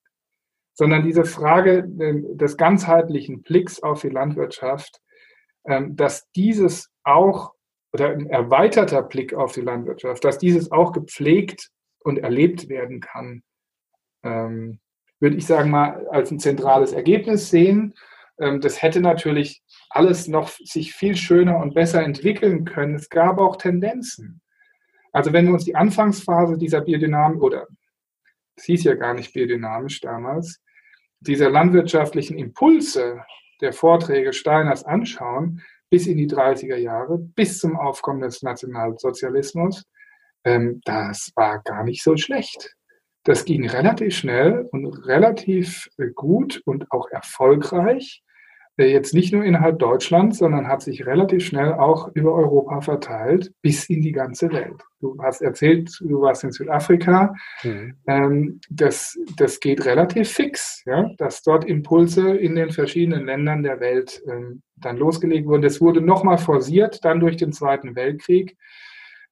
Sondern 0.75 1.03
diese 1.03 1.25
Frage 1.25 1.85
des 1.87 2.57
ganzheitlichen 2.57 3.43
Blicks 3.43 3.83
auf 3.83 4.03
die 4.03 4.11
Landwirtschaft, 4.11 5.01
ähm, 5.65 5.97
dass 5.97 6.31
dieses 6.33 6.91
auch, 7.03 7.55
oder 7.93 8.11
ein 8.11 8.27
erweiterter 8.27 9.03
Blick 9.03 9.35
auf 9.35 9.53
die 9.53 9.63
Landwirtschaft, 9.63 10.23
dass 10.23 10.39
dieses 10.39 10.71
auch 10.71 10.93
gepflegt 10.93 11.71
und 12.01 12.19
erlebt 12.19 12.69
werden 12.69 13.01
kann, 13.01 13.43
ähm, 14.23 14.81
würde 15.21 15.37
ich 15.37 15.47
sagen, 15.47 15.71
mal 15.71 16.07
als 16.11 16.31
ein 16.31 16.39
zentrales 16.39 16.93
Ergebnis 16.93 17.51
sehen. 17.51 17.95
Ähm, 18.39 18.61
das 18.61 18.83
hätte 18.83 19.01
natürlich 19.01 19.63
alles 19.91 20.29
noch 20.29 20.49
sich 20.49 20.93
viel 20.93 21.17
schöner 21.17 21.59
und 21.59 21.75
besser 21.75 22.03
entwickeln 22.03 22.65
können. 22.65 22.95
Es 22.95 23.09
gab 23.09 23.39
auch 23.39 23.57
Tendenzen. 23.57 24.41
Also 25.13 25.33
wenn 25.33 25.47
wir 25.47 25.55
uns 25.55 25.65
die 25.65 25.77
Anfangsphase 25.77 26.59
dieser 26.59 26.83
Biodynamik, 26.83 27.43
oder 27.43 27.67
es 28.57 28.65
hieß 28.65 28.85
ja 28.85 28.95
gar 28.95 29.15
nicht 29.15 29.33
biodynamisch 29.33 30.01
damals, 30.01 30.61
dieser 31.21 31.51
landwirtschaftlichen 31.51 32.39
Impulse 32.39 33.25
der 33.63 33.73
Vorträge 33.73 34.35
Steiners 34.35 34.85
anschauen, 34.85 35.63
bis 35.89 36.07
in 36.07 36.19
die 36.19 36.29
30er 36.29 36.77
Jahre, 36.77 37.19
bis 37.19 37.59
zum 37.59 37.77
Aufkommen 37.79 38.21
des 38.21 38.43
Nationalsozialismus, 38.43 39.85
ähm, 40.45 40.81
das 40.85 41.33
war 41.35 41.63
gar 41.63 41.85
nicht 41.85 42.03
so 42.03 42.17
schlecht. 42.17 42.76
Das 43.27 43.45
ging 43.45 43.69
relativ 43.69 44.15
schnell 44.15 44.69
und 44.71 44.87
relativ 45.09 45.91
äh, 45.99 46.07
gut 46.15 46.63
und 46.65 46.93
auch 46.93 47.11
erfolgreich. 47.11 48.23
Äh, 48.77 48.93
jetzt 48.93 49.15
nicht 49.15 49.33
nur 49.33 49.43
innerhalb 49.43 49.81
Deutschlands, 49.81 50.39
sondern 50.39 50.69
hat 50.69 50.81
sich 50.81 51.07
relativ 51.07 51.45
schnell 51.45 51.73
auch 51.73 52.09
über 52.15 52.33
Europa 52.35 52.83
verteilt, 52.83 53.53
bis 53.63 53.91
in 53.91 54.01
die 54.01 54.13
ganze 54.13 54.53
Welt. 54.53 54.81
Du 55.01 55.17
hast 55.21 55.43
erzählt, 55.43 55.91
du 56.01 56.21
warst 56.21 56.45
in 56.45 56.53
Südafrika. 56.53 57.35
Mhm. 57.65 57.97
Ähm, 58.07 58.61
das, 58.71 59.19
das 59.37 59.59
geht 59.59 59.85
relativ 59.85 60.31
fix, 60.31 60.85
ja, 60.87 61.11
dass 61.19 61.43
dort 61.43 61.65
Impulse 61.65 62.31
in 62.31 62.55
den 62.55 62.71
verschiedenen 62.71 63.27
Ländern 63.27 63.65
der 63.65 63.81
Welt 63.81 64.23
ähm, 64.31 64.63
dann 64.77 64.99
losgelegt 64.99 65.49
wurden. 65.49 65.63
Das 65.63 65.81
wurde 65.81 66.01
nochmal 66.01 66.39
forciert, 66.39 67.05
dann 67.05 67.19
durch 67.19 67.37
den 67.37 67.53
Zweiten 67.53 67.97
Weltkrieg, 67.97 68.57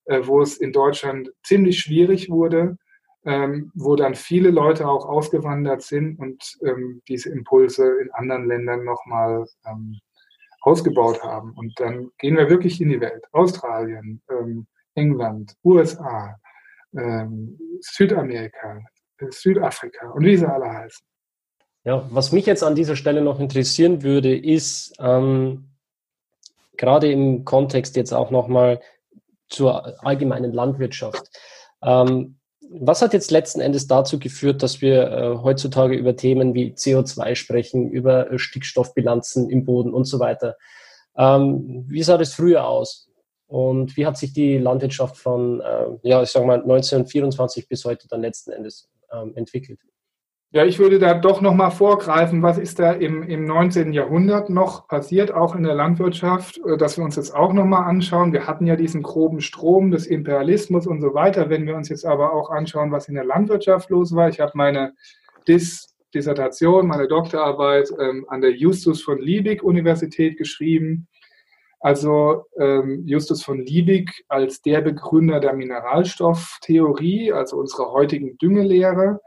äh, 0.07 0.19
wo 0.25 0.43
es 0.43 0.57
in 0.57 0.73
Deutschland 0.73 1.31
ziemlich 1.45 1.79
schwierig 1.79 2.29
wurde 2.29 2.77
ähm, 3.25 3.71
wo 3.75 3.97
dann 3.97 4.15
viele 4.15 4.51
Leute 4.51 4.87
auch 4.87 5.07
ausgewandert 5.07 5.83
sind 5.83 6.19
und 6.19 6.59
ähm, 6.65 7.03
diese 7.09 7.31
Impulse 7.31 8.01
in 8.03 8.11
anderen 8.13 8.47
Ländern 8.47 8.85
nochmal 8.85 9.47
ähm, 9.67 9.99
ausgebaut 10.61 11.23
haben. 11.23 11.53
Und 11.53 11.79
dann 11.81 12.11
gehen 12.19 12.37
wir 12.37 12.51
wirklich 12.51 12.81
in 12.81 12.91
die 12.91 13.01
Welt. 13.01 13.25
Australien, 13.33 14.23
ähm, 14.31 14.67
England, 14.95 15.55
USA, 15.65 16.37
ähm, 16.97 17.59
Südamerika, 17.81 18.81
äh, 19.19 19.27
Südafrika 19.31 20.11
und 20.11 20.25
wie 20.25 20.37
sie 20.37 20.49
alle 20.49 20.71
heißen. 20.71 21.07
Ja, 21.85 22.07
was 22.11 22.33
mich 22.33 22.47
jetzt 22.47 22.63
an 22.63 22.75
dieser 22.75 22.97
Stelle 22.97 23.21
noch 23.21 23.41
interessieren 23.41 24.03
würde, 24.03 24.37
ist 24.37 24.95
ähm, 25.01 25.69
gerade 26.77 27.11
im 27.13 27.45
Kontext 27.45 27.97
jetzt 27.97 28.13
auch 28.13 28.31
nochmal 28.31 28.81
zur 29.49 30.03
allgemeinen 30.05 30.53
Landwirtschaft. 30.53 31.29
Ähm, 31.83 32.39
was 32.81 33.03
hat 33.03 33.13
jetzt 33.13 33.31
letzten 33.31 33.61
Endes 33.61 33.87
dazu 33.87 34.19
geführt, 34.19 34.63
dass 34.63 34.81
wir 34.81 35.11
äh, 35.11 35.37
heutzutage 35.43 35.95
über 35.95 36.17
Themen 36.17 36.55
wie 36.55 36.73
CO2 36.73 37.35
sprechen, 37.37 37.91
über 37.91 38.31
äh, 38.31 38.39
Stickstoffbilanzen 38.39 39.49
im 39.49 39.65
Boden 39.65 39.95
und 39.95 40.05
so 40.05 40.19
weiter? 40.19 40.57
Ähm, 41.17 41.85
wie 41.89 42.03
sah 42.03 42.19
das 42.19 42.35
früher 42.35 42.67
aus? 42.67 43.09
Und 43.47 43.97
wie 43.97 44.07
hat 44.07 44.17
sich 44.17 44.33
die 44.33 44.59
Landwirtschaft 44.59 45.17
von, 45.17 45.61
äh, 45.61 45.87
ja, 46.03 46.23
ich 46.23 46.31
sag 46.31 46.45
mal, 46.45 46.61
1924 46.61 47.69
bis 47.69 47.85
heute 47.85 48.09
dann 48.09 48.23
letzten 48.23 48.51
Endes 48.51 48.89
ähm, 49.13 49.33
entwickelt? 49.37 49.79
Ja, 50.55 50.65
ich 50.65 50.79
würde 50.79 51.01
da 51.01 51.15
doch 51.15 51.41
nochmal 51.41 51.73
vorgreifen, 51.73 52.41
was 52.45 52.59
ist 52.59 52.79
da 52.79 52.93
im, 52.93 53.25
im 53.25 53.45
19. 53.45 53.93
Jahrhundert 53.93 54.51
noch 54.51 54.87
passiert, 54.87 55.35
auch 55.35 55.57
in 55.57 55.65
der 55.65 55.75
Landwirtschaft, 55.75 56.61
äh, 56.65 56.77
dass 56.77 56.97
wir 56.97 57.03
uns 57.05 57.17
jetzt 57.17 57.35
auch 57.35 57.53
nochmal 57.53 57.89
anschauen. 57.89 58.33
Wir 58.33 58.47
hatten 58.47 58.65
ja 58.65 58.77
diesen 58.77 59.03
groben 59.03 59.41
Strom 59.41 59.91
des 59.91 60.07
Imperialismus 60.07 60.87
und 60.87 61.01
so 61.01 61.13
weiter. 61.13 61.51
Wenn 61.51 61.67
wir 61.67 61.75
uns 61.75 61.89
jetzt 61.89 62.07
aber 62.07 62.33
auch 62.33 62.51
anschauen, 62.51 62.93
was 62.93 63.09
in 63.09 63.17
der 63.17 63.25
Landwirtschaft 63.25 63.91
los 63.91 64.15
war, 64.15 64.29
ich 64.29 64.39
habe 64.39 64.53
meine 64.55 64.95
Dis 65.49 65.93
Dissertation, 66.15 66.87
meine 66.87 67.09
Doktorarbeit 67.09 67.91
ähm, 67.99 68.25
an 68.29 68.41
der 68.41 68.53
Justus 68.53 69.03
von 69.03 69.19
Liebig 69.19 69.65
Universität 69.65 70.39
geschrieben. 70.39 71.09
Also 71.81 72.45
ähm, 72.61 73.03
Justus 73.05 73.43
von 73.43 73.59
Liebig 73.59 74.25
als 74.29 74.63
der 74.63 74.83
Begründer 74.83 75.41
der 75.41 75.55
Mineralstofftheorie, 75.55 77.33
also 77.33 77.57
unserer 77.57 77.91
heutigen 77.91 78.39
Düngelehre 78.39 79.19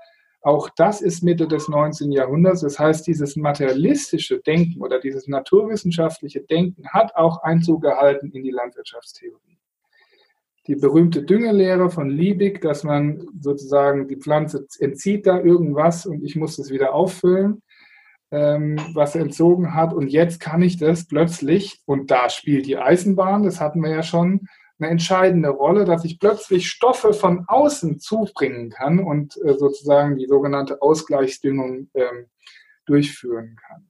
auch 0.48 0.70
das 0.70 1.02
ist 1.02 1.24
Mitte 1.24 1.46
des 1.46 1.68
19. 1.68 2.10
Jahrhunderts. 2.14 2.62
Das 2.62 2.80
heißt, 2.80 3.06
dieses 3.06 3.36
materialistische 3.36 4.40
Denken 4.40 4.82
oder 4.82 4.98
dieses 4.98 5.28
naturwissenschaftliche 5.28 6.40
Denken 6.40 6.88
hat 6.88 7.14
auch 7.18 7.44
Einzug 7.44 7.82
gehalten 7.82 8.32
in 8.32 8.44
die 8.44 8.52
Landwirtschaftstheorie. 8.52 9.58
Die 10.68 10.76
berühmte 10.76 11.24
Düngelehre 11.24 11.90
von 11.90 12.10
Liebig, 12.10 12.62
dass 12.62 12.86
man 12.86 13.28
sozusagen 13.38 14.08
die 14.08 14.16
Pflanze 14.16 14.66
entzieht 14.80 15.28
da 15.28 15.38
irgendwas 15.38 16.06
und 16.06 16.24
ich 16.24 16.38
muss 16.38 16.58
es 16.60 16.70
wieder 16.70 16.94
auffüllen. 16.94 17.62
ähm, 18.32 18.78
was 18.94 19.16
entzogen 19.16 19.74
hat. 19.74 19.94
Und 19.94 20.10
jetzt 20.10 20.40
kann 20.40 20.62
ich 20.62 20.78
das 20.78 21.08
plötzlich, 21.08 21.82
und 21.86 22.12
da 22.12 22.30
spielt 22.30 22.66
die 22.66 22.78
Eisenbahn, 22.78 23.44
das 23.44 23.62
hatten 23.62 23.82
wir 23.82 23.90
ja 23.90 24.04
schon, 24.04 24.48
eine 24.80 24.90
entscheidende 24.90 25.50
Rolle, 25.50 25.86
dass 25.86 26.06
ich 26.06 26.20
plötzlich 26.20 26.70
Stoffe 26.70 27.14
von 27.14 27.46
außen 27.48 28.00
zubringen 28.00 28.70
kann 28.70 29.00
und 29.00 29.38
äh, 29.44 29.56
sozusagen 29.58 30.18
die 30.18 30.28
sogenannte 30.28 30.82
Ausgleichsdüngung 30.82 31.90
ähm, 31.94 32.28
durchführen 32.86 33.58
kann. 33.68 33.88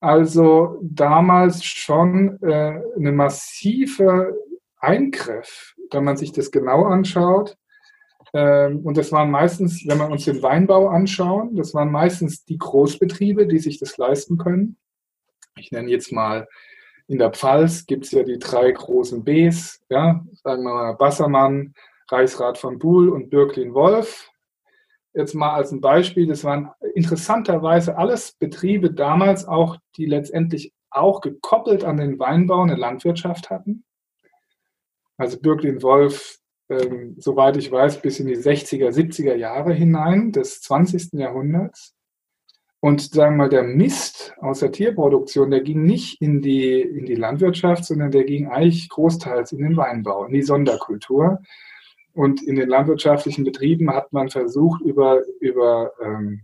Also 0.00 0.80
damals 0.82 1.64
schon 1.64 2.42
äh, 2.42 2.80
eine 2.96 3.12
massive 3.12 4.36
Eingriff, 4.78 5.76
wenn 5.92 6.04
man 6.04 6.16
sich 6.16 6.32
das 6.32 6.50
genau 6.50 6.84
anschaut. 6.86 7.56
Ähm, 8.34 8.80
und 8.80 8.96
das 8.96 9.12
waren 9.12 9.30
meistens, 9.30 9.86
wenn 9.86 9.98
wir 9.98 10.10
uns 10.10 10.24
den 10.24 10.42
Weinbau 10.42 10.88
anschauen, 10.88 11.54
das 11.54 11.74
waren 11.74 11.92
meistens 11.92 12.44
die 12.44 12.58
Großbetriebe, 12.58 13.46
die 13.46 13.58
sich 13.58 13.78
das 13.78 13.96
leisten 13.98 14.38
können. 14.38 14.76
Ich 15.56 15.70
nenne 15.70 15.90
jetzt 15.90 16.10
mal 16.10 16.48
in 17.12 17.18
der 17.18 17.30
Pfalz 17.30 17.84
gibt 17.84 18.06
es 18.06 18.12
ja 18.12 18.22
die 18.22 18.38
drei 18.38 18.72
großen 18.72 19.22
Bs, 19.22 19.82
ja, 19.90 20.24
sagen 20.42 20.62
wir 20.62 20.72
mal 20.72 20.94
Bassermann, 20.94 21.74
Reichsrat 22.08 22.56
von 22.56 22.78
Buhl 22.78 23.10
und 23.10 23.28
Birklin-Wolf. 23.28 24.30
Jetzt 25.12 25.34
mal 25.34 25.52
als 25.52 25.72
ein 25.72 25.82
Beispiel, 25.82 26.26
das 26.26 26.42
waren 26.42 26.70
interessanterweise 26.94 27.98
alles 27.98 28.32
Betriebe 28.32 28.94
damals 28.94 29.46
auch, 29.46 29.76
die 29.96 30.06
letztendlich 30.06 30.72
auch 30.90 31.20
gekoppelt 31.20 31.84
an 31.84 31.98
den 31.98 32.18
Weinbau 32.18 32.62
eine 32.62 32.76
Landwirtschaft 32.76 33.50
hatten. 33.50 33.84
Also 35.18 35.38
Birklin-Wolf, 35.38 36.38
ähm, 36.70 37.16
soweit 37.18 37.58
ich 37.58 37.70
weiß, 37.70 38.00
bis 38.00 38.20
in 38.20 38.26
die 38.26 38.38
60er, 38.38 38.88
70er 38.88 39.34
Jahre 39.34 39.74
hinein 39.74 40.32
des 40.32 40.62
20. 40.62 41.12
Jahrhunderts. 41.12 41.94
Und 42.84 43.00
sagen 43.00 43.36
wir 43.36 43.44
mal, 43.44 43.48
der 43.48 43.62
Mist 43.62 44.34
aus 44.40 44.58
der 44.58 44.72
Tierproduktion, 44.72 45.52
der 45.52 45.60
ging 45.60 45.84
nicht 45.84 46.20
in 46.20 46.42
die, 46.42 46.80
in 46.80 47.06
die 47.06 47.14
Landwirtschaft, 47.14 47.84
sondern 47.84 48.10
der 48.10 48.24
ging 48.24 48.48
eigentlich 48.48 48.88
großteils 48.88 49.52
in 49.52 49.62
den 49.62 49.76
Weinbau, 49.76 50.24
in 50.24 50.32
die 50.32 50.42
Sonderkultur. 50.42 51.40
Und 52.12 52.42
in 52.42 52.56
den 52.56 52.68
landwirtschaftlichen 52.68 53.44
Betrieben 53.44 53.88
hat 53.94 54.12
man 54.12 54.30
versucht, 54.30 54.82
über, 54.82 55.20
über 55.38 55.92
ähm, 56.02 56.40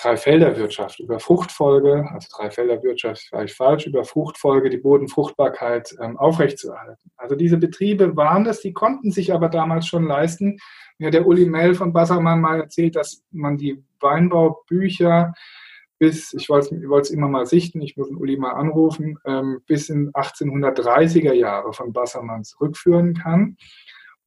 Dreifelderwirtschaft, 0.00 1.00
über 1.00 1.18
Fruchtfolge, 1.18 2.08
also 2.12 2.28
Dreifelderwirtschaft 2.36 3.22
ist 3.22 3.28
vielleicht 3.28 3.56
falsch, 3.56 3.86
über 3.86 4.04
Fruchtfolge 4.04 4.70
die 4.70 4.78
Bodenfruchtbarkeit 4.78 5.94
ähm, 6.00 6.16
aufrechtzuerhalten. 6.16 7.10
Also 7.16 7.34
diese 7.34 7.56
Betriebe 7.56 8.16
waren 8.16 8.44
das, 8.44 8.60
die 8.60 8.72
konnten 8.72 9.10
sich 9.10 9.32
aber 9.32 9.48
damals 9.48 9.86
schon 9.86 10.06
leisten. 10.06 10.58
Mir 10.98 11.08
hat 11.08 11.14
der 11.14 11.26
Uli 11.26 11.46
Mell 11.46 11.74
von 11.74 11.92
Bassermann 11.92 12.40
mal 12.40 12.60
erzählt, 12.60 12.94
dass 12.94 13.24
man 13.32 13.56
die 13.56 13.82
Weinbaubücher 14.00 15.34
bis, 15.98 16.32
ich 16.32 16.48
wollte 16.48 16.76
es 17.00 17.10
immer 17.10 17.28
mal 17.28 17.46
sichten, 17.46 17.82
ich 17.82 17.96
muss 17.96 18.08
den 18.08 18.16
Uli 18.16 18.36
mal 18.36 18.52
anrufen, 18.52 19.18
ähm, 19.24 19.60
bis 19.66 19.88
in 19.88 20.12
1830er 20.12 21.32
Jahre 21.32 21.72
von 21.72 21.92
Bassermann 21.92 22.44
zurückführen 22.44 23.14
kann. 23.14 23.56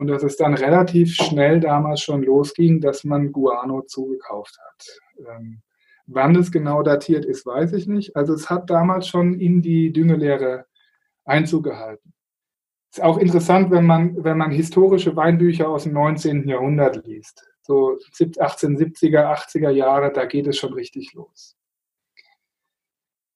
Und 0.02 0.08
dass 0.08 0.24
es 0.24 0.36
dann 0.36 0.56
relativ 0.56 1.14
schnell 1.14 1.60
damals 1.60 2.02
schon 2.02 2.24
losging, 2.24 2.82
dass 2.82 3.04
man 3.04 3.32
Guano 3.32 3.84
zugekauft 3.84 4.58
hat. 4.58 4.88
Ähm, 5.30 5.62
wann 6.08 6.36
es 6.36 6.52
genau 6.52 6.82
datiert 6.82 7.24
ist, 7.24 7.46
weiß 7.46 7.74
ich 7.74 7.86
nicht. 7.86 8.16
Also 8.16 8.34
es 8.34 8.50
hat 8.50 8.72
damals 8.72 9.08
schon 9.08 9.40
in 9.40 9.62
die 9.62 9.94
Düngelehre 9.94 10.66
Einzug 11.24 11.66
gehalten. 11.66 12.14
Ist 12.90 13.04
auch 13.04 13.20
interessant, 13.20 13.70
wenn 13.70 13.86
man, 13.86 14.24
wenn 14.24 14.40
man 14.40 14.50
historische 14.50 15.16
Weinbücher 15.16 15.70
aus 15.70 15.84
dem 15.84 15.94
19. 15.94 16.48
Jahrhundert 16.48 17.06
liest. 17.06 17.48
So 17.62 18.00
1870er, 18.16 19.32
80er 19.32 19.70
Jahre, 19.70 20.12
da 20.12 20.26
geht 20.26 20.48
es 20.48 20.58
schon 20.58 20.74
richtig 20.74 21.14
los. 21.14 21.56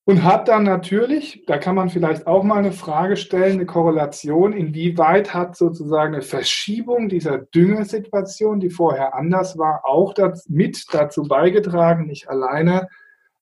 Und 0.07 0.23
hat 0.23 0.47
dann 0.47 0.63
natürlich, 0.63 1.43
da 1.47 1.57
kann 1.57 1.73
man 1.73 1.89
vielleicht 1.89 2.27
auch 2.27 2.43
mal 2.43 2.59
eine 2.59 2.71
Frage 2.71 3.17
stellen, 3.17 3.53
eine 3.53 3.65
Korrelation, 3.65 4.53
inwieweit 4.53 5.33
hat 5.33 5.57
sozusagen 5.57 6.13
eine 6.13 6.21
Verschiebung 6.21 7.09
dieser 7.09 7.39
Düngesituation, 7.39 8.59
die 8.59 8.69
vorher 8.69 9.15
anders 9.15 9.57
war, 9.57 9.83
auch 9.83 10.13
das, 10.13 10.47
mit 10.47 10.85
dazu 10.91 11.23
beigetragen, 11.23 12.05
nicht 12.05 12.29
alleine, 12.29 12.87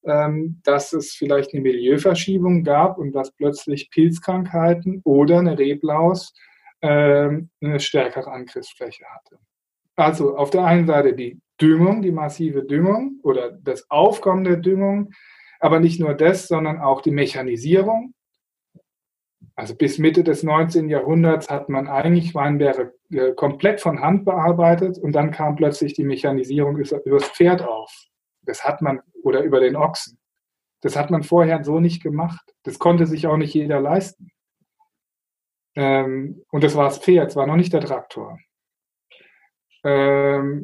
ähm, 0.06 0.62
dass 0.64 0.94
es 0.94 1.14
vielleicht 1.14 1.54
eine 1.54 1.64
Milieuverschiebung 1.64 2.64
gab 2.64 2.98
und 2.98 3.12
dass 3.12 3.32
plötzlich 3.32 3.90
Pilzkrankheiten 3.90 5.02
oder 5.04 5.40
eine 5.40 5.60
Reblaus 5.60 6.34
ähm, 6.82 7.50
eine 7.62 7.82
stärkere 7.82 8.32
Angriffsfläche 8.32 9.04
hatte. 9.14 9.38
Also 9.98 10.38
auf 10.38 10.50
der 10.50 10.64
einen 10.64 10.88
Seite 10.88 11.14
die 11.14 11.42
Düngung, 11.62 12.02
die 12.02 12.12
massive 12.12 12.64
Düngung 12.64 13.20
oder 13.22 13.52
das 13.52 13.90
Aufkommen 13.92 14.46
der 14.46 14.58
Düngung, 14.58 15.12
aber 15.64 15.80
nicht 15.80 16.02
nur 16.02 16.14
das, 16.14 16.50
sondern 16.50 16.82
auch 16.82 17.00
die 17.00 17.12
Mechanisierung. 17.12 18.14
Also 19.56 19.76
bis 19.76 19.98
Mitte 19.98 20.26
des 20.26 20.44
19. 20.44 20.90
Jahrhunderts 20.90 21.50
hat 21.50 21.70
man 21.70 21.88
eigentlich 21.88 22.36
Weinbeere 22.36 22.94
äh, 23.12 23.32
komplett 23.34 23.80
von 23.80 24.02
Hand 24.02 24.26
bearbeitet 24.26 24.98
und 24.98 25.14
dann 25.14 25.32
kam 25.32 25.56
plötzlich 25.56 25.94
die 25.94 26.04
Mechanisierung 26.04 26.78
über 26.78 27.20
das 27.20 27.30
Pferd 27.30 27.62
auf. 27.62 27.94
Das 28.42 28.66
hat 28.66 28.82
man, 28.82 29.00
oder 29.22 29.42
über 29.44 29.62
den 29.62 29.78
Ochsen. 29.78 30.20
Das 30.82 30.98
hat 30.98 31.12
man 31.12 31.24
vorher 31.24 31.64
so 31.64 31.80
nicht 31.80 32.04
gemacht. 32.04 32.54
Das 32.64 32.78
konnte 32.78 33.06
sich 33.06 33.26
auch 33.28 33.38
nicht 33.38 33.54
jeder 33.54 33.80
leisten. 33.80 34.32
Ähm, 35.76 36.44
und 36.52 36.66
das 36.66 36.76
war 36.76 36.86
das 36.86 37.00
Pferd, 37.00 37.30
es 37.30 37.36
war 37.38 37.48
noch 37.48 37.56
nicht 37.56 37.72
der 37.72 37.82
Traktor. 37.82 38.38
Ähm, 39.86 40.62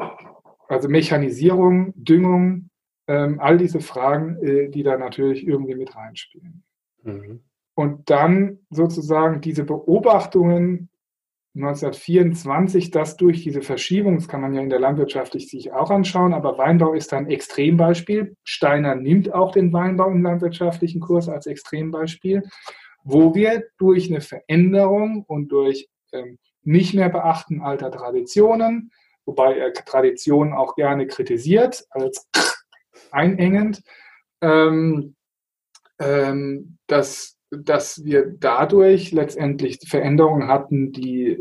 also 0.67 0.89
Mechanisierung, 0.89 1.93
Düngung, 1.95 2.68
ähm, 3.09 3.39
all 3.39 3.57
diese 3.57 3.81
Fragen, 3.81 4.37
äh, 4.43 4.69
die 4.69 4.83
da 4.83 4.97
natürlich 4.97 5.45
irgendwie 5.45 5.75
mit 5.75 5.95
reinspielen. 5.95 6.63
Mhm. 7.01 7.41
Und 7.73 8.09
dann 8.09 8.59
sozusagen 8.69 9.41
diese 9.41 9.63
Beobachtungen 9.63 10.89
1924, 11.55 12.91
dass 12.91 13.17
durch 13.17 13.43
diese 13.43 13.63
Verschiebung, 13.63 14.15
das 14.15 14.27
kann 14.27 14.41
man 14.41 14.53
ja 14.53 14.61
in 14.61 14.69
der 14.69 14.79
Landwirtschaft 14.79 15.33
sich 15.33 15.73
auch 15.73 15.89
anschauen, 15.89 16.33
aber 16.33 16.59
Weinbau 16.59 16.93
ist 16.93 17.11
ein 17.13 17.27
Extrembeispiel. 17.27 18.35
Steiner 18.43 18.93
nimmt 18.93 19.33
auch 19.33 19.51
den 19.51 19.73
Weinbau 19.73 20.11
im 20.11 20.21
landwirtschaftlichen 20.21 21.01
Kurs 21.01 21.27
als 21.27 21.47
Extrembeispiel, 21.47 22.43
wo 23.03 23.33
wir 23.33 23.63
durch 23.79 24.11
eine 24.11 24.21
Veränderung 24.21 25.23
und 25.27 25.51
durch 25.51 25.89
ähm, 26.13 26.37
nicht 26.61 26.93
mehr 26.93 27.09
beachten 27.09 27.61
alter 27.61 27.89
Traditionen, 27.89 28.91
wobei 29.25 29.57
er 29.57 29.73
Traditionen 29.73 30.53
auch 30.53 30.75
gerne 30.75 31.07
kritisiert 31.07 31.85
als 31.89 32.27
einengend, 33.11 33.81
ähm, 34.41 35.15
ähm, 35.99 36.77
dass, 36.87 37.37
dass 37.51 38.03
wir 38.03 38.25
dadurch 38.39 39.11
letztendlich 39.11 39.79
Veränderungen 39.87 40.47
hatten, 40.47 40.91
die, 40.91 41.37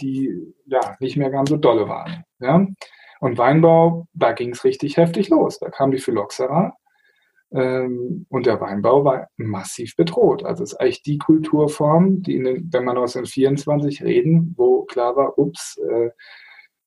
die 0.00 0.54
ja, 0.66 0.96
nicht 1.00 1.16
mehr 1.16 1.30
ganz 1.30 1.50
so 1.50 1.56
dolle 1.56 1.88
waren. 1.88 2.24
Ja? 2.40 2.66
Und 3.20 3.38
Weinbau, 3.38 4.06
da 4.14 4.32
ging 4.32 4.50
es 4.50 4.64
richtig 4.64 4.96
heftig 4.96 5.28
los. 5.28 5.58
Da 5.58 5.70
kam 5.70 5.92
die 5.92 5.98
Phylloxera 5.98 6.74
ähm, 7.52 8.26
und 8.30 8.46
der 8.46 8.60
Weinbau 8.60 9.04
war 9.04 9.28
massiv 9.36 9.94
bedroht. 9.96 10.44
Also 10.44 10.64
es 10.64 10.72
ist 10.72 10.80
eigentlich 10.80 11.02
die 11.02 11.18
Kulturform, 11.18 12.22
die, 12.22 12.42
den, 12.42 12.68
wenn 12.72 12.84
man 12.84 12.96
aus 12.96 13.12
den 13.12 13.26
24 13.26 14.02
reden, 14.02 14.54
wo 14.56 14.84
klar 14.84 15.16
war, 15.16 15.38
ups, 15.38 15.78
äh, 15.78 16.10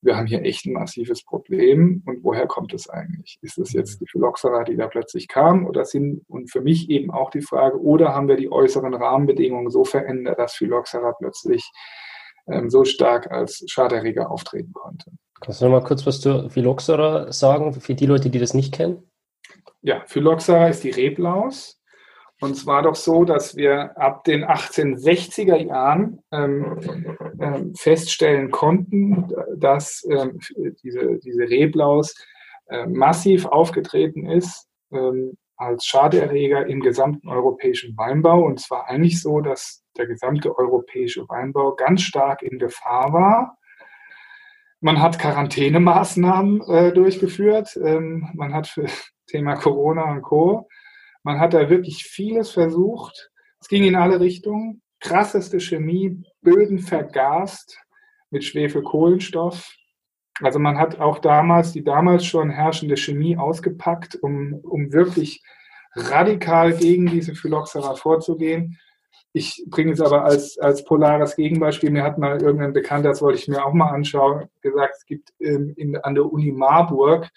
wir 0.06 0.16
haben 0.16 0.26
hier 0.26 0.42
echt 0.42 0.64
ein 0.64 0.72
massives 0.72 1.22
Problem. 1.22 2.02
Und 2.06 2.24
woher 2.24 2.46
kommt 2.46 2.72
es 2.72 2.88
eigentlich? 2.88 3.38
Ist 3.42 3.58
es 3.58 3.72
jetzt 3.72 4.00
die 4.00 4.06
Phylloxera, 4.06 4.64
die 4.64 4.76
da 4.76 4.86
plötzlich 4.86 5.28
kam? 5.28 5.66
Oder 5.66 5.84
sind, 5.84 6.22
und 6.28 6.50
für 6.50 6.60
mich 6.60 6.88
eben 6.88 7.10
auch 7.10 7.30
die 7.30 7.42
Frage, 7.42 7.80
oder 7.80 8.14
haben 8.14 8.28
wir 8.28 8.36
die 8.36 8.50
äußeren 8.50 8.94
Rahmenbedingungen 8.94 9.70
so 9.70 9.84
verändert, 9.84 10.38
dass 10.38 10.54
Phylloxera 10.54 11.12
plötzlich 11.12 11.70
ähm, 12.48 12.70
so 12.70 12.84
stark 12.84 13.30
als 13.30 13.64
Schaderreger 13.66 14.30
auftreten 14.30 14.72
konnte? 14.72 15.10
Kannst 15.40 15.60
du 15.60 15.66
noch 15.66 15.72
mal 15.72 15.86
kurz 15.86 16.06
was 16.06 16.20
zu 16.20 16.48
Phylloxera 16.48 17.30
sagen, 17.32 17.74
für 17.74 17.94
die 17.94 18.06
Leute, 18.06 18.30
die 18.30 18.38
das 18.38 18.54
nicht 18.54 18.72
kennen? 18.72 19.02
Ja, 19.82 20.02
Phylloxera 20.06 20.68
ist 20.68 20.84
die 20.84 20.90
Reblaus. 20.90 21.75
Und 22.46 22.54
zwar 22.54 22.82
doch 22.82 22.94
so, 22.94 23.24
dass 23.24 23.56
wir 23.56 23.98
ab 23.98 24.22
den 24.22 24.44
1860er 24.44 25.56
Jahren 25.56 26.22
ähm, 26.30 26.78
ähm, 27.40 27.74
feststellen 27.74 28.52
konnten, 28.52 29.28
dass 29.56 30.06
ähm, 30.08 30.38
diese, 30.84 31.18
diese 31.18 31.42
Reblaus 31.42 32.14
äh, 32.68 32.86
massiv 32.86 33.46
aufgetreten 33.46 34.30
ist 34.30 34.68
ähm, 34.92 35.36
als 35.56 35.86
Schadeerreger 35.86 36.66
im 36.66 36.80
gesamten 36.80 37.28
europäischen 37.28 37.96
Weinbau. 37.96 38.44
Und 38.44 38.60
zwar 38.60 38.88
eigentlich 38.88 39.20
so, 39.20 39.40
dass 39.40 39.82
der 39.96 40.06
gesamte 40.06 40.56
europäische 40.56 41.28
Weinbau 41.28 41.74
ganz 41.74 42.02
stark 42.02 42.42
in 42.42 42.60
Gefahr 42.60 43.12
war. 43.12 43.58
Man 44.80 45.02
hat 45.02 45.18
Quarantänemaßnahmen 45.18 46.60
äh, 46.68 46.92
durchgeführt. 46.92 47.76
Ähm, 47.82 48.28
man 48.34 48.54
hat 48.54 48.68
für 48.68 48.86
Thema 49.26 49.56
Corona 49.56 50.12
und 50.12 50.22
Co 50.22 50.68
man 51.26 51.40
hat 51.40 51.54
da 51.54 51.68
wirklich 51.68 52.04
vieles 52.04 52.52
versucht. 52.52 53.32
Es 53.60 53.66
ging 53.66 53.82
in 53.82 53.96
alle 53.96 54.20
Richtungen. 54.20 54.80
Krasseste 55.00 55.58
Chemie, 55.58 56.22
Böden 56.40 56.78
vergast 56.78 57.80
mit 58.30 58.44
Schwefelkohlenstoff. 58.44 59.74
Also 60.40 60.60
man 60.60 60.78
hat 60.78 61.00
auch 61.00 61.18
damals 61.18 61.72
die 61.72 61.82
damals 61.82 62.24
schon 62.24 62.50
herrschende 62.50 62.96
Chemie 62.96 63.36
ausgepackt, 63.36 64.14
um, 64.22 64.60
um 64.62 64.92
wirklich 64.92 65.42
radikal 65.96 66.72
gegen 66.72 67.06
diese 67.06 67.34
Phylloxera 67.34 67.96
vorzugehen. 67.96 68.78
Ich 69.32 69.64
bringe 69.68 69.94
es 69.94 70.00
aber 70.00 70.24
als, 70.24 70.56
als 70.58 70.84
polares 70.84 71.34
Gegenbeispiel. 71.34 71.90
Mir 71.90 72.04
hat 72.04 72.18
mal 72.18 72.40
irgendein 72.40 72.72
Bekannter, 72.72 73.08
das 73.08 73.20
wollte 73.20 73.40
ich 73.40 73.48
mir 73.48 73.64
auch 73.66 73.72
mal 73.74 73.90
anschauen, 73.90 74.48
gesagt, 74.62 74.94
es 74.98 75.06
gibt 75.06 75.30
in, 75.40 75.70
in, 75.70 75.96
an 75.96 76.14
der 76.14 76.24
Uni 76.24 76.52
Marburg 76.52 77.28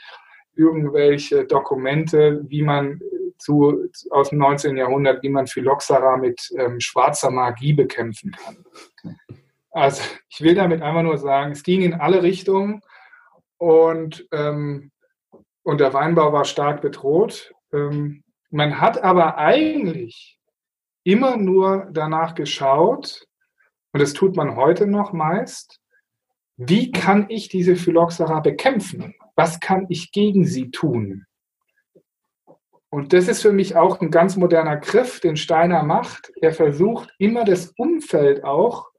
irgendwelche 0.55 1.45
Dokumente, 1.45 2.43
wie 2.47 2.61
man 2.61 2.99
zu, 3.39 3.89
aus 4.11 4.29
dem 4.29 4.39
19. 4.39 4.77
Jahrhundert, 4.77 5.23
wie 5.23 5.29
man 5.29 5.47
Phylloxera 5.47 6.17
mit 6.17 6.49
ähm, 6.57 6.79
schwarzer 6.79 7.31
Magie 7.31 7.73
bekämpfen 7.73 8.31
kann. 8.31 8.63
Also 9.71 10.03
ich 10.29 10.41
will 10.41 10.55
damit 10.55 10.81
einfach 10.81 11.03
nur 11.03 11.17
sagen, 11.17 11.51
es 11.51 11.63
ging 11.63 11.81
in 11.81 11.93
alle 11.93 12.23
Richtungen 12.23 12.81
und, 13.57 14.27
ähm, 14.31 14.91
und 15.63 15.79
der 15.79 15.93
Weinbau 15.93 16.33
war 16.33 16.45
stark 16.45 16.81
bedroht. 16.81 17.53
Ähm, 17.73 18.23
man 18.49 18.81
hat 18.81 19.03
aber 19.03 19.37
eigentlich 19.37 20.39
immer 21.03 21.37
nur 21.37 21.87
danach 21.91 22.35
geschaut, 22.35 23.25
und 23.91 24.01
das 24.01 24.13
tut 24.13 24.35
man 24.35 24.55
heute 24.55 24.85
noch 24.85 25.13
meist, 25.13 25.79
wie 26.57 26.91
kann 26.91 27.27
ich 27.29 27.47
diese 27.47 27.75
Phylloxera 27.75 28.41
bekämpfen? 28.41 29.15
Was 29.35 29.59
kann 29.59 29.85
ich 29.89 30.11
gegen 30.11 30.45
sie 30.45 30.71
tun? 30.71 31.25
Und 32.89 33.13
das 33.13 33.27
ist 33.27 33.41
für 33.41 33.51
mich 33.51 33.75
auch 33.75 34.01
ein 34.01 34.09
ganz 34.09 34.35
moderner 34.35 34.77
Griff, 34.77 35.19
den 35.19 35.37
Steiner 35.37 35.83
macht. 35.83 36.31
Er 36.41 36.53
versucht 36.53 37.13
immer 37.19 37.45
das 37.45 37.73
Umfeld 37.77 38.43
auch 38.43 38.89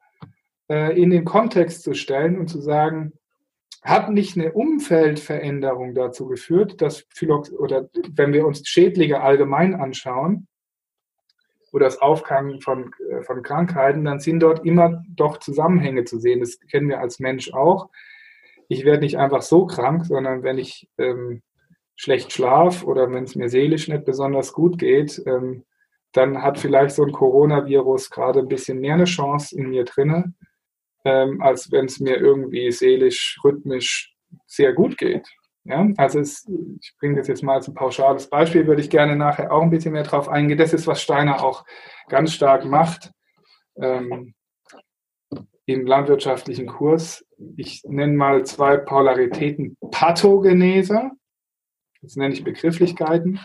äh, 0.70 1.00
in 1.00 1.10
den 1.10 1.24
Kontext 1.24 1.82
zu 1.82 1.94
stellen 1.94 2.38
und 2.38 2.48
zu 2.48 2.60
sagen, 2.60 3.12
hat 3.82 4.10
nicht 4.10 4.36
eine 4.36 4.52
Umfeldveränderung 4.52 5.94
dazu 5.94 6.26
geführt, 6.26 6.80
dass 6.82 7.06
Phylox 7.08 7.50
oder 7.52 7.88
wenn 8.12 8.32
wir 8.32 8.46
uns 8.46 8.68
Schädlinge 8.68 9.22
allgemein 9.22 9.74
anschauen 9.74 10.46
oder 11.72 11.86
das 11.86 12.00
Auffangen 12.00 12.60
von, 12.60 12.92
äh, 13.10 13.22
von 13.22 13.42
Krankheiten, 13.42 14.04
dann 14.04 14.20
sind 14.20 14.40
dort 14.40 14.64
immer 14.64 15.02
doch 15.08 15.38
Zusammenhänge 15.38 16.04
zu 16.04 16.20
sehen. 16.20 16.40
Das 16.40 16.60
kennen 16.60 16.88
wir 16.88 17.00
als 17.00 17.18
Mensch 17.18 17.52
auch. 17.52 17.88
Ich 18.68 18.84
werde 18.84 19.00
nicht 19.00 19.18
einfach 19.18 19.42
so 19.42 19.66
krank, 19.66 20.04
sondern 20.06 20.44
wenn 20.44 20.58
ich 20.58 20.88
ähm, 20.98 21.42
schlecht 22.00 22.32
schlaf 22.32 22.82
oder 22.82 23.12
wenn 23.12 23.24
es 23.24 23.36
mir 23.36 23.50
seelisch 23.50 23.86
nicht 23.88 24.06
besonders 24.06 24.54
gut 24.54 24.78
geht, 24.78 25.22
ähm, 25.26 25.64
dann 26.12 26.42
hat 26.42 26.58
vielleicht 26.58 26.94
so 26.94 27.04
ein 27.04 27.12
Coronavirus 27.12 28.08
gerade 28.08 28.40
ein 28.40 28.48
bisschen 28.48 28.80
mehr 28.80 28.94
eine 28.94 29.04
Chance 29.04 29.54
in 29.54 29.68
mir 29.68 29.84
drinne, 29.84 30.32
ähm, 31.04 31.42
als 31.42 31.70
wenn 31.70 31.84
es 31.84 32.00
mir 32.00 32.16
irgendwie 32.16 32.72
seelisch, 32.72 33.38
rhythmisch 33.44 34.16
sehr 34.46 34.72
gut 34.72 34.96
geht. 34.96 35.28
Ja, 35.64 35.86
also 35.98 36.20
es, 36.20 36.48
ich 36.80 36.94
bringe 36.98 37.16
das 37.16 37.28
jetzt 37.28 37.42
mal 37.42 37.56
als 37.56 37.68
ein 37.68 37.74
pauschales 37.74 38.30
Beispiel, 38.30 38.66
würde 38.66 38.80
ich 38.80 38.88
gerne 38.88 39.14
nachher 39.14 39.52
auch 39.52 39.60
ein 39.60 39.68
bisschen 39.68 39.92
mehr 39.92 40.04
drauf 40.04 40.26
eingehen. 40.26 40.56
Das 40.56 40.72
ist, 40.72 40.86
was 40.86 41.02
Steiner 41.02 41.44
auch 41.44 41.66
ganz 42.08 42.32
stark 42.32 42.64
macht 42.64 43.12
ähm, 43.76 44.32
im 45.66 45.86
landwirtschaftlichen 45.86 46.66
Kurs. 46.66 47.26
Ich 47.58 47.82
nenne 47.86 48.14
mal 48.14 48.46
zwei 48.46 48.78
Polaritäten. 48.78 49.76
Pathogenese, 49.90 51.10
das 52.02 52.16
nenne 52.16 52.34
ich 52.34 52.44
Begrifflichkeiten. 52.44 53.40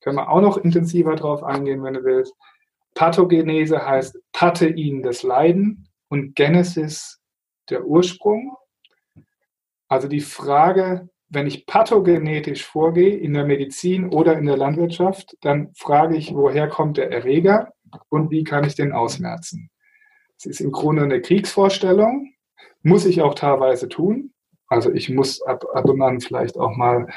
Können 0.00 0.16
wir 0.16 0.30
auch 0.30 0.40
noch 0.40 0.56
intensiver 0.56 1.14
drauf 1.16 1.42
eingehen, 1.42 1.82
wenn 1.82 1.94
du 1.94 2.04
willst. 2.04 2.34
Pathogenese 2.94 3.86
heißt 3.86 4.18
Patein, 4.32 5.02
das 5.02 5.22
Leiden 5.22 5.88
und 6.08 6.34
Genesis 6.34 7.20
der 7.68 7.84
Ursprung. 7.84 8.56
Also 9.88 10.08
die 10.08 10.20
Frage, 10.20 11.08
wenn 11.28 11.46
ich 11.46 11.66
pathogenetisch 11.66 12.64
vorgehe 12.64 13.16
in 13.16 13.34
der 13.34 13.44
Medizin 13.44 14.08
oder 14.08 14.36
in 14.36 14.46
der 14.46 14.56
Landwirtschaft, 14.56 15.36
dann 15.42 15.72
frage 15.74 16.16
ich, 16.16 16.34
woher 16.34 16.68
kommt 16.68 16.96
der 16.96 17.10
Erreger 17.10 17.72
und 18.08 18.30
wie 18.30 18.44
kann 18.44 18.64
ich 18.64 18.74
den 18.74 18.92
ausmerzen. 18.92 19.70
Es 20.36 20.46
ist 20.46 20.60
im 20.60 20.72
Grunde 20.72 21.02
eine 21.02 21.20
Kriegsvorstellung, 21.20 22.32
muss 22.82 23.04
ich 23.04 23.22
auch 23.22 23.34
teilweise 23.34 23.88
tun. 23.88 24.32
Also 24.70 24.92
ich 24.92 25.10
muss 25.10 25.42
ab, 25.42 25.66
ab 25.74 25.84
und 25.86 26.00
an 26.00 26.20
vielleicht 26.20 26.56
auch 26.56 26.76
mal 26.76 27.08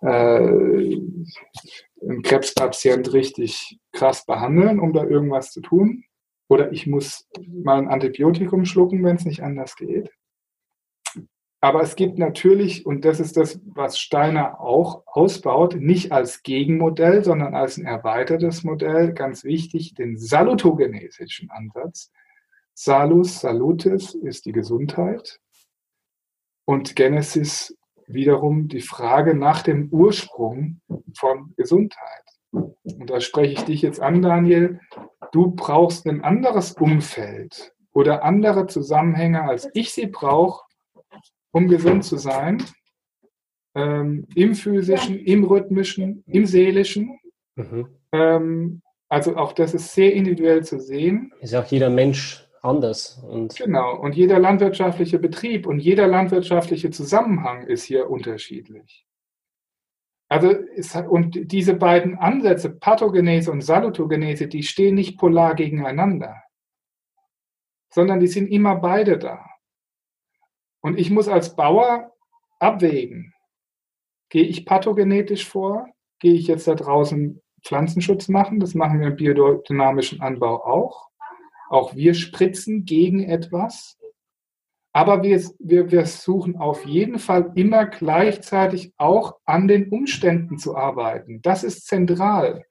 äh, 0.00 0.06
einen 0.06 2.22
Krebspatient 2.22 3.12
richtig 3.12 3.78
krass 3.92 4.24
behandeln, 4.24 4.80
um 4.80 4.94
da 4.94 5.04
irgendwas 5.04 5.52
zu 5.52 5.60
tun. 5.60 6.04
Oder 6.48 6.72
ich 6.72 6.86
muss 6.86 7.28
mal 7.46 7.78
ein 7.78 7.88
Antibiotikum 7.88 8.64
schlucken, 8.64 9.04
wenn 9.04 9.16
es 9.16 9.26
nicht 9.26 9.42
anders 9.42 9.76
geht. 9.76 10.10
Aber 11.60 11.82
es 11.82 11.96
gibt 11.96 12.18
natürlich, 12.18 12.86
und 12.86 13.04
das 13.04 13.20
ist 13.20 13.36
das, 13.36 13.60
was 13.64 13.98
Steiner 13.98 14.58
auch 14.60 15.02
ausbaut, 15.06 15.74
nicht 15.74 16.12
als 16.12 16.42
Gegenmodell, 16.42 17.24
sondern 17.24 17.54
als 17.54 17.76
ein 17.76 17.84
erweitertes 17.84 18.64
Modell, 18.64 19.12
ganz 19.12 19.44
wichtig, 19.44 19.94
den 19.94 20.16
salutogenesischen 20.16 21.50
Ansatz. 21.50 22.10
Salus, 22.72 23.40
salutis 23.40 24.14
ist 24.14 24.46
die 24.46 24.52
Gesundheit 24.52 25.40
und 26.66 26.94
Genesis 26.96 27.74
wiederum 28.06 28.68
die 28.68 28.82
Frage 28.82 29.34
nach 29.34 29.62
dem 29.62 29.88
Ursprung 29.88 30.80
von 31.16 31.54
Gesundheit. 31.56 32.24
Und 32.50 33.10
da 33.10 33.20
spreche 33.20 33.54
ich 33.54 33.62
dich 33.62 33.82
jetzt 33.82 34.00
an, 34.00 34.20
Daniel 34.20 34.80
du 35.32 35.50
brauchst 35.50 36.06
ein 36.06 36.22
anderes 36.22 36.72
Umfeld 36.72 37.74
oder 37.92 38.24
andere 38.24 38.66
Zusammenhänge, 38.66 39.42
als 39.42 39.68
ich 39.74 39.92
sie 39.92 40.06
brauche, 40.06 40.64
um 41.52 41.68
gesund 41.68 42.04
zu 42.04 42.16
sein. 42.16 42.62
Ähm, 43.74 44.26
Im 44.34 44.54
physischen, 44.54 45.18
im 45.18 45.44
rhythmischen, 45.44 46.24
im 46.26 46.46
seelischen. 46.46 47.18
Mhm. 47.56 47.88
Ähm, 48.12 48.82
also 49.08 49.36
auch 49.36 49.52
das 49.52 49.74
ist 49.74 49.92
sehr 49.92 50.14
individuell 50.14 50.64
zu 50.64 50.80
sehen. 50.80 51.32
Ist 51.40 51.54
auch 51.54 51.66
jeder 51.66 51.90
Mensch 51.90 52.45
anders. 52.66 53.22
Und 53.26 53.56
genau, 53.56 53.96
und 53.96 54.14
jeder 54.14 54.38
landwirtschaftliche 54.38 55.18
Betrieb 55.18 55.66
und 55.66 55.78
jeder 55.78 56.06
landwirtschaftliche 56.06 56.90
Zusammenhang 56.90 57.66
ist 57.66 57.84
hier 57.84 58.10
unterschiedlich. 58.10 59.06
Also 60.28 60.50
ist, 60.50 60.96
und 60.96 61.52
diese 61.52 61.74
beiden 61.74 62.18
Ansätze, 62.18 62.70
Pathogenese 62.70 63.52
und 63.52 63.60
Salutogenese, 63.60 64.48
die 64.48 64.64
stehen 64.64 64.96
nicht 64.96 65.18
polar 65.18 65.54
gegeneinander, 65.54 66.42
sondern 67.90 68.18
die 68.20 68.26
sind 68.26 68.48
immer 68.48 68.76
beide 68.76 69.18
da. 69.18 69.46
Und 70.80 70.98
ich 70.98 71.10
muss 71.10 71.28
als 71.28 71.54
Bauer 71.54 72.12
abwägen, 72.58 73.34
gehe 74.28 74.44
ich 74.44 74.66
pathogenetisch 74.66 75.48
vor, 75.48 75.88
gehe 76.18 76.34
ich 76.34 76.48
jetzt 76.48 76.66
da 76.66 76.74
draußen 76.74 77.40
Pflanzenschutz 77.62 78.28
machen, 78.28 78.60
das 78.60 78.74
machen 78.74 79.00
wir 79.00 79.08
im 79.08 79.16
biodynamischen 79.16 80.20
Anbau 80.20 80.64
auch. 80.64 81.05
Auch 81.68 81.94
wir 81.94 82.14
spritzen 82.14 82.84
gegen 82.84 83.22
etwas, 83.22 83.98
aber 84.92 85.22
wir, 85.22 85.42
wir, 85.58 85.90
wir 85.90 86.06
suchen 86.06 86.56
auf 86.56 86.86
jeden 86.86 87.18
Fall 87.18 87.52
immer 87.54 87.84
gleichzeitig 87.84 88.94
auch 88.96 89.36
an 89.44 89.68
den 89.68 89.90
Umständen 89.90 90.58
zu 90.58 90.74
arbeiten. 90.74 91.42
Das 91.42 91.64
ist 91.64 91.86
zentral. 91.86 92.64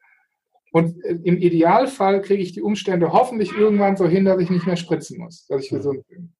Und 0.72 1.02
äh, 1.06 1.20
im 1.24 1.38
Idealfall 1.38 2.22
kriege 2.22 2.42
ich 2.42 2.54
die 2.54 2.64
Umstände 2.64 3.14
hoffentlich 3.14 3.56
irgendwann 3.56 3.96
so 3.96 4.08
hin, 4.08 4.26
dass 4.26 4.42
ich 4.42 4.50
nicht 4.50 4.66
mehr 4.66 4.76
spritzen 4.76 5.20
muss, 5.20 5.46
dass 5.48 5.66
ich 5.66 5.70
gesund 5.70 6.08
bin. 6.08 6.34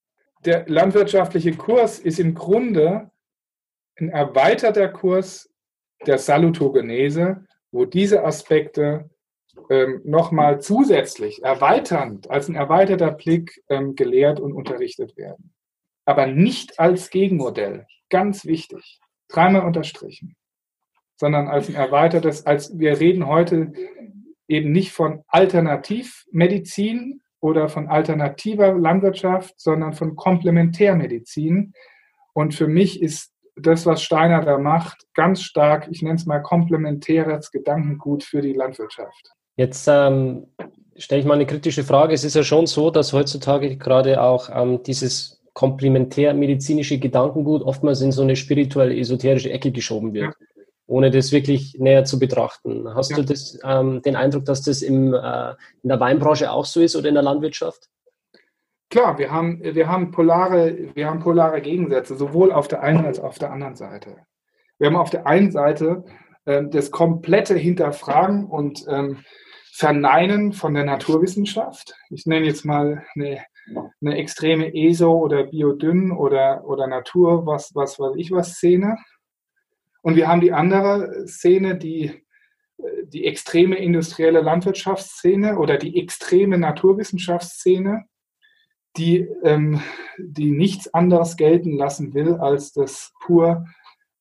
Der 0.44 0.68
landwirtschaftliche 0.68 1.54
Kurs 1.54 2.00
ist 2.00 2.20
im 2.20 2.34
Grunde 2.34 3.12
ein 3.98 4.10
erweiterter 4.10 4.90
Kurs 4.90 5.50
der 6.06 6.18
Salutogenese, 6.18 7.46
wo 7.72 7.86
diese 7.86 8.24
Aspekte 8.24 9.10
ähm, 9.70 10.02
nochmal 10.04 10.62
zusätzlich 10.62 11.44
erweiternd, 11.44 12.30
als 12.30 12.48
ein 12.50 12.56
erweiterter 12.56 13.12
Blick 13.12 13.64
ähm, 13.70 13.96
gelehrt 13.96 14.40
und 14.40 14.54
unterrichtet 14.54 15.18
werden 15.18 15.56
aber 16.06 16.28
nicht 16.28 16.80
als 16.80 17.10
Gegenmodell. 17.10 17.88
Ganz 18.10 18.46
wichtig. 18.46 19.00
Dreimal 19.28 19.66
unterstrichen. 19.66 20.36
Sondern 21.18 21.48
als 21.48 21.68
ein 21.68 21.76
erweitertes, 21.76 22.46
als 22.46 22.78
wir 22.78 23.00
reden 23.00 23.26
heute 23.26 23.74
eben 24.48 24.72
nicht 24.72 24.92
von 24.92 25.24
Alternativmedizin 25.28 27.22
oder 27.40 27.68
von 27.68 27.88
alternativer 27.88 28.74
Landwirtschaft, 28.74 29.60
sondern 29.60 29.94
von 29.94 30.16
Komplementärmedizin. 30.16 31.74
Und 32.34 32.54
für 32.54 32.68
mich 32.68 33.02
ist 33.02 33.34
das, 33.56 33.86
was 33.86 34.04
Steiner 34.04 34.44
da 34.44 34.58
macht, 34.58 35.08
ganz 35.14 35.42
stark, 35.42 35.88
ich 35.90 36.02
nenne 36.02 36.16
es 36.16 36.26
mal 36.26 36.42
komplementäres 36.42 37.52
Gedankengut 37.52 38.24
für 38.24 38.42
die 38.42 38.54
Landwirtschaft. 38.54 39.32
Jetzt 39.56 39.88
ähm, 39.88 40.48
stelle 40.98 41.22
ich 41.22 41.28
mal 41.28 41.36
eine 41.36 41.46
kritische 41.46 41.84
Frage. 41.84 42.14
Es 42.14 42.24
ist 42.24 42.36
ja 42.36 42.44
schon 42.44 42.68
so, 42.68 42.92
dass 42.92 43.14
heutzutage 43.14 43.78
gerade 43.78 44.22
auch 44.22 44.50
ähm, 44.54 44.84
dieses 44.84 45.42
komplementärmedizinische 45.54 47.00
Gedankengut 47.00 47.62
oftmals 47.62 48.02
in 48.02 48.12
so 48.12 48.22
eine 48.22 48.36
spirituelle, 48.36 48.98
esoterische 48.98 49.52
Ecke 49.52 49.72
geschoben 49.72 50.14
wird, 50.14 50.34
ja. 50.34 50.66
ohne 50.88 51.12
das 51.12 51.32
wirklich 51.32 51.76
näher 51.80 52.04
zu 52.04 52.20
betrachten. 52.20 52.94
Hast 52.94 53.12
ja. 53.12 53.18
du 53.18 53.24
das, 53.24 53.58
ähm, 53.64 54.02
den 54.02 54.18
Eindruck, 54.18 54.46
dass 54.46 54.64
das 54.64 54.82
im, 54.82 55.14
äh, 55.14 55.52
in 55.82 55.90
der 55.90 56.00
Weinbranche 56.00 56.52
auch 56.52 56.66
so 56.66 56.82
ist 56.82 56.96
oder 56.96 57.08
in 57.08 57.16
der 57.16 57.24
Landwirtschaft? 57.24 57.90
klar, 58.96 59.18
wir 59.18 59.30
haben, 59.30 59.62
wir 59.62 59.90
haben 59.90 60.12
polare, 60.12 60.78
wir 60.94 61.08
haben 61.08 61.20
polare 61.20 61.62
Gegensätze, 61.62 62.16
sowohl 62.16 62.54
auf 62.54 62.70
der 62.70 62.82
einen 62.82 63.06
als 63.06 63.20
auch 63.20 63.26
auf 63.26 63.40
der 63.40 63.52
anderen 63.52 63.76
Seite. 63.76 64.16
Wir 64.78 64.88
haben 64.88 64.96
auf 64.96 65.10
der 65.10 65.28
einen 65.28 65.52
Seite 65.52 66.06
äh, 66.46 66.64
das 66.64 66.92
komplette 66.92 67.56
Hinterfragen 67.56 68.46
und 68.46 68.86
ähm, 68.88 69.18
Verneinen 69.78 70.54
von 70.54 70.74
der 70.74 70.86
Naturwissenschaft. 70.86 71.98
Ich 72.10 72.26
nenne 72.26 72.46
jetzt 72.46 72.64
mal 72.64 73.04
eine, 73.14 73.44
eine 74.00 74.16
extreme 74.16 74.74
ESO 74.74 75.12
oder 75.12 75.48
Biodynn 75.48 76.14
oder, 76.14 76.64
oder 76.64 76.88
Natur, 76.88 77.46
was, 77.46 77.76
was 77.76 78.00
weiß 78.00 78.14
ich 78.16 78.32
was 78.32 78.54
Szene. 78.54 78.98
Und 80.02 80.16
wir 80.16 80.30
haben 80.30 80.40
die 80.40 80.54
andere 80.54 81.28
Szene, 81.28 81.76
die, 81.76 82.24
die 83.04 83.26
extreme 83.26 83.76
industrielle 83.76 84.40
Landwirtschaftsszene 84.40 85.60
oder 85.60 85.78
die 85.78 86.00
extreme 86.00 86.58
Naturwissenschaftsszene, 86.58 88.06
die, 88.96 89.28
ähm, 89.44 89.82
die 90.18 90.52
nichts 90.52 90.94
anderes 90.94 91.36
gelten 91.36 91.76
lassen 91.76 92.14
will 92.14 92.36
als 92.36 92.72
das 92.72 93.12
pur 93.20 93.66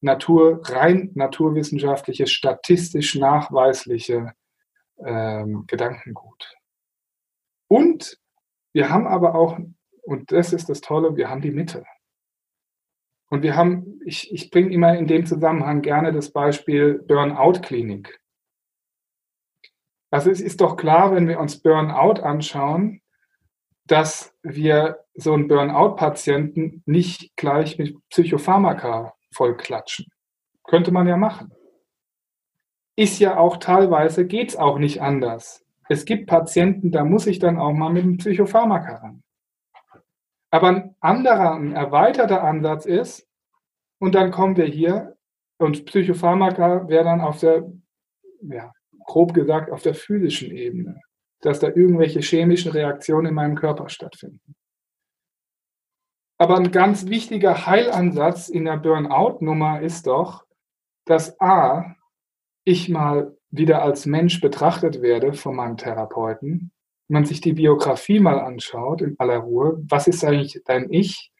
Natur, 0.00 0.62
rein 0.64 1.12
naturwissenschaftliche, 1.14 2.26
statistisch 2.26 3.14
nachweisliche 3.14 4.32
ähm, 4.98 5.64
Gedankengut. 5.66 6.56
Und 7.68 8.18
wir 8.72 8.90
haben 8.90 9.06
aber 9.06 9.34
auch, 9.34 9.58
und 10.02 10.32
das 10.32 10.52
ist 10.52 10.68
das 10.68 10.80
Tolle, 10.80 11.16
wir 11.16 11.30
haben 11.30 11.40
die 11.40 11.50
Mitte. 11.50 11.84
Und 13.30 13.42
wir 13.42 13.56
haben, 13.56 14.00
ich, 14.04 14.32
ich 14.32 14.50
bringe 14.50 14.72
immer 14.72 14.96
in 14.96 15.06
dem 15.06 15.26
Zusammenhang 15.26 15.82
gerne 15.82 16.12
das 16.12 16.30
Beispiel 16.30 17.02
Burnout-Klinik. 17.06 18.20
Also 20.10 20.30
es 20.30 20.40
ist 20.40 20.60
doch 20.60 20.76
klar, 20.76 21.14
wenn 21.14 21.26
wir 21.26 21.40
uns 21.40 21.60
Burnout 21.60 22.20
anschauen, 22.22 23.00
dass 23.86 24.34
wir 24.42 25.04
so 25.14 25.32
einen 25.32 25.48
Burnout-Patienten 25.48 26.82
nicht 26.86 27.36
gleich 27.36 27.78
mit 27.78 27.96
Psychopharmaka 28.10 29.14
vollklatschen. 29.32 30.06
Könnte 30.62 30.92
man 30.92 31.06
ja 31.06 31.16
machen 31.16 31.52
ist 32.96 33.18
ja 33.18 33.36
auch 33.36 33.56
teilweise, 33.58 34.26
geht 34.26 34.50
es 34.50 34.56
auch 34.56 34.78
nicht 34.78 35.02
anders. 35.02 35.64
Es 35.88 36.04
gibt 36.04 36.26
Patienten, 36.26 36.90
da 36.90 37.04
muss 37.04 37.26
ich 37.26 37.38
dann 37.38 37.58
auch 37.58 37.72
mal 37.72 37.92
mit 37.92 38.04
dem 38.04 38.16
Psychopharmaka 38.16 38.96
ran. 38.96 39.22
Aber 40.50 40.68
ein 40.68 40.94
anderer, 41.00 41.54
ein 41.54 41.72
erweiterter 41.72 42.42
Ansatz 42.42 42.86
ist, 42.86 43.26
und 43.98 44.14
dann 44.14 44.30
kommen 44.30 44.56
wir 44.56 44.66
hier, 44.66 45.16
und 45.58 45.84
Psychopharmaka 45.86 46.88
wäre 46.88 47.04
dann 47.04 47.20
auf 47.20 47.40
der, 47.40 47.70
ja, 48.40 48.72
grob 49.06 49.34
gesagt, 49.34 49.70
auf 49.70 49.82
der 49.82 49.94
physischen 49.94 50.50
Ebene, 50.50 51.00
dass 51.40 51.60
da 51.60 51.68
irgendwelche 51.68 52.20
chemischen 52.20 52.72
Reaktionen 52.72 53.26
in 53.26 53.34
meinem 53.34 53.54
Körper 53.54 53.88
stattfinden. 53.88 54.54
Aber 56.38 56.56
ein 56.56 56.72
ganz 56.72 57.06
wichtiger 57.06 57.66
Heilansatz 57.66 58.48
in 58.48 58.64
der 58.64 58.76
Burnout-Nummer 58.76 59.80
ist 59.80 60.06
doch, 60.06 60.44
dass 61.04 61.40
A, 61.40 61.94
ich 62.64 62.88
mal 62.88 63.36
wieder 63.50 63.82
als 63.82 64.06
Mensch 64.06 64.40
betrachtet 64.40 65.02
werde 65.02 65.32
von 65.32 65.54
meinem 65.54 65.76
Therapeuten, 65.76 66.72
man 67.08 67.24
sich 67.24 67.40
die 67.40 67.52
Biografie 67.52 68.18
mal 68.18 68.40
anschaut 68.40 69.02
in 69.02 69.14
aller 69.18 69.38
Ruhe, 69.38 69.82
was 69.88 70.08
ist 70.08 70.24
eigentlich 70.24 70.60
dein 70.64 70.90
Ich 70.90 71.30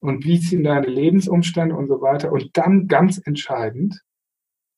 und 0.00 0.24
wie 0.24 0.36
sind 0.36 0.64
deine 0.64 0.86
Lebensumstände 0.86 1.74
und 1.74 1.88
so 1.88 2.00
weiter. 2.00 2.30
Und 2.30 2.56
dann 2.56 2.86
ganz 2.86 3.20
entscheidend, 3.24 4.02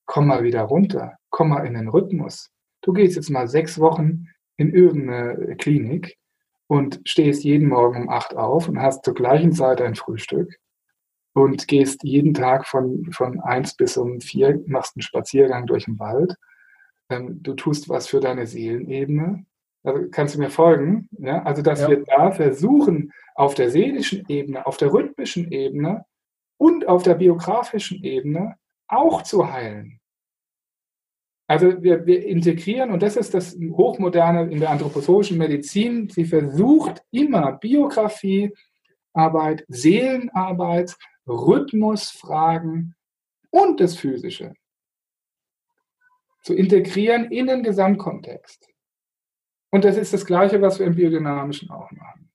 komm 0.07 0.29
mal 0.29 0.45
wieder 0.45 0.63
runter, 0.63 1.17
komm 1.31 1.49
mal 1.51 1.67
in 1.67 1.75
den 1.75 1.89
Rhythmus. 1.89 2.51
Du 2.83 2.93
gehst 2.93 3.17
jetzt 3.17 3.31
mal 3.31 3.49
sechs 3.49 3.81
Wochen 3.81 4.29
in 4.57 4.73
irgendeine 4.73 5.57
Klinik 5.57 6.17
und 6.69 7.01
stehst 7.05 7.45
jeden 7.45 7.69
Morgen 7.69 8.03
um 8.03 8.09
acht 8.09 8.37
auf 8.37 8.69
und 8.69 8.81
hast 8.81 9.05
zur 9.05 9.15
gleichen 9.15 9.53
Zeit 9.53 9.81
ein 9.81 9.97
Frühstück 9.97 10.57
und 11.37 11.69
gehst 11.69 12.03
jeden 12.03 12.33
Tag 12.33 12.67
von, 12.67 13.13
von 13.13 13.41
eins 13.41 13.75
bis 13.75 13.99
um 13.99 14.23
vier, 14.23 14.59
machst 14.67 14.97
einen 14.97 15.03
Spaziergang 15.03 15.67
durch 15.67 15.85
den 15.85 15.99
Wald. 15.99 16.35
Ähm, 17.11 17.43
du 17.43 17.53
tust 17.53 17.91
was 17.91 18.07
für 18.07 18.21
deine 18.21 18.47
Seelenebene. 18.47 19.45
Also 19.85 20.09
kannst 20.11 20.35
du 20.35 20.39
mir 20.39 20.49
folgen? 20.49 21.11
Ja? 21.19 21.43
Also, 21.43 21.61
dass 21.61 21.83
ja. 21.83 21.91
wir 21.91 22.05
da 22.05 22.33
versuchen, 22.33 23.13
auf 23.35 23.53
der 23.53 23.71
seelischen 23.71 24.25
Ebene, 24.29 24.67
auf 24.67 24.79
der 24.79 24.91
rhythmischen 24.91 25.53
Ebene 25.53 26.07
und 26.57 26.89
auf 26.89 27.03
der 27.03 27.17
biografischen 27.17 28.03
Ebene 28.03 28.57
auch 28.89 29.21
zu 29.21 29.53
heilen. 29.53 30.01
Also 31.49 31.83
wir, 31.83 32.07
wir 32.07 32.25
integrieren, 32.25 32.93
und 32.93 33.03
das 33.03 33.17
ist 33.19 33.35
das 33.35 33.55
Hochmoderne 33.73 34.51
in 34.51 34.61
der 34.61 34.71
anthroposophischen 34.71 35.37
Medizin, 35.37 36.09
sie 36.09 36.25
versucht 36.25 37.03
immer 37.11 37.53
Biografie, 37.53 38.55
Arbeit, 39.13 39.67
Seelenarbeit 39.69 40.97
Rhythmusfragen 41.27 42.95
und 43.51 43.81
das 43.81 43.97
Physische 43.97 44.55
zu 46.43 46.55
integrieren 46.55 47.31
in 47.33 47.49
den 47.49 47.63
Gesamtkontext. 47.63 48.69
Und 49.71 49.85
das 49.85 49.97
ist 49.97 50.15
das 50.15 50.25
Gleiche, 50.25 50.63
was 50.63 50.79
wir 50.79 50.87
im 50.87 50.95
Biodynamischen 50.95 51.71
auch 51.71 51.91
machen. 51.91 52.31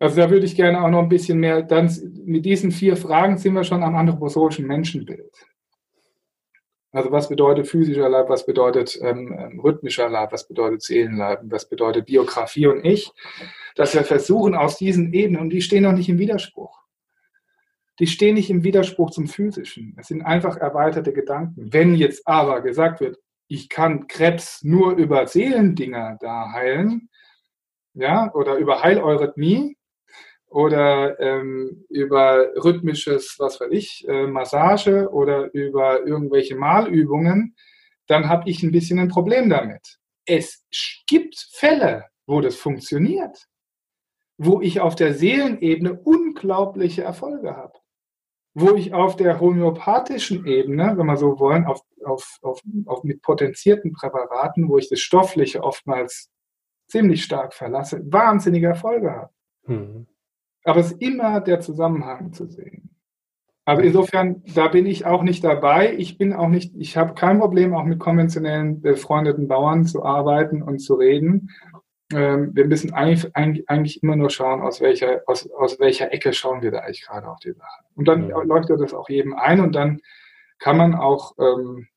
Also 0.00 0.16
da 0.16 0.30
würde 0.30 0.46
ich 0.46 0.54
gerne 0.54 0.82
auch 0.82 0.90
noch 0.90 1.02
ein 1.02 1.08
bisschen 1.08 1.38
mehr, 1.38 1.62
dann 1.62 1.90
mit 2.24 2.44
diesen 2.44 2.70
vier 2.70 2.96
Fragen 2.96 3.38
sind 3.38 3.54
wir 3.54 3.64
schon 3.64 3.82
am 3.82 3.96
anthroposophischen 3.96 4.66
Menschenbild. 4.66 5.32
Also 6.90 7.12
was 7.12 7.28
bedeutet 7.28 7.68
physischer 7.68 8.08
Leib, 8.08 8.28
was 8.28 8.46
bedeutet 8.46 8.98
ähm, 9.02 9.36
ähm 9.38 9.60
rhythmischer 9.60 10.08
Leib, 10.08 10.32
was 10.32 10.48
bedeutet 10.48 10.82
Seelenleib, 10.82 11.40
was 11.44 11.68
bedeutet 11.68 12.06
Biografie 12.06 12.66
und 12.66 12.84
ich, 12.84 13.12
dass 13.74 13.94
wir 13.94 14.04
versuchen 14.04 14.54
aus 14.54 14.76
diesen 14.78 15.12
Ebenen, 15.12 15.42
und 15.42 15.50
die 15.50 15.60
stehen 15.60 15.82
noch 15.82 15.92
nicht 15.92 16.08
im 16.08 16.18
Widerspruch, 16.18 16.78
die 17.98 18.06
stehen 18.06 18.34
nicht 18.34 18.50
im 18.50 18.62
Widerspruch 18.62 19.10
zum 19.10 19.26
Physischen. 19.26 19.96
Es 19.98 20.08
sind 20.08 20.22
einfach 20.22 20.56
erweiterte 20.56 21.12
Gedanken. 21.12 21.72
Wenn 21.72 21.94
jetzt 21.94 22.26
aber 22.26 22.60
gesagt 22.62 23.00
wird, 23.00 23.18
ich 23.48 23.68
kann 23.68 24.06
Krebs 24.06 24.62
nur 24.62 24.92
über 24.92 25.26
Seelendinger 25.26 26.16
da 26.20 26.52
heilen, 26.52 27.08
ja, 27.94 28.32
oder 28.34 28.56
über 28.56 28.82
Heileurythmie 28.82 29.76
oder 30.46 31.18
ähm, 31.18 31.84
über 31.88 32.48
rhythmisches, 32.56 33.36
was 33.38 33.60
weiß 33.60 33.70
ich, 33.72 34.06
äh, 34.06 34.26
Massage 34.26 35.10
oder 35.10 35.52
über 35.52 36.06
irgendwelche 36.06 36.54
Malübungen, 36.54 37.56
dann 38.06 38.28
habe 38.28 38.48
ich 38.48 38.62
ein 38.62 38.70
bisschen 38.70 38.98
ein 38.98 39.08
Problem 39.08 39.50
damit. 39.50 39.98
Es 40.24 40.64
gibt 41.06 41.48
Fälle, 41.52 42.04
wo 42.26 42.40
das 42.40 42.56
funktioniert, 42.56 43.46
wo 44.36 44.60
ich 44.60 44.80
auf 44.80 44.94
der 44.94 45.14
Seelenebene 45.14 45.98
unglaubliche 45.98 47.02
Erfolge 47.02 47.56
habe 47.56 47.78
wo 48.60 48.74
ich 48.74 48.92
auf 48.92 49.16
der 49.16 49.40
homöopathischen 49.40 50.46
Ebene, 50.46 50.94
wenn 50.96 51.06
wir 51.06 51.16
so 51.16 51.38
wollen, 51.38 51.64
auf, 51.66 51.82
auf, 52.04 52.38
auf, 52.42 52.60
auf 52.86 53.04
mit 53.04 53.22
potenzierten 53.22 53.92
Präparaten, 53.92 54.68
wo 54.68 54.78
ich 54.78 54.88
das 54.88 55.00
Stoffliche 55.00 55.62
oftmals 55.62 56.30
ziemlich 56.88 57.22
stark 57.22 57.54
verlasse, 57.54 58.02
wahnsinnige 58.10 58.66
Erfolge 58.66 59.12
habe. 59.12 59.30
Mhm. 59.66 60.06
Aber 60.64 60.80
es 60.80 60.92
ist 60.92 61.02
immer 61.02 61.40
der 61.40 61.60
Zusammenhang 61.60 62.32
zu 62.32 62.46
sehen. 62.46 62.90
Also 63.64 63.82
insofern, 63.82 64.42
da 64.54 64.68
bin 64.68 64.86
ich 64.86 65.04
auch 65.04 65.22
nicht 65.22 65.44
dabei. 65.44 65.94
Ich 65.94 66.16
bin 66.16 66.32
auch 66.32 66.48
nicht, 66.48 66.74
ich 66.76 66.96
habe 66.96 67.14
kein 67.14 67.38
Problem, 67.38 67.74
auch 67.74 67.84
mit 67.84 67.98
konventionellen 67.98 68.80
befreundeten 68.80 69.46
Bauern 69.46 69.84
zu 69.84 70.04
arbeiten 70.04 70.62
und 70.62 70.78
zu 70.78 70.94
reden 70.94 71.50
ähm, 72.12 72.54
wir 72.54 72.66
müssen 72.66 72.92
eigentlich, 72.94 73.36
eigentlich, 73.36 74.02
immer 74.02 74.16
nur 74.16 74.30
schauen, 74.30 74.62
aus 74.62 74.80
welcher, 74.80 75.22
aus, 75.26 75.50
aus 75.50 75.78
welcher 75.78 76.12
Ecke 76.12 76.32
schauen 76.32 76.62
wir 76.62 76.70
da 76.70 76.80
eigentlich 76.80 77.04
gerade 77.04 77.28
auf 77.28 77.38
die 77.40 77.52
Sache. 77.52 77.84
Und 77.94 78.08
dann 78.08 78.28
ja. 78.28 78.40
leuchtet 78.42 78.80
das 78.80 78.94
auch 78.94 79.08
jedem 79.08 79.34
ein 79.34 79.60
und 79.60 79.74
dann 79.74 80.00
kann 80.58 80.76
man 80.76 80.94
auch 80.94 81.34
ähm, 81.38 81.88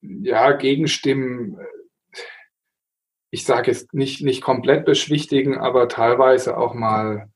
ja, 0.00 0.52
Gegenstimmen, 0.52 1.58
äh, 1.58 2.18
ich 3.30 3.44
sage 3.44 3.70
jetzt 3.70 3.94
nicht, 3.94 4.22
nicht 4.22 4.42
komplett 4.42 4.84
beschwichtigen, 4.84 5.56
aber 5.58 5.88
teilweise 5.88 6.56
auch 6.56 6.74
mal 6.74 7.30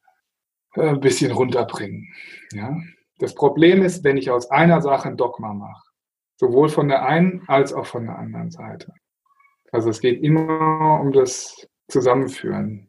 äh, 0.74 0.88
ein 0.88 1.00
bisschen 1.00 1.32
runterbringen. 1.32 2.12
Ja? 2.52 2.76
Das 3.18 3.34
Problem 3.34 3.82
ist, 3.82 4.02
wenn 4.04 4.16
ich 4.16 4.30
aus 4.30 4.50
einer 4.50 4.80
Sache 4.80 5.08
ein 5.08 5.16
Dogma 5.16 5.54
mache, 5.54 5.88
sowohl 6.36 6.68
von 6.68 6.88
der 6.88 7.04
einen 7.04 7.44
als 7.46 7.72
auch 7.72 7.86
von 7.86 8.06
der 8.06 8.18
anderen 8.18 8.50
Seite. 8.50 8.92
Also 9.72 9.88
es 9.88 10.00
geht 10.00 10.22
immer 10.22 11.00
um 11.00 11.12
das 11.12 11.66
Zusammenführen. 11.88 12.88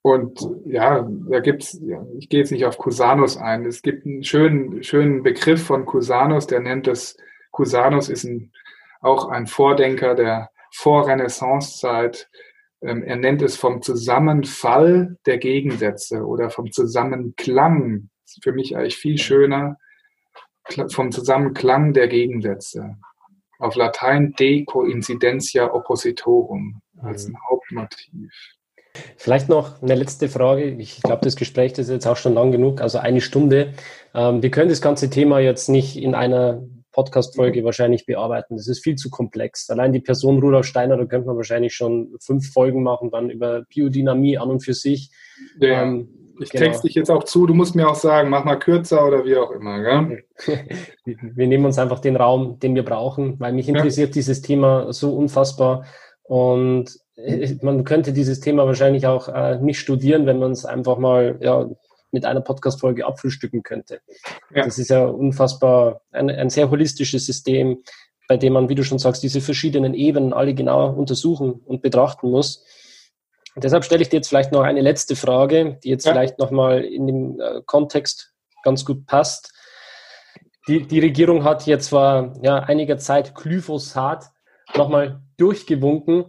Und 0.00 0.40
ja, 0.64 1.06
da 1.28 1.40
gibt's, 1.40 1.80
ich 2.18 2.28
gehe 2.28 2.40
jetzt 2.40 2.50
nicht 2.50 2.64
auf 2.64 2.78
Cusanus 2.78 3.36
ein. 3.36 3.66
Es 3.66 3.82
gibt 3.82 4.06
einen 4.06 4.24
schönen, 4.24 4.82
schönen 4.82 5.22
Begriff 5.22 5.64
von 5.64 5.84
Cusanus, 5.84 6.46
der 6.46 6.60
nennt 6.60 6.88
es, 6.88 7.16
Cusanus 7.52 8.08
ist 8.08 8.24
ein, 8.24 8.52
auch 9.00 9.28
ein 9.28 9.46
Vordenker 9.46 10.14
der 10.14 10.50
Vorrenaissancezeit. 10.72 12.28
Ähm, 12.80 13.02
er 13.02 13.16
nennt 13.16 13.42
es 13.42 13.56
vom 13.56 13.82
Zusammenfall 13.82 15.18
der 15.26 15.38
Gegensätze 15.38 16.24
oder 16.24 16.50
vom 16.50 16.72
Zusammenklang. 16.72 18.08
Das 18.24 18.38
für 18.42 18.52
mich 18.52 18.76
eigentlich 18.76 18.96
viel 18.96 19.18
schöner, 19.18 19.78
vom 20.90 21.12
Zusammenklang 21.12 21.92
der 21.92 22.08
Gegensätze 22.08 22.96
auf 23.62 23.76
Latein 23.76 24.34
de 24.38 24.64
coincidentia 24.64 25.72
oppositorum 25.72 26.80
als 27.00 27.26
ein 27.26 27.36
Hauptmotiv. 27.48 28.32
Vielleicht 29.16 29.48
noch 29.48 29.80
eine 29.80 29.94
letzte 29.94 30.28
Frage. 30.28 30.64
Ich 30.64 31.00
glaube, 31.00 31.22
das 31.22 31.36
Gespräch 31.36 31.78
ist 31.78 31.88
jetzt 31.88 32.06
auch 32.06 32.16
schon 32.16 32.34
lang 32.34 32.52
genug, 32.52 32.80
also 32.80 32.98
eine 32.98 33.20
Stunde. 33.20 33.72
Ähm, 34.14 34.42
wir 34.42 34.50
können 34.50 34.68
das 34.68 34.82
ganze 34.82 35.08
Thema 35.08 35.38
jetzt 35.38 35.68
nicht 35.68 35.96
in 35.96 36.14
einer 36.14 36.62
Podcast-Folge 36.90 37.64
wahrscheinlich 37.64 38.04
bearbeiten. 38.04 38.56
Das 38.56 38.68
ist 38.68 38.82
viel 38.82 38.96
zu 38.96 39.08
komplex. 39.08 39.70
Allein 39.70 39.92
die 39.92 40.00
Person 40.00 40.40
Rudolf 40.40 40.66
Steiner, 40.66 40.98
da 40.98 41.06
könnte 41.06 41.26
man 41.26 41.36
wahrscheinlich 41.36 41.74
schon 41.74 42.14
fünf 42.20 42.52
Folgen 42.52 42.82
machen, 42.82 43.10
dann 43.10 43.30
über 43.30 43.62
Biodynamie 43.62 44.36
an 44.36 44.50
und 44.50 44.60
für 44.60 44.74
sich. 44.74 45.10
Ja. 45.58 45.84
Ähm, 45.84 46.21
ich 46.40 46.50
genau. 46.50 46.64
texte 46.64 46.86
dich 46.86 46.94
jetzt 46.94 47.10
auch 47.10 47.24
zu, 47.24 47.46
du 47.46 47.54
musst 47.54 47.74
mir 47.74 47.88
auch 47.88 47.94
sagen, 47.94 48.30
mach 48.30 48.44
mal 48.44 48.58
kürzer 48.58 49.06
oder 49.06 49.24
wie 49.24 49.36
auch 49.36 49.50
immer. 49.50 49.80
Gell? 49.80 50.24
wir 51.04 51.46
nehmen 51.46 51.64
uns 51.64 51.78
einfach 51.78 52.00
den 52.00 52.16
Raum, 52.16 52.58
den 52.58 52.74
wir 52.74 52.84
brauchen, 52.84 53.38
weil 53.40 53.52
mich 53.52 53.68
interessiert 53.68 54.10
ja. 54.10 54.14
dieses 54.14 54.42
Thema 54.42 54.92
so 54.92 55.14
unfassbar. 55.14 55.84
Und 56.22 56.98
äh, 57.16 57.56
man 57.62 57.84
könnte 57.84 58.12
dieses 58.12 58.40
Thema 58.40 58.66
wahrscheinlich 58.66 59.06
auch 59.06 59.28
äh, 59.28 59.58
nicht 59.58 59.78
studieren, 59.78 60.26
wenn 60.26 60.38
man 60.38 60.52
es 60.52 60.64
einfach 60.64 60.98
mal 60.98 61.38
ja, 61.40 61.68
mit 62.10 62.24
einer 62.24 62.40
Podcast-Folge 62.40 63.06
abfrühstücken 63.06 63.62
könnte. 63.62 64.00
Ja. 64.54 64.64
Das 64.64 64.78
ist 64.78 64.90
ja 64.90 65.04
unfassbar 65.06 66.02
ein, 66.12 66.30
ein 66.30 66.50
sehr 66.50 66.70
holistisches 66.70 67.26
System, 67.26 67.78
bei 68.28 68.36
dem 68.36 68.52
man, 68.52 68.68
wie 68.68 68.74
du 68.74 68.84
schon 68.84 68.98
sagst, 68.98 69.22
diese 69.22 69.40
verschiedenen 69.40 69.94
Ebenen 69.94 70.32
alle 70.32 70.54
genau 70.54 70.92
untersuchen 70.92 71.52
und 71.52 71.82
betrachten 71.82 72.30
muss. 72.30 72.64
Deshalb 73.56 73.84
stelle 73.84 74.02
ich 74.02 74.08
dir 74.08 74.16
jetzt 74.16 74.28
vielleicht 74.28 74.52
noch 74.52 74.62
eine 74.62 74.80
letzte 74.80 75.14
Frage, 75.14 75.78
die 75.84 75.90
jetzt 75.90 76.06
ja. 76.06 76.12
vielleicht 76.12 76.38
nochmal 76.38 76.84
in 76.84 77.06
dem 77.06 77.40
äh, 77.40 77.60
Kontext 77.66 78.32
ganz 78.62 78.84
gut 78.84 79.06
passt. 79.06 79.52
Die, 80.68 80.86
die 80.86 81.00
Regierung 81.00 81.44
hat 81.44 81.66
jetzt 81.66 81.88
vor 81.88 82.34
ja, 82.42 82.58
einiger 82.60 82.96
Zeit 82.96 83.34
Glyphosat 83.34 84.30
nochmal 84.76 85.20
durchgewunken 85.36 86.24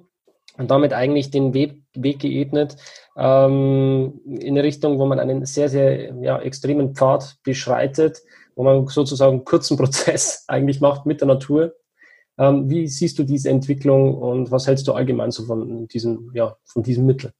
und 0.57 0.71
damit 0.71 0.93
eigentlich 0.93 1.31
den 1.31 1.53
Weg, 1.53 1.83
Weg 1.95 2.19
geebnet 2.19 2.75
ähm, 3.15 4.19
in 4.25 4.53
eine 4.53 4.63
Richtung, 4.63 4.99
wo 4.99 5.05
man 5.05 5.19
einen 5.19 5.45
sehr, 5.45 5.69
sehr 5.69 6.13
ja, 6.15 6.39
extremen 6.39 6.95
Pfad 6.95 7.37
beschreitet, 7.43 8.21
wo 8.55 8.63
man 8.63 8.87
sozusagen 8.87 9.33
einen 9.33 9.45
kurzen 9.45 9.77
Prozess 9.77 10.45
eigentlich 10.47 10.81
macht 10.81 11.05
mit 11.05 11.21
der 11.21 11.27
Natur. 11.27 11.75
Ähm, 12.37 12.69
wie 12.69 12.87
siehst 12.87 13.19
du 13.19 13.23
diese 13.23 13.49
Entwicklung 13.49 14.15
und 14.15 14.51
was 14.51 14.67
hältst 14.67 14.87
du 14.87 14.93
allgemein 14.93 15.31
so 15.31 15.45
von 15.45 15.87
diesem, 15.87 16.31
ja, 16.33 16.55
von 16.65 16.83
diesem 16.83 17.05
Mittel? 17.05 17.31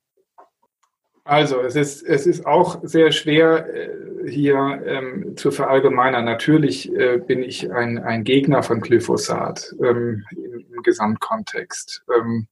Also 1.25 1.61
es 1.61 1.75
ist, 1.75 2.03
es 2.03 2.27
ist 2.27 2.45
auch 2.45 2.79
sehr 2.83 3.11
schwer 3.11 3.65
äh, 3.73 4.29
hier 4.29 4.83
ähm, 4.85 5.37
zu 5.37 5.51
verallgemeinern. 5.51 6.25
Natürlich 6.25 6.93
äh, 6.93 7.17
bin 7.17 7.43
ich 7.43 7.71
ein, 7.71 7.97
ein 7.97 8.23
Gegner 8.25 8.61
von 8.61 8.81
Glyphosat 8.81 9.73
ähm, 9.81 10.23
im, 10.31 10.65
im, 10.73 10.83
Gesamtkontext. 10.83 12.03
Ähm, 12.13 12.47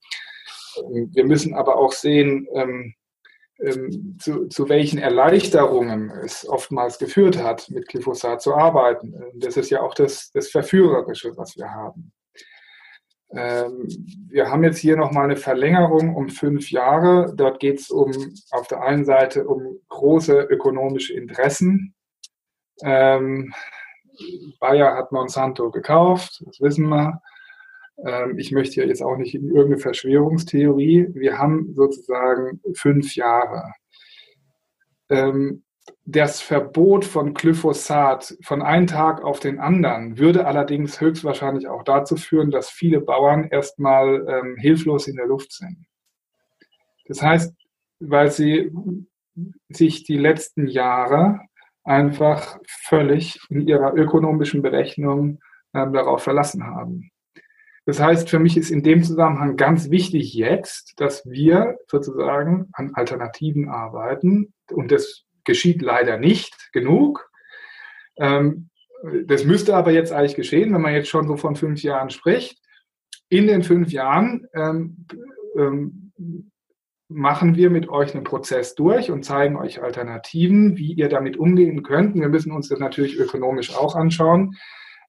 wir 1.12 1.26
müssen 1.26 1.54
aber 1.54 1.76
auch 1.76 1.92
sehen, 1.92 2.48
ähm, 2.54 2.94
ähm, 3.60 4.18
zu, 4.20 4.48
zu, 4.48 4.70
welchen 4.70 5.00
Erleichterungen 5.00 6.10
es 6.24 6.48
oftmals 6.48 6.98
geführt 6.98 7.44
hat, 7.44 7.70
mit 7.70 7.90
Glyphosat 7.90 8.42
zu 8.42 8.56
arbeiten. 8.56 9.14
Das 9.36 9.58
ist 9.58 9.70
ja 9.70 9.82
auch 9.82 9.94
das, 9.94 10.32
das 10.32 10.48
Verführerische, 10.48 11.36
was 11.36 11.58
wir 11.58 11.70
haben. 11.70 12.14
Ähm, 13.34 13.88
wir 14.30 14.50
haben 14.50 14.64
jetzt 14.64 14.80
hier 14.80 14.98
nochmal 14.98 15.26
eine 15.26 15.38
Verlängerung 15.38 16.16
um 16.16 16.30
fünf 16.30 16.70
Jahre. 16.72 17.34
Dort 17.36 17.60
geht 17.60 17.80
es 17.80 17.90
um, 17.90 18.12
auf 18.52 18.68
der 18.68 18.82
einen 18.82 19.06
Seite 19.06 19.48
um 19.48 19.80
große 19.90 20.42
ökonomische 20.42 21.14
Interessen. 21.14 21.94
Ähm, 22.84 23.54
Bayer 24.60 24.96
hat 24.96 25.12
Monsanto 25.12 25.72
gekauft, 25.72 26.44
das 26.46 26.60
wissen 26.60 26.90
wir. 26.90 27.22
Ähm, 28.06 28.38
ich 28.38 28.52
möchte 28.52 28.82
ja 28.82 28.88
jetzt 28.88 29.02
auch 29.02 29.18
nicht 29.18 29.36
in 29.36 29.48
irgendeine 29.48 29.78
Verschwörungstheorie. 29.78 31.08
Wir 31.14 31.38
haben 31.38 31.74
sozusagen 31.74 32.62
fünf 32.74 33.16
Jahre. 33.16 33.74
Ähm, 35.10 35.64
das 36.06 36.42
Verbot 36.42 37.06
von 37.06 37.34
Glyphosat 37.34 38.36
von 38.44 38.62
einem 38.62 38.88
Tag 38.88 39.24
auf 39.24 39.40
den 39.40 39.60
anderen 39.60 40.18
würde 40.18 40.46
allerdings 40.46 41.00
höchstwahrscheinlich 41.00 41.68
auch 41.68 41.84
dazu 41.84 42.16
führen, 42.16 42.52
dass 42.52 42.70
viele 42.70 43.02
Bauern 43.02 43.46
erstmal 43.46 44.28
ähm, 44.28 44.56
hilflos 44.58 45.08
in 45.08 45.16
der 45.16 45.28
Luft 45.28 45.54
sind. 45.54 45.86
Das 47.08 47.22
heißt, 47.22 47.54
weil 48.00 48.32
sie 48.32 48.72
sich 49.70 50.04
die 50.04 50.18
letzten 50.18 50.68
Jahre 50.68 51.40
einfach 51.84 52.60
völlig 52.68 53.40
in 53.50 53.68
ihrer 53.68 53.94
ökonomischen 53.94 54.62
Berechnung 54.62 55.40
ähm, 55.74 55.94
darauf 55.94 56.24
verlassen 56.24 56.66
haben. 56.66 57.12
Das 57.86 58.00
heißt, 58.00 58.30
für 58.30 58.40
mich 58.40 58.58
ist 58.58 58.70
in 58.70 58.84
dem 58.84 59.04
Zusammenhang 59.04 59.56
ganz 59.56 59.90
wichtig 59.90 60.34
jetzt, 60.34 60.94
dass 60.98 61.26
wir 61.26 61.78
sozusagen 61.88 62.70
an 62.74 62.92
Alternativen 62.94 63.70
arbeiten. 63.70 64.54
Und 64.72 64.92
das 64.92 65.26
geschieht 65.46 65.82
leider 65.82 66.18
nicht 66.18 66.72
genug. 66.72 67.30
Ähm, 68.18 68.70
das 69.26 69.46
müsste 69.46 69.76
aber 69.76 69.92
jetzt 69.92 70.12
eigentlich 70.12 70.36
geschehen, 70.36 70.74
wenn 70.74 70.82
man 70.82 70.94
jetzt 70.94 71.10
schon 71.10 71.28
so 71.28 71.38
von 71.38 71.56
fünf 71.56 71.82
Jahren 71.82 72.10
spricht. 72.10 72.60
In 73.30 73.48
den 73.48 73.64
fünf 73.64 73.92
Jahren 73.92 74.48
ähm, 74.54 75.06
ähm, 75.58 76.12
machen 77.08 77.56
wir 77.56 77.70
mit 77.70 77.90
euch 77.90 78.14
einen 78.14 78.24
Prozess 78.24 78.76
durch 78.76 79.10
und 79.12 79.24
zeigen 79.24 79.58
euch 79.58 79.82
Alternativen, 79.82 80.78
wie 80.78 80.94
ihr 80.94 81.10
damit 81.10 81.38
umgehen 81.38 81.84
könnt. 81.84 82.16
Wir 82.16 82.30
müssen 82.30 82.52
uns 82.52 82.70
das 82.70 82.80
natürlich 82.80 83.18
ökonomisch 83.18 83.76
auch 83.76 83.96
anschauen, 83.96 84.56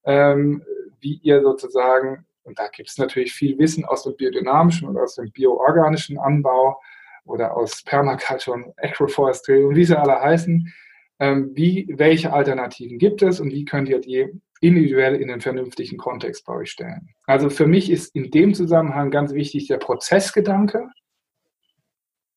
ähm, 0.05 0.62
wie 1.01 1.20
ihr 1.22 1.43
sozusagen 1.43 2.26
und 2.45 2.59
da 2.59 2.68
gibt 2.68 2.91
es 2.91 2.99
natürlich 2.99 3.33
viel 3.33 3.59
Wissen 3.59 3.85
aus 3.85 4.03
dem 4.03 4.16
biodynamischen 4.16 4.89
und 4.89 4.99
aus 4.99 5.14
dem 5.14 5.30
bioorganischen 5.30 6.18
Anbau 6.18 6.80
oder 7.25 7.57
aus 7.57 7.83
Permaculture 7.83 8.57
und 8.57 8.73
Agroforestry 8.77 9.64
und 9.64 9.77
wie 9.77 9.85
sie 9.85 9.99
alle 9.99 10.20
heißen. 10.20 10.73
Ähm, 11.18 11.51
wie, 11.55 11.87
welche 11.89 12.33
Alternativen 12.33 12.99
gibt 12.99 13.23
es 13.23 13.41
und 13.41 13.53
wie 13.53 13.64
könnt 13.64 13.89
ihr 13.89 14.01
die 14.01 14.29
individuell 14.61 15.16
in 15.16 15.29
den 15.29 15.41
vernünftigen 15.41 15.97
Kontext 15.97 16.45
bei 16.47 16.55
euch 16.55 16.70
stellen? 16.70 17.14
Also 17.27 17.51
für 17.51 17.66
mich 17.66 17.91
ist 17.91 18.14
in 18.14 18.31
dem 18.31 18.55
Zusammenhang 18.55 19.11
ganz 19.11 19.33
wichtig 19.33 19.68
der 19.68 19.79
Prozessgedanke. 19.79 20.89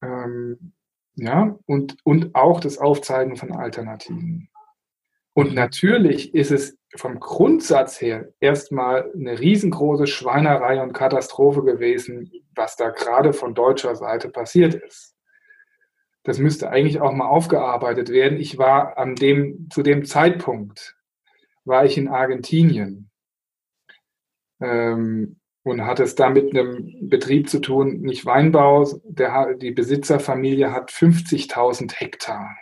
Ähm, 0.04 0.74
ja, 1.16 1.58
und, 1.66 1.98
und 2.04 2.36
auch 2.36 2.60
das 2.60 2.78
Aufzeigen 2.78 3.38
von 3.38 3.54
Alternativen. 3.54 4.50
Und 5.36 5.54
natürlich 5.54 6.34
ist 6.34 6.52
es 6.52 6.78
vom 6.96 7.20
Grundsatz 7.20 8.00
her 8.00 8.34
erstmal 8.40 9.12
eine 9.14 9.38
riesengroße 9.38 10.08
Schweinerei 10.08 10.82
und 10.82 10.94
Katastrophe 10.94 11.62
gewesen, 11.62 12.32
was 12.56 12.78
da 12.78 12.90
gerade 12.90 13.34
von 13.34 13.54
deutscher 13.54 13.98
Seite 13.98 14.30
passiert 14.30 14.76
ist. 14.76 15.14
Das 16.24 16.40
müsste 16.40 16.70
eigentlich 16.70 17.02
auch 17.02 17.12
mal 17.12 17.28
aufgearbeitet 17.28 18.10
werden. 18.10 18.40
Ich 18.40 18.58
war 18.58 18.98
an 18.98 19.16
dem, 19.16 19.70
zu 19.70 19.84
dem 19.84 20.06
Zeitpunkt, 20.06 20.96
war 21.66 21.84
ich 21.84 21.98
in 21.98 22.08
Argentinien 22.08 23.10
ähm, 24.62 25.42
und 25.64 25.86
hatte 25.86 26.04
es 26.04 26.16
da 26.16 26.30
mit 26.30 26.56
einem 26.56 27.10
Betrieb 27.10 27.50
zu 27.50 27.60
tun, 27.60 28.00
nicht 28.00 28.26
Weinbau. 28.26 28.88
Der, 29.04 29.56
die 29.56 29.72
Besitzerfamilie 29.72 30.72
hat 30.72 30.92
50.000 30.92 31.94
Hektar. 31.94 32.56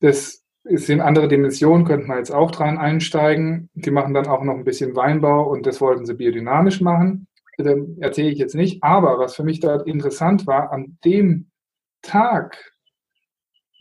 Das 0.00 0.43
es 0.64 0.86
sind 0.86 1.00
andere 1.00 1.28
Dimensionen, 1.28 1.84
könnte 1.84 2.06
man 2.06 2.18
jetzt 2.18 2.32
auch 2.32 2.50
dran 2.50 2.78
einsteigen. 2.78 3.68
Die 3.74 3.90
machen 3.90 4.14
dann 4.14 4.26
auch 4.26 4.42
noch 4.42 4.54
ein 4.54 4.64
bisschen 4.64 4.96
Weinbau 4.96 5.48
und 5.50 5.66
das 5.66 5.80
wollten 5.80 6.06
sie 6.06 6.14
biodynamisch 6.14 6.80
machen. 6.80 7.26
Das 7.58 7.76
erzähle 8.00 8.30
ich 8.30 8.38
jetzt 8.38 8.54
nicht. 8.54 8.82
Aber 8.82 9.18
was 9.18 9.36
für 9.36 9.44
mich 9.44 9.60
dort 9.60 9.86
interessant 9.86 10.46
war, 10.46 10.72
an 10.72 10.98
dem 11.04 11.50
Tag, 12.02 12.72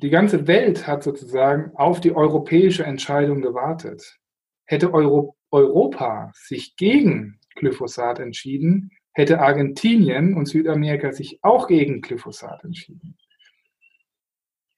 die 0.01 0.09
ganze 0.09 0.47
Welt 0.47 0.85
hat 0.85 1.03
sozusagen 1.03 1.71
auf 1.75 2.01
die 2.01 2.13
europäische 2.15 2.83
Entscheidung 2.83 3.41
gewartet. 3.41 4.19
Hätte 4.65 4.93
Euro 4.93 5.35
Europa 5.51 6.31
sich 6.33 6.75
gegen 6.75 7.39
Glyphosat 7.55 8.19
entschieden, 8.19 8.91
hätte 9.13 9.39
Argentinien 9.39 10.35
und 10.35 10.47
Südamerika 10.47 11.11
sich 11.11 11.39
auch 11.43 11.67
gegen 11.67 12.01
Glyphosat 12.01 12.63
entschieden. 12.63 13.15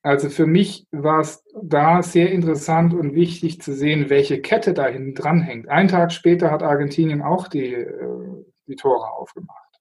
Also 0.05 0.29
für 0.29 0.45
mich 0.45 0.85
war 0.91 1.21
es 1.21 1.43
da 1.59 2.03
sehr 2.03 2.31
interessant 2.31 2.93
und 2.93 3.15
wichtig 3.15 3.59
zu 3.59 3.73
sehen, 3.73 4.11
welche 4.11 4.39
Kette 4.39 4.75
da 4.75 4.85
hinten 4.85 5.15
dran 5.15 5.41
hängt. 5.41 5.67
Ein 5.67 5.87
Tag 5.87 6.11
später 6.11 6.51
hat 6.51 6.61
Argentinien 6.61 7.23
auch 7.23 7.47
die, 7.47 7.73
äh, 7.73 8.45
die 8.67 8.75
Tore 8.75 9.13
aufgemacht, 9.13 9.79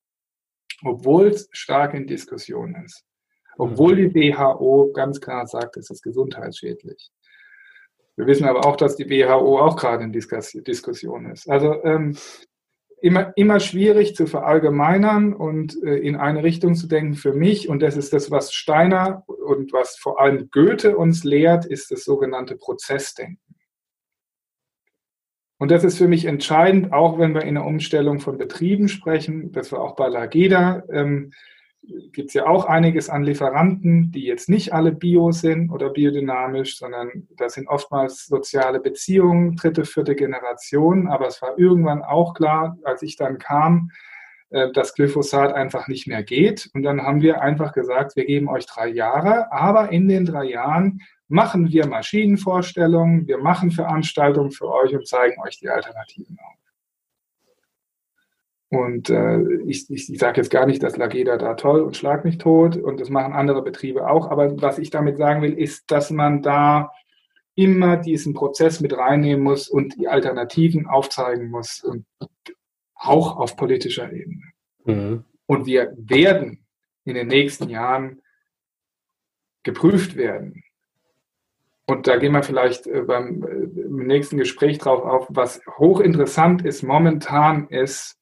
obwohl 0.82 1.26
es 1.26 1.50
stark 1.52 1.92
in 1.92 2.06
Diskussion 2.06 2.74
ist. 2.86 3.04
Obwohl 3.58 3.96
die 3.96 4.14
WHO 4.14 4.92
ganz 4.94 5.20
klar 5.20 5.46
sagt, 5.46 5.76
es 5.76 5.90
ist 5.90 6.00
gesundheitsschädlich. 6.00 7.10
Wir 8.16 8.26
wissen 8.26 8.46
aber 8.46 8.64
auch, 8.64 8.76
dass 8.76 8.96
die 8.96 9.10
WHO 9.10 9.60
auch 9.60 9.76
gerade 9.76 10.04
in 10.04 10.12
Diskussion 10.12 11.26
ist. 11.26 11.50
Also 11.50 11.84
ähm, 11.84 12.16
immer, 13.04 13.36
immer 13.36 13.60
schwierig 13.60 14.16
zu 14.16 14.26
verallgemeinern 14.26 15.34
und 15.34 15.76
äh, 15.82 15.96
in 15.96 16.16
eine 16.16 16.42
Richtung 16.42 16.74
zu 16.74 16.86
denken 16.86 17.12
für 17.12 17.34
mich. 17.34 17.68
Und 17.68 17.80
das 17.80 17.98
ist 17.98 18.14
das, 18.14 18.30
was 18.30 18.54
Steiner 18.54 19.24
und 19.26 19.74
was 19.74 19.96
vor 19.96 20.18
allem 20.18 20.48
Goethe 20.50 20.96
uns 20.96 21.22
lehrt, 21.22 21.66
ist 21.66 21.90
das 21.90 22.02
sogenannte 22.02 22.56
Prozessdenken. 22.56 23.38
Und 25.58 25.70
das 25.70 25.84
ist 25.84 25.98
für 25.98 26.08
mich 26.08 26.24
entscheidend, 26.24 26.94
auch 26.94 27.18
wenn 27.18 27.34
wir 27.34 27.42
in 27.42 27.56
der 27.56 27.66
Umstellung 27.66 28.20
von 28.20 28.38
Betrieben 28.38 28.88
sprechen, 28.88 29.52
dass 29.52 29.70
wir 29.70 29.82
auch 29.82 29.96
bei 29.96 30.08
Lageda 30.08 30.82
ähm, 30.90 31.30
gibt 32.12 32.28
es 32.28 32.34
ja 32.34 32.46
auch 32.46 32.64
einiges 32.66 33.10
an 33.10 33.24
Lieferanten, 33.24 34.10
die 34.10 34.24
jetzt 34.24 34.48
nicht 34.48 34.72
alle 34.72 34.92
bio 34.92 35.32
sind 35.32 35.70
oder 35.70 35.90
biodynamisch, 35.90 36.78
sondern 36.78 37.28
das 37.36 37.54
sind 37.54 37.68
oftmals 37.68 38.26
soziale 38.26 38.80
Beziehungen, 38.80 39.56
dritte, 39.56 39.84
vierte 39.84 40.14
Generation. 40.14 41.08
Aber 41.08 41.26
es 41.26 41.42
war 41.42 41.58
irgendwann 41.58 42.02
auch 42.02 42.34
klar, 42.34 42.78
als 42.84 43.02
ich 43.02 43.16
dann 43.16 43.38
kam, 43.38 43.90
äh, 44.50 44.70
dass 44.72 44.94
Glyphosat 44.94 45.52
einfach 45.52 45.88
nicht 45.88 46.06
mehr 46.06 46.22
geht. 46.22 46.70
Und 46.74 46.82
dann 46.82 47.02
haben 47.02 47.22
wir 47.22 47.42
einfach 47.42 47.72
gesagt, 47.72 48.16
wir 48.16 48.24
geben 48.24 48.48
euch 48.48 48.66
drei 48.66 48.88
Jahre, 48.88 49.52
aber 49.52 49.90
in 49.90 50.08
den 50.08 50.24
drei 50.24 50.44
Jahren 50.44 51.00
machen 51.28 51.70
wir 51.70 51.86
Maschinenvorstellungen, 51.86 53.26
wir 53.26 53.38
machen 53.38 53.70
Veranstaltungen 53.70 54.52
für 54.52 54.70
euch 54.70 54.94
und 54.94 55.06
zeigen 55.06 55.40
euch 55.42 55.58
die 55.58 55.68
Alternativen 55.68 56.38
auf. 56.38 56.63
Und 58.74 59.08
äh, 59.08 59.40
ich, 59.66 59.88
ich, 59.88 60.12
ich 60.12 60.18
sage 60.18 60.40
jetzt 60.40 60.50
gar 60.50 60.66
nicht, 60.66 60.82
dass 60.82 60.96
Lageda 60.96 61.36
da 61.36 61.54
toll 61.54 61.80
und 61.80 61.96
schlag 61.96 62.24
mich 62.24 62.38
tot 62.38 62.76
und 62.76 62.98
das 62.98 63.08
machen 63.08 63.32
andere 63.32 63.62
Betriebe 63.62 64.08
auch. 64.10 64.30
Aber 64.30 64.60
was 64.60 64.78
ich 64.78 64.90
damit 64.90 65.16
sagen 65.16 65.42
will, 65.42 65.52
ist, 65.52 65.92
dass 65.92 66.10
man 66.10 66.42
da 66.42 66.90
immer 67.54 67.96
diesen 67.96 68.34
Prozess 68.34 68.80
mit 68.80 68.96
reinnehmen 68.96 69.44
muss 69.44 69.68
und 69.68 69.94
die 69.96 70.08
Alternativen 70.08 70.86
aufzeigen 70.86 71.50
muss 71.50 71.84
und 71.84 72.04
auch 72.96 73.36
auf 73.36 73.56
politischer 73.56 74.12
Ebene. 74.12 74.42
Mhm. 74.84 75.24
Und 75.46 75.66
wir 75.66 75.94
werden 75.96 76.66
in 77.04 77.14
den 77.14 77.28
nächsten 77.28 77.68
Jahren 77.68 78.22
geprüft 79.62 80.16
werden. 80.16 80.64
Und 81.86 82.08
da 82.08 82.16
gehen 82.16 82.32
wir 82.32 82.42
vielleicht 82.42 82.88
äh, 82.88 83.02
beim 83.02 83.44
äh, 83.44 83.88
nächsten 83.88 84.36
Gespräch 84.36 84.78
drauf 84.78 85.04
auf. 85.04 85.26
Was 85.28 85.60
hochinteressant 85.78 86.64
ist 86.64 86.82
momentan 86.82 87.68
ist, 87.68 88.18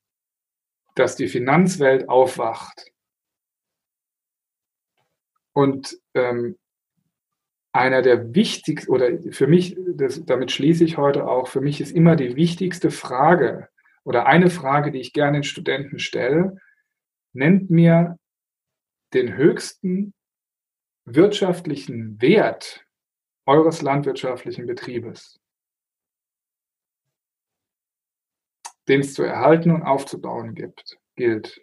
dass 0.94 1.16
die 1.16 1.28
Finanzwelt 1.28 2.08
aufwacht. 2.08 2.92
Und 5.52 5.98
ähm, 6.14 6.58
einer 7.72 8.02
der 8.02 8.34
wichtigsten, 8.34 8.90
oder 8.90 9.18
für 9.30 9.46
mich, 9.46 9.76
das, 9.94 10.24
damit 10.24 10.50
schließe 10.50 10.84
ich 10.84 10.98
heute 10.98 11.26
auch, 11.26 11.48
für 11.48 11.60
mich 11.60 11.80
ist 11.80 11.92
immer 11.92 12.16
die 12.16 12.36
wichtigste 12.36 12.90
Frage 12.90 13.68
oder 14.04 14.26
eine 14.26 14.50
Frage, 14.50 14.92
die 14.92 15.00
ich 15.00 15.12
gerne 15.12 15.38
den 15.38 15.44
Studenten 15.44 15.98
stelle, 15.98 16.58
nennt 17.32 17.70
mir 17.70 18.18
den 19.14 19.36
höchsten 19.36 20.12
wirtschaftlichen 21.04 22.20
Wert 22.20 22.86
eures 23.46 23.82
landwirtschaftlichen 23.82 24.66
Betriebes. 24.66 25.41
Den 28.88 29.00
es 29.00 29.14
zu 29.14 29.22
erhalten 29.22 29.70
und 29.70 29.82
aufzubauen 29.82 30.54
gibt, 30.54 30.98
gilt. 31.16 31.60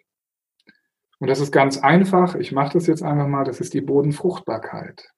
Und 1.18 1.28
das 1.28 1.40
ist 1.40 1.52
ganz 1.52 1.78
einfach. 1.78 2.34
Ich 2.34 2.50
mache 2.50 2.72
das 2.72 2.86
jetzt 2.86 3.02
einfach 3.02 3.28
mal. 3.28 3.44
Das 3.44 3.60
ist 3.60 3.74
die 3.74 3.82
Bodenfruchtbarkeit. 3.82 5.10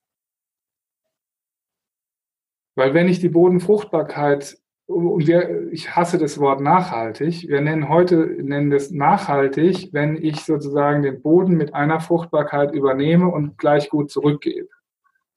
Weil 2.75 2.93
wenn 2.93 3.07
ich 3.07 3.19
die 3.19 3.29
Bodenfruchtbarkeit, 3.29 4.57
und 4.85 5.27
wir, 5.27 5.71
ich 5.71 5.95
hasse 5.95 6.17
das 6.17 6.39
Wort 6.39 6.59
nachhaltig, 6.59 7.47
wir 7.47 7.61
nennen 7.61 7.87
heute, 7.87 8.17
nennen 8.17 8.69
das 8.69 8.91
nachhaltig, 8.91 9.89
wenn 9.93 10.17
ich 10.21 10.43
sozusagen 10.43 11.03
den 11.03 11.21
Boden 11.21 11.55
mit 11.55 11.73
einer 11.73 12.01
Fruchtbarkeit 12.01 12.73
übernehme 12.73 13.29
und 13.29 13.57
gleich 13.57 13.89
gut 13.89 14.11
zurückgebe. 14.11 14.67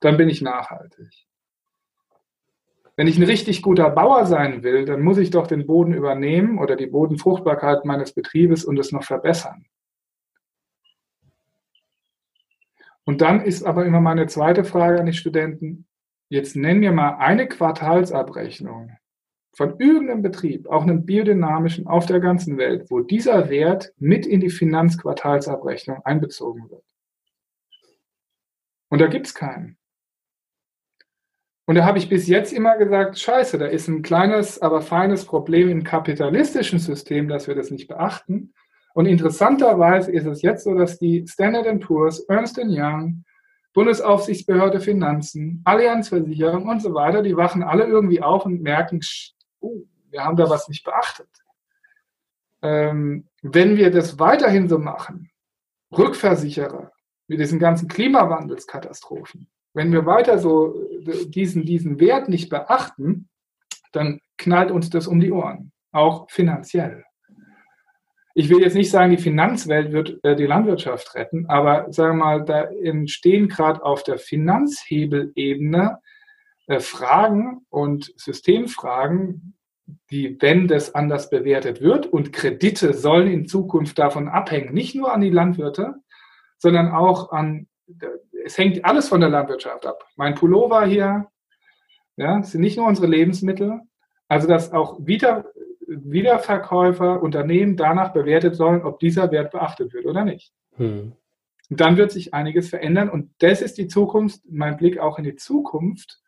Dann 0.01 0.17
bin 0.17 0.29
ich 0.29 0.43
nachhaltig. 0.43 1.26
Wenn 2.97 3.09
ich 3.09 3.19
ein 3.19 3.25
richtig 3.25 3.61
guter 3.61 3.91
Bauer 3.91 4.25
sein 4.25 4.63
will, 4.63 4.87
dann 4.87 5.03
muss 5.03 5.19
ich 5.19 5.31
doch 5.31 5.47
den 5.47 5.67
Boden 5.67 5.93
übernehmen 5.93 6.59
oder 6.59 6.77
die 6.77 6.87
Bodenfruchtbarkeit 6.87 7.85
meines 7.85 8.13
Betriebes 8.13 8.65
und 8.65 8.79
es 8.79 8.91
noch 8.91 9.05
verbessern. 9.05 9.67
Und 13.05 13.21
dann 13.21 13.43
ist 13.43 13.65
aber 13.65 13.85
immer 13.85 14.01
meine 14.01 14.27
zweite 14.27 14.65
Frage 14.65 14.99
an 14.99 15.07
die 15.07 15.13
Studenten. 15.13 15.87
Jetzt 16.29 16.57
nennen 16.57 16.81
wir 16.81 16.91
mal 16.91 17.19
eine 17.19 17.47
Quartalsabrechnung 17.47 18.97
von 19.53 19.79
irgendeinem 19.79 20.23
Betrieb, 20.23 20.67
auch 20.69 20.83
einem 20.83 21.07
biodynamischen 21.07 21.87
auf 21.87 22.07
der 22.07 22.21
ganzen 22.21 22.59
Welt, 22.59 22.91
wo 22.91 23.01
dieser 23.01 23.49
Wert 23.49 23.93
mit 23.99 24.27
in 24.27 24.41
die 24.41 24.51
Finanzquartalsabrechnung 24.51 26.05
einbezogen 26.05 26.69
wird. 26.69 26.85
Und 28.89 29.01
da 29.01 29.07
gibt 29.07 29.27
es 29.27 29.35
keinen. 29.35 29.79
Und 31.67 31.75
da 31.75 31.85
habe 31.85 31.99
ich 31.99 32.09
bis 32.09 32.29
jetzt 32.29 32.53
immer 32.53 32.79
gesagt, 32.79 33.19
scheiße, 33.19 33.59
da 33.59 33.67
ist 33.67 33.89
ein 33.89 34.03
kleines, 34.03 34.63
aber 34.63 34.83
feines 34.83 35.25
Problem 35.25 35.69
im 35.69 35.83
kapitalistischen 35.83 36.79
System, 36.79 37.29
dass 37.29 37.49
wir 37.49 37.57
das 37.57 37.73
nicht 37.73 37.89
beachten. 37.89 38.55
Und 38.95 39.07
interessanterweise 39.07 40.13
ist 40.13 40.27
es 40.27 40.43
jetzt 40.43 40.65
so, 40.65 40.75
dass 40.75 40.99
die 40.99 41.27
Standard 41.27 41.81
Poor's, 41.81 42.21
Ernst 42.21 42.59
Young, 42.59 43.25
Bundesaufsichtsbehörde 43.75 44.81
Finanzen, 44.81 45.61
Allianzversicherung 45.65 46.69
und 46.69 46.81
so 46.81 46.95
weiter, 46.95 47.21
die 47.21 47.37
wachen 47.37 47.63
alle 47.63 47.85
irgendwie 47.85 48.23
auf 48.23 48.47
und 48.47 48.63
merken, 48.63 49.01
oh, 49.61 49.83
wir 50.11 50.25
haben 50.25 50.37
da 50.37 50.49
was 50.49 50.69
nicht 50.69 50.85
beachtet. 50.85 51.29
Ähm, 52.63 53.29
wenn 53.43 53.77
wir 53.77 53.91
das 53.91 54.19
weiterhin 54.19 54.69
so 54.69 54.79
machen, 54.79 55.31
Rückversicherer 55.93 56.93
mit 57.27 57.41
diesen 57.41 57.59
ganzen 57.59 57.89
Klimawandelskatastrophen, 57.89 59.49
wenn 59.77 59.93
wir 59.93 60.07
weiter 60.07 60.39
so 60.39 60.75
äh, 61.07 61.27
diesen, 61.27 61.65
diesen 61.65 62.01
Wert 62.01 62.29
nicht 62.29 62.49
beachten, 62.49 63.29
dann 63.93 64.21
knallt 64.39 64.71
uns 64.71 64.91
das 64.91 65.07
um 65.07 65.21
die 65.21 65.31
Ohren, 65.31 65.71
auch 65.93 66.29
finanziell. 66.31 67.05
Ich 68.35 68.49
will 68.49 68.61
jetzt 68.61 68.75
nicht 68.75 68.91
sagen, 68.91 69.11
die 69.11 69.23
Finanzwelt 69.23 69.93
wird 69.93 70.19
äh, 70.25 70.35
die 70.35 70.47
Landwirtschaft 70.47 71.15
retten, 71.15 71.47
aber 71.47 71.93
sagen 71.93 72.19
wir 72.19 72.25
mal, 72.25 72.45
da 72.45 72.63
entstehen 72.63 73.49
gerade 73.49 73.85
auf 73.85 74.03
der 74.03 74.19
Finanzhebelebene 74.19 75.99
äh, 76.69 76.81
Fragen 76.81 77.67
und 77.69 78.13
Systemfragen, 78.17 79.55
die, 80.11 80.37
wenn 80.41 80.69
das 80.69 80.95
anders 80.95 81.29
bewertet 81.29 81.83
wird 81.83 82.07
und 82.07 82.33
Kredite 82.33 82.95
sollen 82.95 83.29
in 83.29 83.47
Zukunft 83.47 83.99
davon 83.99 84.29
abhängen, 84.29 84.73
nicht 84.73 84.95
nur 84.95 85.13
an 85.13 85.21
die 85.21 85.31
Landwirte, 85.31 85.97
sondern 86.59 86.91
auch 86.91 87.31
an 87.31 87.69
es 88.47 88.57
hängt 88.57 88.85
alles 88.85 89.09
von 89.09 89.21
der 89.21 89.29
Landwirtschaft 89.29 89.85
ab. 89.87 90.05
Mein 90.15 90.37
Pullover 90.37 90.87
hier, 90.87 91.27
ja, 92.17 92.43
sind 92.45 92.61
nicht 92.61 92.77
nur 92.77 92.87
unsere 92.87 93.09
Lebensmittel, 93.09 93.81
also 94.29 94.47
dass 94.47 94.73
auch 94.73 95.05
wieder, 95.05 95.47
Wiederverkäufer, 95.89 97.23
Unternehmen 97.23 97.77
danach 97.77 98.13
bewertet 98.13 98.55
sollen, 98.55 98.83
ob 98.83 99.01
dieser 99.01 99.31
Wert 99.33 99.51
beachtet 99.51 99.93
wird 99.93 100.07
oder 100.07 100.25
nicht. 100.25 100.53
Hm. 100.77 101.13
Dann 101.71 101.97
wird 101.97 102.13
sich 102.13 102.35
einiges 102.35 102.69
verändern 102.69 103.11
und 103.11 103.31
das 103.39 103.63
ist 103.63 103.79
die 103.79 103.89
Zukunft, 103.89 104.41
mein 104.49 104.77
Blick 104.77 104.99
auch 104.99 105.19
in 105.19 105.25
die 105.25 105.37
Zukunft 105.37 106.21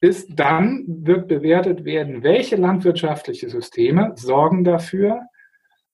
ist, 0.00 0.28
dann 0.34 0.84
wird 0.86 1.28
bewertet 1.28 1.84
werden, 1.84 2.22
welche 2.24 2.56
landwirtschaftliche 2.56 3.48
Systeme 3.48 4.12
sorgen 4.16 4.64
dafür, 4.64 5.22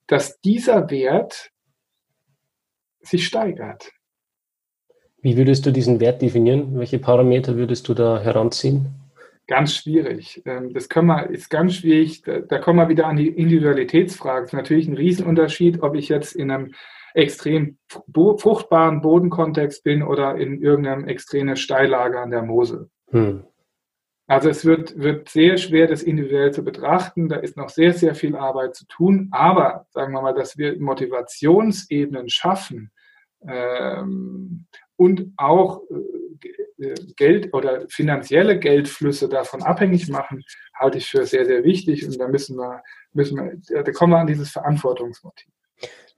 dass 0.06 0.40
dieser 0.40 0.90
Wert 0.90 1.50
sich 3.00 3.26
steigert. 3.26 3.92
Wie 5.24 5.38
würdest 5.38 5.64
du 5.64 5.70
diesen 5.70 6.00
Wert 6.00 6.20
definieren? 6.20 6.78
Welche 6.78 6.98
Parameter 6.98 7.56
würdest 7.56 7.88
du 7.88 7.94
da 7.94 8.20
heranziehen? 8.20 8.88
Ganz 9.46 9.74
schwierig. 9.74 10.42
Ähm, 10.44 10.74
das 10.74 10.90
können 10.90 11.06
wir, 11.06 11.30
ist 11.30 11.48
ganz 11.48 11.76
schwierig. 11.76 12.22
Da 12.22 12.58
kommen 12.58 12.78
wir 12.78 12.90
wieder 12.90 13.06
an 13.06 13.16
die 13.16 13.28
Individualitätsfrage. 13.28 14.44
Es 14.44 14.48
ist 14.50 14.52
natürlich 14.52 14.86
ein 14.86 14.98
Riesenunterschied, 14.98 15.82
ob 15.82 15.94
ich 15.94 16.10
jetzt 16.10 16.36
in 16.36 16.50
einem 16.50 16.74
extrem 17.14 17.78
fruchtbaren 18.12 19.00
Bodenkontext 19.00 19.82
bin 19.82 20.02
oder 20.02 20.36
in 20.36 20.60
irgendeinem 20.60 21.08
extremen 21.08 21.56
Steillager 21.56 22.20
an 22.20 22.30
der 22.30 22.42
Mosel. 22.42 22.90
Hm. 23.08 23.44
Also 24.26 24.50
es 24.50 24.66
wird, 24.66 24.98
wird 24.98 25.30
sehr 25.30 25.56
schwer, 25.56 25.86
das 25.86 26.02
individuell 26.02 26.52
zu 26.52 26.62
betrachten. 26.62 27.30
Da 27.30 27.36
ist 27.36 27.56
noch 27.56 27.70
sehr, 27.70 27.94
sehr 27.94 28.14
viel 28.14 28.36
Arbeit 28.36 28.74
zu 28.74 28.86
tun. 28.88 29.28
Aber 29.30 29.86
sagen 29.88 30.12
wir 30.12 30.20
mal, 30.20 30.34
dass 30.34 30.58
wir 30.58 30.78
Motivationsebenen 30.78 32.28
schaffen, 32.28 32.90
ähm, 33.48 34.66
und 34.96 35.32
auch 35.36 35.82
äh, 35.90 36.94
Geld 37.16 37.54
oder 37.54 37.86
finanzielle 37.88 38.58
Geldflüsse 38.58 39.28
davon 39.28 39.62
abhängig 39.62 40.08
machen, 40.08 40.44
halte 40.74 40.98
ich 40.98 41.06
für 41.06 41.24
sehr, 41.24 41.46
sehr 41.46 41.64
wichtig. 41.64 42.06
Und 42.06 42.18
da 42.18 42.28
müssen 42.28 42.56
wir, 42.56 42.82
müssen 43.12 43.36
wir, 43.36 43.82
da 43.82 43.92
kommen 43.92 44.12
wir 44.12 44.18
an 44.18 44.26
dieses 44.26 44.50
Verantwortungsmotiv. 44.50 45.48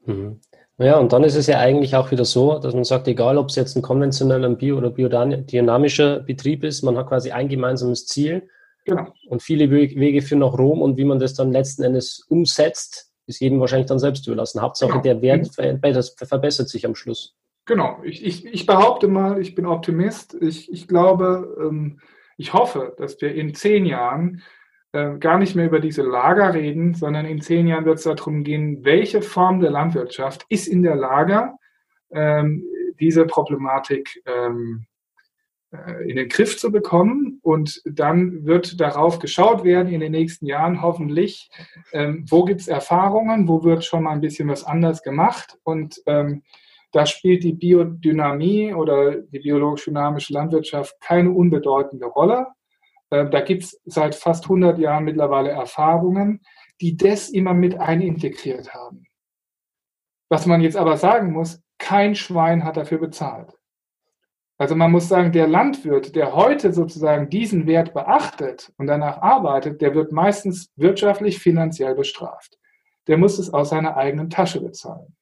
Mhm. 0.07 0.41
Ja, 0.79 0.99
und 0.99 1.13
dann 1.13 1.25
ist 1.25 1.37
es 1.37 1.47
ja 1.47 1.59
eigentlich 1.59 1.97
auch 1.97 2.11
wieder 2.11 2.27
so, 2.27 2.59
dass 2.59 2.75
man 2.75 2.85
sagt, 2.85 3.09
egal 3.09 3.39
ob 3.39 3.49
es 3.49 3.57
jetzt 3.57 3.77
ein 3.77 3.83
konventioneller 3.83 4.51
Bio- 4.51 4.77
oder 4.77 4.91
biodynamischer 4.91 6.21
Betrieb 6.21 6.65
ist, 6.65 6.83
man 6.83 6.99
hat 6.99 7.09
quasi 7.09 7.31
ein 7.31 7.49
gemeinsames 7.49 8.07
Ziel. 8.07 8.49
Genau. 8.85 9.07
Und 9.29 9.43
viele 9.43 9.71
Wege 9.71 10.23
führen 10.23 10.41
nach 10.41 10.57
Rom 10.57 10.83
und 10.83 10.97
wie 10.97 11.05
man 11.05 11.19
das 11.19 11.35
dann 11.35 11.51
letzten 11.51 11.83
Endes 11.83 12.27
umsetzt, 12.29 13.11
ist 13.27 13.41
jedem 13.41 13.59
wahrscheinlich 13.59 13.89
dann 13.89 13.99
selbst 13.99 14.27
überlassen. 14.27 14.61
Hauptsache, 14.61 14.93
genau. 14.93 15.03
der 15.03 15.23
Wert 15.23 15.49
mhm. 15.59 15.81
verbessert 16.27 16.69
sich 16.69 16.87
am 16.87 16.95
Schluss. 16.95 17.35
Genau, 17.67 18.01
ich, 18.05 18.25
ich, 18.25 18.47
ich 18.47 18.65
behaupte 18.65 19.09
mal, 19.09 19.41
ich 19.41 19.57
bin 19.57 19.67
Optimist. 19.67 20.35
Ich, 20.41 20.73
ich 20.73 20.87
glaube, 20.87 21.57
ähm, 21.61 21.99
ich 22.37 22.53
hoffe, 22.53 22.95
dass 22.97 23.21
wir 23.21 23.35
in 23.35 23.55
zehn 23.55 23.85
Jahren 23.85 24.43
äh, 24.93 25.19
gar 25.19 25.39
nicht 25.39 25.57
mehr 25.57 25.67
über 25.67 25.81
diese 25.81 26.03
Lager 26.03 26.55
reden, 26.55 26.95
sondern 26.95 27.27
in 27.27 27.41
zehn 27.41 27.67
Jahren 27.67 27.85
wird 27.85 27.99
es 27.99 28.05
darum 28.05 28.45
gehen, 28.45 28.85
welche 28.85 29.21
Form 29.21 29.59
der 29.61 29.73
Landwirtschaft 29.73 30.47
ist 30.49 30.69
in 30.69 30.83
der 30.83 30.95
Lage, 30.95 31.55
ähm, 32.13 32.65
diese 33.01 33.27
Problematik 33.27 34.23
ähm, 34.27 34.87
äh, 35.73 36.09
in 36.09 36.15
den 36.15 36.29
Griff 36.29 36.57
zu 36.59 36.71
bekommen. 36.71 37.41
Und 37.43 37.83
dann 37.85 38.47
wird 38.47 38.81
darauf 38.81 39.19
geschaut 39.19 39.65
werden 39.65 39.93
in 39.93 39.99
den 39.99 40.13
nächsten 40.13 40.47
Jahren 40.47 40.83
hoffentlich, 40.83 41.51
wo 41.93 42.45
gibt 42.45 42.61
es 42.61 42.69
Erfahrungen, 42.69 43.49
wo 43.49 43.65
wird 43.65 43.85
schon 43.85 44.05
mal 44.05 44.13
ein 44.13 44.21
bisschen 44.21 44.49
was 44.49 44.63
anders 44.65 45.03
gemacht. 45.03 45.59
Und 45.65 46.01
da 46.93 47.07
spielt 47.07 47.45
die 47.45 47.53
Biodynamie 47.53 48.73
oder 48.73 49.17
die 49.17 49.41
biologisch-dynamische 49.41 50.33
Landwirtschaft 50.33 51.01
keine 51.01 51.31
unbedeutende 51.31 52.07
Rolle. 52.07 52.47
Äh, 53.11 53.29
da 53.29 53.41
gibt 53.41 53.65
es 53.65 53.81
seit 53.85 54.15
fast 54.15 54.45
100 54.45 54.79
Jahren 54.79 55.05
mittlerweile 55.05 55.51
Erfahrungen, 55.51 56.41
die 56.81 56.97
das 56.97 57.29
immer 57.29 57.55
mit 57.55 57.79
einintegriert 57.79 58.75
haben. 58.75 59.07
Was 60.29 60.47
man 60.47 60.61
jetzt 60.61 60.77
aber 60.77 60.97
sagen 60.97 61.33
muss, 61.33 61.63
kein 61.79 62.15
Schwein 62.15 62.65
hat 62.65 62.77
dafür 62.77 62.99
bezahlt. 62.99 63.53
Also 64.59 64.75
man 64.75 64.91
muss 64.91 65.09
sagen, 65.09 65.33
der 65.33 65.47
Landwirt, 65.47 66.17
der 66.17 66.35
heute 66.35 66.73
sozusagen 66.73 67.29
diesen 67.29 67.67
Wert 67.67 67.93
beachtet 67.93 68.73
und 68.79 68.87
danach 68.87 69.21
arbeitet, 69.21 69.83
der 69.83 69.95
wird 69.95 70.13
meistens 70.13 70.73
wirtschaftlich, 70.77 71.39
finanziell 71.39 71.95
bestraft. 71.95 72.59
Der 73.07 73.19
muss 73.19 73.39
es 73.39 73.53
aus 73.53 73.69
seiner 73.69 73.97
eigenen 73.97 74.31
Tasche 74.31 74.63
bezahlen. 74.63 75.15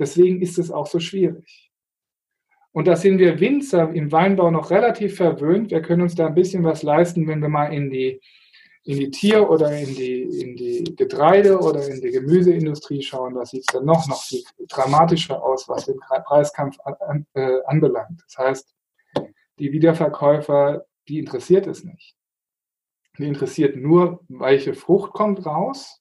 Deswegen 0.00 0.40
ist 0.40 0.58
es 0.58 0.70
auch 0.70 0.86
so 0.86 0.98
schwierig. 0.98 1.70
Und 2.72 2.88
da 2.88 2.96
sind 2.96 3.18
wir 3.18 3.38
Winzer 3.38 3.92
im 3.92 4.10
Weinbau 4.10 4.50
noch 4.50 4.70
relativ 4.70 5.16
verwöhnt. 5.16 5.70
Wir 5.70 5.82
können 5.82 6.02
uns 6.02 6.14
da 6.14 6.26
ein 6.26 6.34
bisschen 6.34 6.64
was 6.64 6.82
leisten, 6.82 7.28
wenn 7.28 7.42
wir 7.42 7.50
mal 7.50 7.66
in 7.66 7.90
die, 7.90 8.18
in 8.84 8.98
die 8.98 9.10
Tier- 9.10 9.50
oder 9.50 9.76
in 9.76 9.94
die, 9.94 10.22
in 10.22 10.56
die 10.56 10.96
Getreide- 10.96 11.58
oder 11.58 11.86
in 11.86 12.00
die 12.00 12.10
Gemüseindustrie 12.10 13.02
schauen. 13.02 13.34
Da 13.34 13.44
sieht 13.44 13.60
es 13.60 13.74
dann 13.74 13.84
noch, 13.84 14.08
noch 14.08 14.22
viel 14.22 14.42
dramatischer 14.68 15.42
aus, 15.42 15.68
was 15.68 15.84
den 15.84 15.98
Preiskampf 15.98 16.78
an, 16.80 17.26
äh, 17.34 17.58
anbelangt. 17.66 18.22
Das 18.24 18.38
heißt, 18.38 18.74
die 19.58 19.72
Wiederverkäufer, 19.72 20.86
die 21.08 21.18
interessiert 21.18 21.66
es 21.66 21.84
nicht. 21.84 22.16
Die 23.18 23.26
interessiert 23.26 23.76
nur, 23.76 24.24
welche 24.28 24.72
Frucht 24.72 25.12
kommt 25.12 25.44
raus 25.44 25.99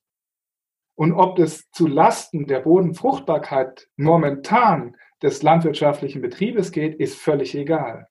und 1.00 1.14
ob 1.14 1.38
das 1.38 1.72
zu 1.72 1.88
Lasten 1.88 2.46
der 2.46 2.60
Bodenfruchtbarkeit 2.60 3.88
momentan 3.96 4.98
des 5.22 5.42
landwirtschaftlichen 5.44 6.22
Betriebes 6.22 6.74
geht, 6.74 7.00
ist 7.00 7.18
völlig 7.18 7.56
egal. 7.56 8.10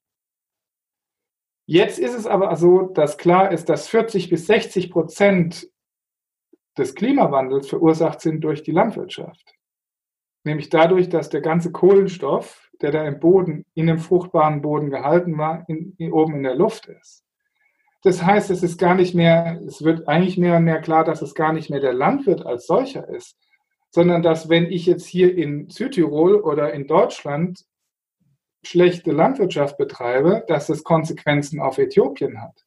Jetzt 1.67 1.99
ist 1.99 2.15
es 2.15 2.27
aber 2.27 2.57
so, 2.57 2.87
dass 2.87 3.19
klar 3.19 3.53
ist, 3.53 3.69
dass 3.69 3.89
40 3.89 4.31
bis 4.31 4.47
60 4.47 4.91
Prozent 4.91 5.71
des 6.79 6.95
Klimawandels 6.95 7.69
verursacht 7.69 8.23
sind 8.23 8.41
durch 8.41 8.63
die 8.63 8.73
Landwirtschaft. 8.73 9.55
Nämlich 10.45 10.71
dadurch, 10.71 11.11
dass 11.11 11.29
der 11.29 11.43
ganze 11.43 11.73
Kohlenstoff, 11.73 12.71
der 12.81 12.91
da 12.91 13.07
im 13.07 13.21
Boden, 13.21 13.67
in 13.75 13.89
dem 13.89 13.99
fruchtbaren 13.99 14.63
Boden 14.63 14.89
gehalten 14.89 15.37
war, 15.37 15.69
in, 15.69 15.95
oben 16.11 16.37
in 16.37 16.43
der 16.43 16.55
Luft 16.55 16.87
ist. 16.87 17.28
Das 18.03 18.23
heißt, 18.23 18.51
es 18.51 18.63
ist 18.63 18.79
gar 18.79 18.95
nicht 18.95 19.15
mehr, 19.15 19.61
es 19.67 19.83
wird 19.83 20.07
eigentlich 20.07 20.39
mehr 20.39 20.57
und 20.57 20.65
mehr 20.65 20.81
klar, 20.81 21.05
dass 21.05 21.21
es 21.21 21.35
gar 21.35 21.53
nicht 21.53 21.69
mehr 21.69 21.81
der 21.81 21.95
Landwirt 21.95 22.47
als 22.47 22.67
solcher 22.67 23.09
ist, 23.09 23.37
sondern 23.91 24.23
dass 24.23 24.49
wenn 24.49 24.67
ich 24.67 24.87
jetzt 24.87 25.07
hier 25.07 25.37
in 25.37 25.69
Südtirol 25.69 26.37
oder 26.37 26.73
in 26.73 26.87
Deutschland 26.87 27.65
schlechte 28.63 29.13
Landwirtschaft 29.13 29.79
betreibe, 29.79 30.45
dass 30.47 30.69
es 30.69 30.85
Konsequenzen 30.85 31.61
auf 31.61 31.79
Äthiopien 31.79 32.41
hat. 32.41 32.65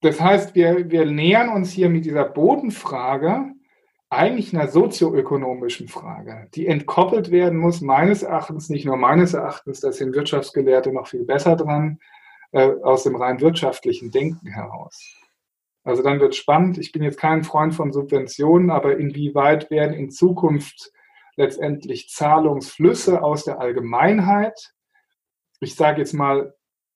Das 0.00 0.20
heißt, 0.20 0.54
wir, 0.54 0.90
wir 0.90 1.06
nähern 1.06 1.48
uns 1.48 1.70
hier 1.70 1.88
mit 1.88 2.04
dieser 2.04 2.24
Bodenfrage 2.24 3.54
eigentlich 4.10 4.54
einer 4.54 4.68
sozioökonomischen 4.68 5.88
Frage, 5.88 6.48
die 6.54 6.66
entkoppelt 6.66 7.30
werden 7.30 7.58
muss, 7.58 7.80
meines 7.80 8.22
Erachtens, 8.22 8.68
nicht 8.68 8.84
nur 8.84 8.96
meines 8.96 9.34
Erachtens, 9.34 9.80
da 9.80 9.92
sind 9.92 10.14
Wirtschaftsgelehrte 10.14 10.92
noch 10.92 11.08
viel 11.08 11.24
besser 11.24 11.56
dran, 11.56 11.98
äh, 12.54 12.70
aus 12.82 13.02
dem 13.02 13.16
rein 13.16 13.40
wirtschaftlichen 13.40 14.12
Denken 14.12 14.46
heraus. 14.46 15.12
Also 15.82 16.02
dann 16.02 16.20
wird 16.20 16.36
spannend. 16.36 16.78
Ich 16.78 16.92
bin 16.92 17.02
jetzt 17.02 17.18
kein 17.18 17.42
Freund 17.42 17.74
von 17.74 17.92
Subventionen, 17.92 18.70
aber 18.70 18.96
inwieweit 18.96 19.70
werden 19.70 19.94
in 19.94 20.10
Zukunft 20.10 20.92
letztendlich 21.36 22.08
Zahlungsflüsse 22.08 23.22
aus 23.22 23.44
der 23.44 23.60
Allgemeinheit, 23.60 24.72
ich 25.58 25.74
sage 25.74 26.00
jetzt 26.00 26.14
mal, 26.14 26.54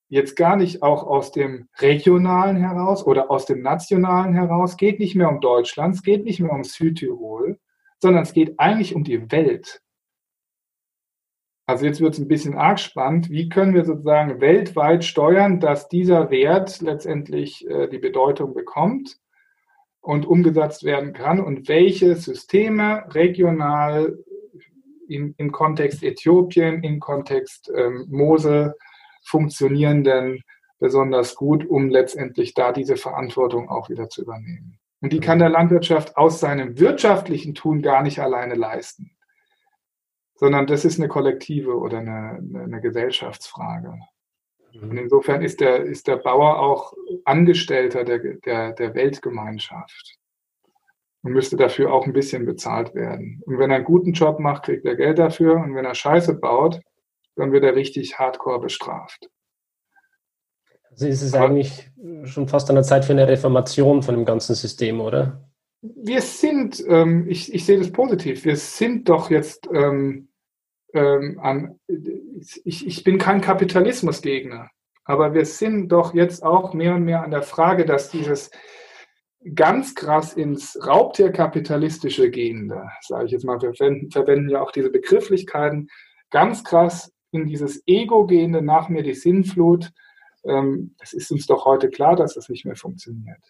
jetzt 0.08 0.36
gar 0.36 0.56
nicht 0.56 0.82
auch 0.82 1.02
aus 1.02 1.32
dem 1.32 1.68
regionalen 1.80 2.56
heraus 2.56 3.04
oder 3.04 3.28
aus 3.30 3.44
dem 3.44 3.60
nationalen 3.60 4.34
heraus, 4.34 4.76
geht 4.76 5.00
nicht 5.00 5.16
mehr 5.16 5.28
um 5.28 5.40
Deutschland, 5.40 5.96
es 5.96 6.02
geht 6.02 6.24
nicht 6.24 6.38
mehr 6.38 6.52
um 6.52 6.62
Südtirol, 6.62 7.58
sondern 8.00 8.22
es 8.22 8.32
geht 8.32 8.58
eigentlich 8.60 8.94
um 8.94 9.02
die 9.02 9.30
Welt. 9.32 9.82
Also 11.68 11.84
jetzt 11.84 12.00
wird 12.00 12.14
es 12.14 12.18
ein 12.18 12.28
bisschen 12.28 12.54
arg 12.54 12.80
spannend. 12.80 13.28
Wie 13.28 13.50
können 13.50 13.74
wir 13.74 13.84
sozusagen 13.84 14.40
weltweit 14.40 15.04
steuern, 15.04 15.60
dass 15.60 15.86
dieser 15.86 16.30
Wert 16.30 16.80
letztendlich 16.80 17.68
äh, 17.68 17.88
die 17.88 17.98
Bedeutung 17.98 18.54
bekommt 18.54 19.18
und 20.00 20.24
umgesetzt 20.24 20.82
werden 20.82 21.12
kann 21.12 21.40
und 21.40 21.68
welche 21.68 22.16
Systeme 22.16 23.04
regional 23.10 24.16
im, 25.08 25.34
im 25.36 25.52
Kontext 25.52 26.02
Äthiopien, 26.02 26.82
im 26.82 27.00
Kontext 27.00 27.70
ähm, 27.76 28.06
Mosel 28.08 28.74
funktionieren 29.22 30.04
denn 30.04 30.40
besonders 30.78 31.34
gut, 31.34 31.68
um 31.68 31.90
letztendlich 31.90 32.54
da 32.54 32.72
diese 32.72 32.96
Verantwortung 32.96 33.68
auch 33.68 33.90
wieder 33.90 34.08
zu 34.08 34.22
übernehmen. 34.22 34.78
Und 35.02 35.12
die 35.12 35.20
kann 35.20 35.38
der 35.38 35.50
Landwirtschaft 35.50 36.16
aus 36.16 36.40
seinem 36.40 36.78
wirtschaftlichen 36.78 37.54
Tun 37.54 37.82
gar 37.82 38.02
nicht 38.02 38.20
alleine 38.20 38.54
leisten 38.54 39.17
sondern 40.38 40.66
das 40.66 40.84
ist 40.84 40.98
eine 40.98 41.08
kollektive 41.08 41.76
oder 41.76 41.98
eine, 41.98 42.40
eine 42.64 42.80
Gesellschaftsfrage. 42.80 43.98
Und 44.80 44.96
insofern 44.96 45.42
ist 45.42 45.60
der, 45.60 45.82
ist 45.82 46.06
der 46.06 46.16
Bauer 46.16 46.58
auch 46.60 46.92
Angestellter 47.24 48.04
der, 48.04 48.18
der, 48.18 48.72
der 48.72 48.94
Weltgemeinschaft 48.94 50.18
und 51.22 51.32
müsste 51.32 51.56
dafür 51.56 51.92
auch 51.92 52.06
ein 52.06 52.12
bisschen 52.12 52.46
bezahlt 52.46 52.94
werden. 52.94 53.42
Und 53.46 53.58
wenn 53.58 53.70
er 53.70 53.76
einen 53.76 53.84
guten 53.84 54.12
Job 54.12 54.38
macht, 54.38 54.64
kriegt 54.64 54.84
er 54.84 54.94
Geld 54.94 55.18
dafür. 55.18 55.56
Und 55.56 55.74
wenn 55.74 55.84
er 55.84 55.94
Scheiße 55.94 56.34
baut, 56.34 56.80
dann 57.34 57.50
wird 57.50 57.64
er 57.64 57.74
richtig 57.74 58.18
hardcore 58.18 58.60
bestraft. 58.60 59.28
Also 60.90 61.06
ist 61.06 61.22
es 61.22 61.34
Aber, 61.34 61.46
eigentlich 61.46 61.90
schon 62.24 62.48
fast 62.48 62.68
an 62.68 62.76
der 62.76 62.84
Zeit 62.84 63.04
für 63.04 63.12
eine 63.12 63.28
Reformation 63.28 64.02
von 64.02 64.14
dem 64.14 64.24
ganzen 64.24 64.54
System, 64.54 65.00
oder? 65.00 65.48
Wir 65.80 66.20
sind, 66.20 66.82
ähm, 66.88 67.26
ich, 67.28 67.52
ich 67.54 67.64
sehe 67.64 67.78
das 67.78 67.92
positiv, 67.92 68.44
wir 68.44 68.56
sind 68.56 69.08
doch 69.08 69.30
jetzt 69.30 69.68
ähm, 69.72 70.27
ähm, 70.94 71.38
an, 71.40 71.78
ich, 72.64 72.86
ich 72.86 73.04
bin 73.04 73.18
kein 73.18 73.40
Kapitalismusgegner, 73.40 74.70
aber 75.04 75.34
wir 75.34 75.44
sind 75.44 75.88
doch 75.88 76.14
jetzt 76.14 76.42
auch 76.42 76.74
mehr 76.74 76.94
und 76.94 77.04
mehr 77.04 77.22
an 77.22 77.30
der 77.30 77.42
Frage, 77.42 77.84
dass 77.84 78.10
dieses 78.10 78.50
ganz 79.54 79.94
krass 79.94 80.34
ins 80.34 80.78
Raubtierkapitalistische 80.84 82.30
gehende, 82.30 82.88
sage 83.02 83.26
ich 83.26 83.32
jetzt 83.32 83.44
mal, 83.44 83.60
wir 83.60 83.72
verwenden, 83.74 84.10
verwenden 84.10 84.50
ja 84.50 84.60
auch 84.60 84.72
diese 84.72 84.90
Begrifflichkeiten, 84.90 85.88
ganz 86.30 86.64
krass 86.64 87.12
in 87.30 87.46
dieses 87.46 87.82
Ego 87.86 88.26
gehende, 88.26 88.62
nach 88.62 88.88
mir 88.88 89.02
die 89.02 89.14
Sinnflut, 89.14 89.92
ähm, 90.44 90.94
es 90.98 91.12
ist 91.12 91.30
uns 91.30 91.46
doch 91.46 91.64
heute 91.64 91.88
klar, 91.88 92.16
dass 92.16 92.34
das 92.34 92.48
nicht 92.48 92.64
mehr 92.64 92.76
funktioniert. 92.76 93.42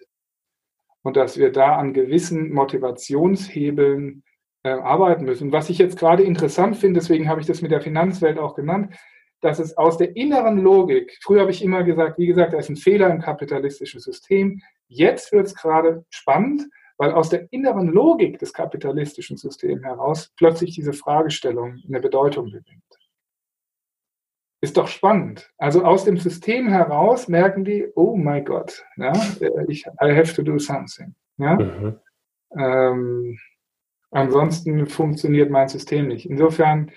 Und 1.03 1.17
dass 1.17 1.39
wir 1.39 1.53
da 1.53 1.77
an 1.77 1.95
gewissen 1.95 2.53
Motivationshebeln 2.53 4.25
äh, 4.63 4.71
arbeiten 4.71 5.25
müssen. 5.25 5.53
Was 5.53 5.71
ich 5.71 5.79
jetzt 5.79 5.99
gerade 5.99 6.23
interessant 6.23 6.77
finde, 6.77 7.01
deswegen 7.01 7.29
habe 7.29 7.41
ich 7.41 7.47
das 7.47 7.63
mit 7.63 7.71
der 7.71 7.81
Finanzwelt 7.81 8.39
auch 8.39 8.55
genannt, 8.55 8.95
dass 9.41 9.59
es 9.59 9.77
aus 9.77 9.99
der 9.99 10.17
inneren 10.17 10.59
Logik, 10.59 11.17
früher 11.23 11.43
habe 11.43 11.51
ich 11.51 11.63
immer 11.63 11.85
gesagt, 11.85 12.19
wie 12.19 12.27
gesagt, 12.27 12.53
da 12.53 12.59
ist 12.59 12.69
ein 12.69 12.77
Fehler 12.77 13.11
im 13.11 13.21
kapitalistischen 13.21 14.01
System. 14.01 14.61
Jetzt 14.89 15.33
wird 15.33 15.47
es 15.47 15.55
gerade 15.55 16.05
spannend, 16.11 16.69
weil 16.97 17.13
aus 17.13 17.29
der 17.29 17.47
inneren 17.53 17.89
Logik 17.89 18.39
des 18.41 18.53
kapitalistischen 18.53 19.37
Systems 19.37 19.85
heraus 19.85 20.33
plötzlich 20.37 20.75
diese 20.75 20.93
Fragestellung 20.93 21.81
eine 21.87 22.01
Bedeutung 22.01 22.47
gewinnt. 22.47 22.83
Ist 24.61 24.77
doch 24.77 24.89
spannend. 24.89 25.53
Also 25.57 25.85
aus 25.85 26.05
dem 26.05 26.17
System 26.17 26.69
heraus 26.69 27.29
merken 27.29 27.65
die, 27.65 27.87
oh 27.95 28.17
mein 28.17 28.45
Gott, 28.45 28.85
ja, 28.97 29.13
ich, 29.69 29.87
I 30.03 30.17
have 30.17 30.35
to 30.35 30.43
do 30.43 30.59
something. 30.59 31.15
Ja? 31.37 31.55
Mhm. 31.55 32.01
Ähm, 32.59 33.39
Ansonsten 34.11 34.87
funktioniert 34.87 35.51
mein 35.51 35.69
System 35.69 36.09
nicht. 36.09 36.29
Insofern, 36.29 36.91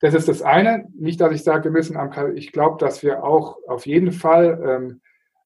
das 0.00 0.14
ist 0.14 0.28
das 0.28 0.42
eine. 0.42 0.86
Nicht, 0.94 1.20
dass 1.20 1.32
ich 1.32 1.42
sage, 1.42 1.64
wir 1.64 1.70
müssen 1.70 1.96
am, 1.96 2.10
ich 2.36 2.52
glaube, 2.52 2.76
dass 2.78 3.02
wir 3.02 3.24
auch 3.24 3.56
auf 3.66 3.86
jeden 3.86 4.12
Fall 4.12 4.62
ähm, 4.64 5.00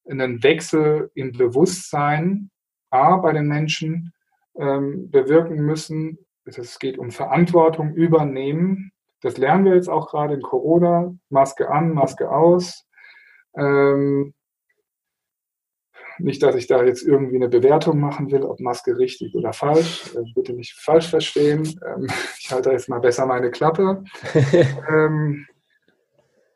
einen 0.08 0.42
Wechsel 0.42 1.10
im 1.14 1.32
Bewusstsein 1.32 2.50
A, 2.90 3.16
bei 3.16 3.32
den 3.32 3.46
Menschen 3.46 4.12
ähm, 4.56 5.10
bewirken 5.10 5.64
müssen. 5.64 6.18
Es 6.44 6.78
geht 6.78 6.98
um 6.98 7.10
Verantwortung 7.10 7.94
übernehmen. 7.94 8.92
Das 9.20 9.38
lernen 9.38 9.64
wir 9.64 9.74
jetzt 9.74 9.88
auch 9.88 10.08
gerade 10.10 10.34
in 10.34 10.42
Corona. 10.42 11.14
Maske 11.30 11.70
an, 11.70 11.94
Maske 11.94 12.30
aus. 12.30 12.84
Ähm, 13.56 14.34
nicht, 16.18 16.42
dass 16.42 16.54
ich 16.54 16.66
da 16.66 16.82
jetzt 16.84 17.02
irgendwie 17.02 17.36
eine 17.36 17.48
Bewertung 17.48 18.00
machen 18.00 18.30
will, 18.30 18.42
ob 18.42 18.60
Maske 18.60 18.98
richtig 18.98 19.34
oder 19.34 19.52
falsch. 19.52 20.14
Äh, 20.14 20.22
bitte 20.34 20.52
nicht 20.52 20.74
falsch 20.74 21.08
verstehen. 21.08 21.80
Ähm, 21.86 22.08
ich 22.38 22.50
halte 22.50 22.70
jetzt 22.70 22.88
mal 22.88 23.00
besser 23.00 23.26
meine 23.26 23.50
Klappe. 23.50 24.04
ähm, 24.88 25.46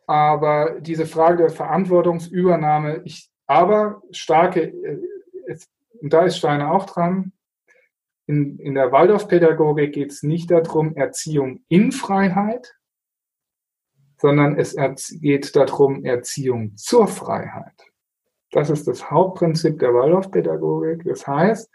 aber 0.06 0.80
diese 0.80 1.06
Frage 1.06 1.38
der 1.38 1.50
Verantwortungsübernahme, 1.50 3.02
ich, 3.04 3.28
aber 3.46 4.02
starke, 4.10 4.62
äh, 4.62 4.98
und 6.00 6.12
da 6.12 6.24
ist 6.24 6.36
Steiner 6.36 6.72
auch 6.72 6.86
dran, 6.86 7.32
in, 8.26 8.58
in 8.58 8.74
der 8.74 8.92
Waldorfpädagogik 8.92 9.92
geht 9.92 10.12
es 10.12 10.22
nicht 10.22 10.50
darum, 10.50 10.94
Erziehung 10.96 11.60
in 11.68 11.92
Freiheit, 11.92 12.76
sondern 14.18 14.58
es 14.58 14.76
geht 15.20 15.54
darum, 15.54 16.04
Erziehung 16.04 16.76
zur 16.76 17.06
Freiheit. 17.06 17.84
Das 18.52 18.70
ist 18.70 18.86
das 18.86 19.10
Hauptprinzip 19.10 19.78
der 19.78 19.93
Waldorfpädagogik. 19.93 21.05
Das 21.05 21.27
heißt, 21.27 21.70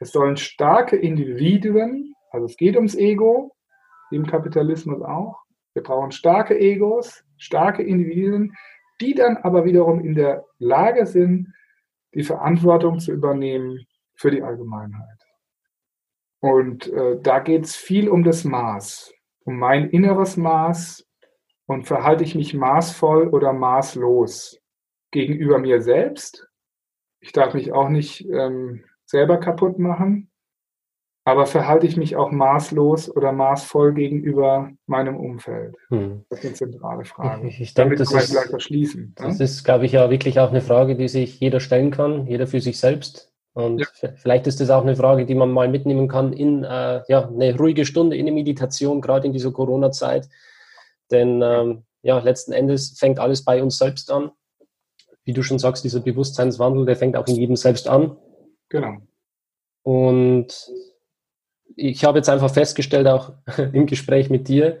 es 0.00 0.12
sollen 0.12 0.36
starke 0.36 0.96
Individuen, 0.96 2.14
also 2.30 2.46
es 2.46 2.56
geht 2.56 2.76
ums 2.76 2.94
Ego, 2.94 3.54
im 4.10 4.26
Kapitalismus 4.26 5.02
auch. 5.02 5.38
Wir 5.74 5.82
brauchen 5.82 6.12
starke 6.12 6.58
Egos, 6.58 7.24
starke 7.36 7.82
Individuen, 7.82 8.54
die 9.00 9.14
dann 9.14 9.36
aber 9.38 9.64
wiederum 9.64 10.00
in 10.00 10.14
der 10.14 10.44
Lage 10.58 11.06
sind, 11.06 11.52
die 12.14 12.22
Verantwortung 12.22 12.98
zu 12.98 13.12
übernehmen 13.12 13.86
für 14.14 14.30
die 14.30 14.42
Allgemeinheit. 14.42 15.18
Und 16.40 16.90
äh, 16.92 17.20
da 17.20 17.40
geht 17.40 17.64
es 17.64 17.76
viel 17.76 18.08
um 18.08 18.24
das 18.24 18.44
Maß, 18.44 19.12
um 19.44 19.58
mein 19.58 19.90
inneres 19.90 20.36
Maß 20.36 21.06
und 21.66 21.86
verhalte 21.86 22.24
ich 22.24 22.34
mich 22.34 22.54
maßvoll 22.54 23.28
oder 23.28 23.52
maßlos 23.52 24.60
gegenüber 25.10 25.58
mir 25.58 25.82
selbst. 25.82 26.48
Ich 27.20 27.32
darf 27.32 27.54
mich 27.54 27.72
auch 27.72 27.88
nicht 27.88 28.28
ähm, 28.28 28.84
selber 29.04 29.38
kaputt 29.38 29.78
machen, 29.78 30.30
aber 31.26 31.46
verhalte 31.46 31.88
ich 31.88 31.96
mich 31.96 32.14
auch 32.14 32.30
maßlos 32.30 33.14
oder 33.14 33.32
maßvoll 33.32 33.94
gegenüber 33.94 34.70
meinem 34.86 35.16
Umfeld? 35.16 35.74
Hm. 35.88 36.24
Das 36.30 36.42
sind 36.42 36.56
zentrale 36.56 37.04
Fragen. 37.04 37.48
Ich, 37.48 37.60
ich 37.60 37.74
denke, 37.74 37.96
das 37.96 38.12
ist, 38.12 38.38
verschließen, 38.48 39.12
das 39.16 39.40
ja? 39.40 39.44
ist, 39.44 39.64
glaube 39.64 39.86
ich, 39.86 39.92
ja 39.92 40.08
wirklich 40.08 40.38
auch 40.38 40.50
eine 40.50 40.60
Frage, 40.60 40.94
die 40.94 41.08
sich 41.08 41.40
jeder 41.40 41.58
stellen 41.58 41.90
kann, 41.90 42.28
jeder 42.28 42.46
für 42.46 42.60
sich 42.60 42.78
selbst. 42.78 43.32
Und 43.54 43.80
ja. 43.80 43.86
vielleicht 44.16 44.46
ist 44.46 44.60
das 44.60 44.70
auch 44.70 44.82
eine 44.82 44.94
Frage, 44.94 45.26
die 45.26 45.34
man 45.34 45.50
mal 45.50 45.68
mitnehmen 45.68 46.06
kann 46.06 46.32
in 46.32 46.62
äh, 46.62 47.02
ja, 47.08 47.26
eine 47.26 47.58
ruhige 47.58 47.86
Stunde, 47.86 48.14
in 48.14 48.26
eine 48.26 48.32
Meditation, 48.32 49.00
gerade 49.00 49.26
in 49.26 49.32
dieser 49.32 49.50
Corona-Zeit. 49.50 50.28
Denn 51.10 51.42
ähm, 51.42 51.84
ja, 52.02 52.20
letzten 52.20 52.52
Endes 52.52 52.96
fängt 52.98 53.18
alles 53.18 53.44
bei 53.44 53.60
uns 53.60 53.78
selbst 53.78 54.12
an. 54.12 54.30
Wie 55.26 55.32
du 55.32 55.42
schon 55.42 55.58
sagst, 55.58 55.84
dieser 55.84 56.00
Bewusstseinswandel, 56.00 56.86
der 56.86 56.96
fängt 56.96 57.16
auch 57.16 57.26
in 57.26 57.34
jedem 57.34 57.56
selbst 57.56 57.88
an. 57.88 58.16
Genau. 58.70 58.96
Und 59.82 60.70
ich 61.74 62.04
habe 62.04 62.18
jetzt 62.18 62.28
einfach 62.28 62.50
festgestellt, 62.50 63.06
auch 63.06 63.32
im 63.72 63.86
Gespräch 63.86 64.30
mit 64.30 64.48
dir, 64.48 64.80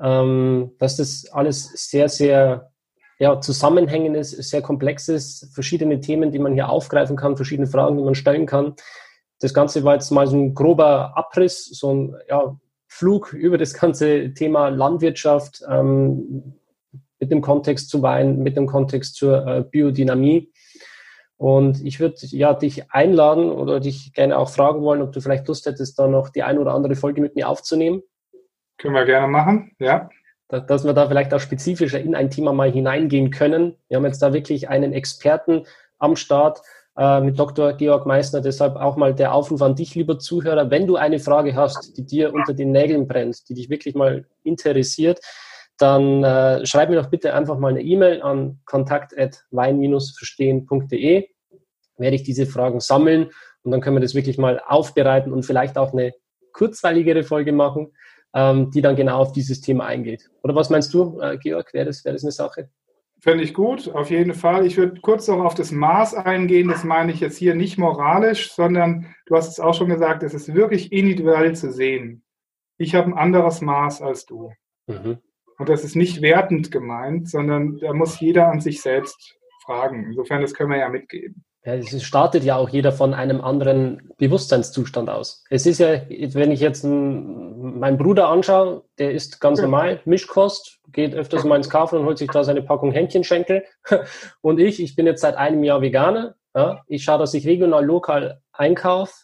ähm, 0.00 0.72
dass 0.78 0.96
das 0.96 1.30
alles 1.30 1.70
sehr, 1.88 2.08
sehr 2.08 2.72
ja, 3.18 3.40
zusammenhängend 3.40 4.16
ist, 4.16 4.30
sehr 4.30 4.62
komplex 4.62 5.08
ist, 5.08 5.54
verschiedene 5.54 6.00
Themen, 6.00 6.32
die 6.32 6.40
man 6.40 6.54
hier 6.54 6.70
aufgreifen 6.70 7.16
kann, 7.16 7.36
verschiedene 7.36 7.68
Fragen, 7.68 7.96
die 7.96 8.02
man 8.02 8.14
stellen 8.14 8.46
kann. 8.46 8.74
Das 9.40 9.54
Ganze 9.54 9.84
war 9.84 9.94
jetzt 9.94 10.10
mal 10.10 10.26
so 10.26 10.36
ein 10.36 10.54
grober 10.54 11.16
Abriss, 11.16 11.66
so 11.66 11.92
ein 11.94 12.16
ja, 12.28 12.58
Flug 12.88 13.32
über 13.34 13.58
das 13.58 13.74
ganze 13.74 14.32
Thema 14.34 14.68
Landwirtschaft 14.70 15.62
ähm, 15.68 16.54
mit 17.22 17.30
dem 17.30 17.40
Kontext 17.40 17.88
zu 17.88 18.02
Wein, 18.02 18.42
mit 18.42 18.56
dem 18.56 18.66
Kontext 18.66 19.14
zur 19.14 19.46
äh, 19.46 19.62
Biodynamie. 19.62 20.52
Und 21.36 21.84
ich 21.84 22.00
würde 22.00 22.16
ja 22.20 22.52
dich 22.52 22.90
einladen 22.90 23.50
oder 23.50 23.78
dich 23.78 24.12
gerne 24.12 24.36
auch 24.36 24.50
fragen 24.50 24.82
wollen, 24.82 25.02
ob 25.02 25.12
du 25.12 25.20
vielleicht 25.20 25.46
Lust 25.46 25.66
hättest, 25.66 25.98
da 26.00 26.08
noch 26.08 26.30
die 26.30 26.42
eine 26.42 26.60
oder 26.60 26.74
andere 26.74 26.96
Folge 26.96 27.20
mit 27.20 27.36
mir 27.36 27.48
aufzunehmen. 27.48 28.02
Können 28.76 28.94
wir 28.94 29.04
gerne 29.04 29.28
machen, 29.28 29.70
ja 29.78 30.10
dass 30.60 30.84
wir 30.84 30.92
da 30.92 31.08
vielleicht 31.08 31.32
auch 31.32 31.40
spezifischer 31.40 32.00
in 32.00 32.14
ein 32.14 32.30
Thema 32.30 32.52
mal 32.52 32.70
hineingehen 32.70 33.30
können. 33.30 33.76
Wir 33.88 33.96
haben 33.96 34.04
jetzt 34.04 34.20
da 34.20 34.32
wirklich 34.32 34.68
einen 34.68 34.92
Experten 34.92 35.64
am 35.98 36.14
Start 36.16 36.60
äh, 36.96 37.20
mit 37.20 37.38
Dr. 37.38 37.72
Georg 37.72 38.04
Meissner. 38.06 38.42
Deshalb 38.42 38.76
auch 38.76 38.96
mal 38.96 39.14
der 39.14 39.32
Aufruf 39.34 39.62
an 39.62 39.76
dich, 39.76 39.94
lieber 39.94 40.18
Zuhörer, 40.18 40.70
wenn 40.70 40.86
du 40.86 40.96
eine 40.96 41.20
Frage 41.20 41.56
hast, 41.56 41.96
die 41.96 42.04
dir 42.04 42.34
unter 42.34 42.52
den 42.52 42.70
Nägeln 42.70 43.08
brennt, 43.08 43.48
die 43.48 43.54
dich 43.54 43.70
wirklich 43.70 43.94
mal 43.94 44.26
interessiert, 44.44 45.20
dann 45.82 46.24
äh, 46.24 46.64
schreib 46.64 46.88
mir 46.88 47.02
doch 47.02 47.10
bitte 47.10 47.34
einfach 47.34 47.58
mal 47.58 47.72
eine 47.72 47.82
E-Mail 47.82 48.22
an 48.22 48.60
kontakt.wein-verstehen.de. 48.64 51.28
Werde 51.98 52.16
ich 52.16 52.22
diese 52.22 52.46
Fragen 52.46 52.80
sammeln 52.80 53.28
und 53.62 53.72
dann 53.72 53.80
können 53.80 53.96
wir 53.96 54.00
das 54.00 54.14
wirklich 54.14 54.38
mal 54.38 54.62
aufbereiten 54.64 55.32
und 55.32 55.44
vielleicht 55.44 55.76
auch 55.76 55.92
eine 55.92 56.14
kurzweiligere 56.52 57.24
Folge 57.24 57.52
machen 57.52 57.92
ähm, 58.34 58.70
die 58.70 58.80
dann 58.80 58.96
genau 58.96 59.18
auf 59.18 59.32
dieses 59.32 59.60
Thema 59.60 59.86
eingeht. 59.86 60.30
Oder 60.42 60.54
was 60.54 60.70
meinst 60.70 60.92
du, 60.94 61.20
äh, 61.20 61.38
Georg? 61.38 61.72
Wäre 61.74 61.86
das, 61.86 62.04
wär 62.04 62.12
das 62.12 62.22
eine 62.22 62.32
Sache? 62.32 62.70
Fände 63.20 63.44
ich 63.44 63.54
gut, 63.54 63.88
auf 63.94 64.10
jeden 64.10 64.34
Fall. 64.34 64.66
Ich 64.66 64.76
würde 64.76 65.00
kurz 65.00 65.28
noch 65.28 65.44
auf 65.44 65.54
das 65.54 65.70
Maß 65.70 66.14
eingehen. 66.14 66.68
Das 66.68 66.82
meine 66.82 67.12
ich 67.12 67.20
jetzt 67.20 67.36
hier 67.36 67.54
nicht 67.54 67.78
moralisch, 67.78 68.52
sondern 68.52 69.06
du 69.26 69.36
hast 69.36 69.48
es 69.48 69.60
auch 69.60 69.74
schon 69.74 69.88
gesagt, 69.88 70.24
es 70.24 70.34
ist 70.34 70.54
wirklich 70.54 70.92
individuell 70.92 71.54
zu 71.54 71.72
sehen. 71.72 72.24
Ich 72.78 72.96
habe 72.96 73.08
ein 73.08 73.14
anderes 73.14 73.60
Maß 73.60 74.02
als 74.02 74.26
du. 74.26 74.52
Mhm. 74.88 75.18
Und 75.58 75.68
das 75.68 75.84
ist 75.84 75.96
nicht 75.96 76.22
wertend 76.22 76.70
gemeint, 76.70 77.28
sondern 77.28 77.78
da 77.78 77.92
muss 77.92 78.20
jeder 78.20 78.48
an 78.48 78.60
sich 78.60 78.82
selbst 78.82 79.36
fragen. 79.64 80.06
Insofern, 80.06 80.42
das 80.42 80.54
können 80.54 80.70
wir 80.70 80.78
ja 80.78 80.88
mitgeben. 80.88 81.44
Ja, 81.64 81.74
es 81.74 82.02
startet 82.02 82.42
ja 82.42 82.56
auch 82.56 82.70
jeder 82.70 82.90
von 82.90 83.14
einem 83.14 83.40
anderen 83.40 84.12
Bewusstseinszustand 84.18 85.08
aus. 85.08 85.44
Es 85.48 85.64
ist 85.64 85.78
ja, 85.78 86.00
wenn 86.08 86.50
ich 86.50 86.58
jetzt 86.58 86.84
einen, 86.84 87.78
meinen 87.78 87.98
Bruder 87.98 88.28
anschaue, 88.28 88.82
der 88.98 89.12
isst 89.12 89.40
ganz 89.40 89.60
ja. 89.60 89.66
normal 89.66 90.00
Mischkost, 90.04 90.80
geht 90.90 91.14
öfters 91.14 91.44
mal 91.44 91.56
ins 91.56 91.70
Kaufland 91.70 92.02
und 92.02 92.08
holt 92.08 92.18
sich 92.18 92.30
da 92.30 92.42
seine 92.42 92.62
Packung 92.62 92.90
Hähnchenschenkel. 92.90 93.64
Und 94.42 94.58
ich, 94.58 94.82
ich 94.82 94.96
bin 94.96 95.06
jetzt 95.06 95.22
seit 95.22 95.36
einem 95.36 95.62
Jahr 95.62 95.80
Veganer. 95.80 96.34
Ja, 96.54 96.82
ich 96.86 97.04
schaue, 97.04 97.18
dass 97.18 97.32
ich 97.32 97.46
regional, 97.46 97.84
lokal 97.84 98.42
einkaufe. 98.52 99.14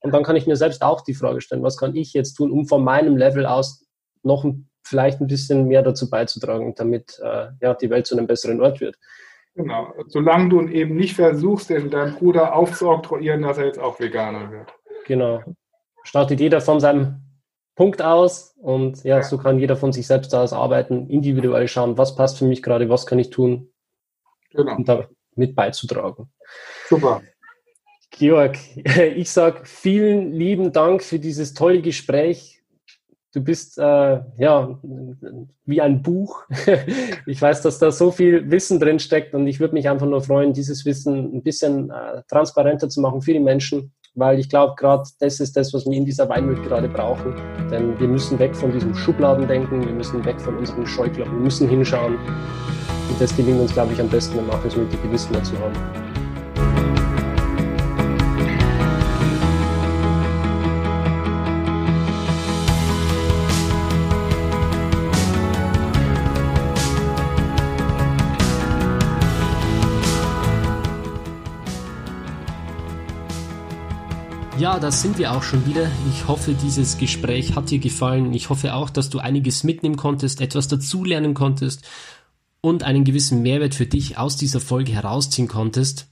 Und 0.00 0.14
dann 0.14 0.22
kann 0.22 0.36
ich 0.36 0.46
mir 0.46 0.56
selbst 0.56 0.82
auch 0.82 1.02
die 1.02 1.14
Frage 1.14 1.40
stellen, 1.40 1.62
was 1.62 1.76
kann 1.76 1.96
ich 1.96 2.12
jetzt 2.12 2.34
tun, 2.34 2.50
um 2.52 2.66
von 2.66 2.84
meinem 2.84 3.16
Level 3.16 3.44
aus 3.44 3.84
noch 4.22 4.44
ein, 4.44 4.67
vielleicht 4.88 5.20
ein 5.20 5.26
bisschen 5.26 5.68
mehr 5.68 5.82
dazu 5.82 6.10
beizutragen, 6.10 6.74
damit 6.74 7.18
äh, 7.22 7.48
ja, 7.60 7.74
die 7.74 7.90
Welt 7.90 8.06
zu 8.06 8.16
einem 8.16 8.26
besseren 8.26 8.60
Ort 8.60 8.80
wird. 8.80 8.96
Genau. 9.54 9.92
Solange 10.06 10.48
du 10.48 10.68
eben 10.68 10.96
nicht 10.96 11.14
versuchst, 11.14 11.70
deinem 11.70 12.14
Bruder 12.14 12.54
aufzuoktroyieren, 12.54 13.42
dass 13.42 13.58
er 13.58 13.66
jetzt 13.66 13.78
auch 13.78 13.98
Veganer 13.98 14.50
wird. 14.52 14.72
Genau. 15.06 15.42
Startet 16.04 16.40
jeder 16.40 16.60
von 16.60 16.80
seinem 16.80 17.22
Punkt 17.74 18.02
aus 18.02 18.54
und 18.60 19.04
ja, 19.04 19.16
ja, 19.18 19.22
so 19.22 19.38
kann 19.38 19.58
jeder 19.58 19.76
von 19.76 19.92
sich 19.92 20.06
selbst 20.06 20.34
aus 20.34 20.52
arbeiten, 20.52 21.08
individuell 21.08 21.68
schauen, 21.68 21.96
was 21.98 22.16
passt 22.16 22.38
für 22.38 22.44
mich 22.44 22.62
gerade, 22.62 22.88
was 22.88 23.06
kann 23.06 23.18
ich 23.18 23.30
tun, 23.30 23.72
genau. 24.50 24.76
um 24.76 24.84
da 24.84 25.08
mit 25.36 25.54
beizutragen. 25.54 26.28
Super. 26.88 27.22
Georg, 28.10 28.58
ich 29.16 29.30
sage 29.30 29.60
vielen 29.64 30.32
lieben 30.32 30.72
Dank 30.72 31.02
für 31.02 31.18
dieses 31.18 31.54
tolle 31.54 31.80
Gespräch. 31.80 32.57
Du 33.38 33.44
bist 33.44 33.78
äh, 33.78 34.20
ja 34.36 34.80
wie 35.64 35.80
ein 35.80 36.02
Buch. 36.02 36.42
ich 37.26 37.40
weiß, 37.40 37.62
dass 37.62 37.78
da 37.78 37.92
so 37.92 38.10
viel 38.10 38.50
Wissen 38.50 38.80
drin 38.80 38.98
steckt 38.98 39.32
und 39.32 39.46
ich 39.46 39.60
würde 39.60 39.74
mich 39.74 39.88
einfach 39.88 40.08
nur 40.08 40.20
freuen, 40.22 40.52
dieses 40.52 40.84
Wissen 40.84 41.36
ein 41.36 41.42
bisschen 41.44 41.88
äh, 41.88 42.22
transparenter 42.28 42.88
zu 42.88 43.00
machen 43.00 43.22
für 43.22 43.32
die 43.32 43.38
Menschen, 43.38 43.92
weil 44.16 44.40
ich 44.40 44.48
glaube, 44.48 44.74
gerade 44.76 45.04
das 45.20 45.38
ist 45.38 45.56
das, 45.56 45.72
was 45.72 45.86
wir 45.86 45.96
in 45.96 46.04
dieser 46.04 46.28
Weinwelt 46.28 46.64
gerade 46.64 46.88
brauchen. 46.88 47.32
Denn 47.70 47.96
wir 48.00 48.08
müssen 48.08 48.40
weg 48.40 48.56
von 48.56 48.72
diesem 48.72 48.92
Schubladendenken, 48.92 49.86
wir 49.86 49.94
müssen 49.94 50.24
weg 50.24 50.40
von 50.40 50.56
unseren 50.56 50.84
Scheuklappen, 50.84 51.34
wir 51.34 51.44
müssen 51.44 51.68
hinschauen. 51.68 52.16
Und 52.16 53.20
das 53.20 53.36
gelingt 53.36 53.60
uns, 53.60 53.72
glaube 53.72 53.92
ich, 53.92 54.00
am 54.00 54.08
besten, 54.08 54.36
wenn 54.36 54.48
wir 54.48 54.54
auch 54.54 54.64
das 54.64 54.76
nötige 54.76 55.12
Wissen 55.12 55.32
dazu 55.32 55.56
haben. 55.60 56.07
Ja, 74.68 74.78
das 74.78 75.00
sind 75.00 75.16
wir 75.16 75.32
auch 75.32 75.42
schon 75.42 75.64
wieder. 75.64 75.90
Ich 76.10 76.28
hoffe, 76.28 76.52
dieses 76.52 76.98
Gespräch 76.98 77.56
hat 77.56 77.70
dir 77.70 77.78
gefallen. 77.78 78.34
Ich 78.34 78.50
hoffe 78.50 78.74
auch, 78.74 78.90
dass 78.90 79.08
du 79.08 79.18
einiges 79.18 79.64
mitnehmen 79.64 79.96
konntest, 79.96 80.42
etwas 80.42 80.68
dazulernen 80.68 81.32
konntest 81.32 81.88
und 82.60 82.82
einen 82.82 83.04
gewissen 83.04 83.40
Mehrwert 83.40 83.74
für 83.74 83.86
dich 83.86 84.18
aus 84.18 84.36
dieser 84.36 84.60
Folge 84.60 84.92
herausziehen 84.92 85.48
konntest. 85.48 86.08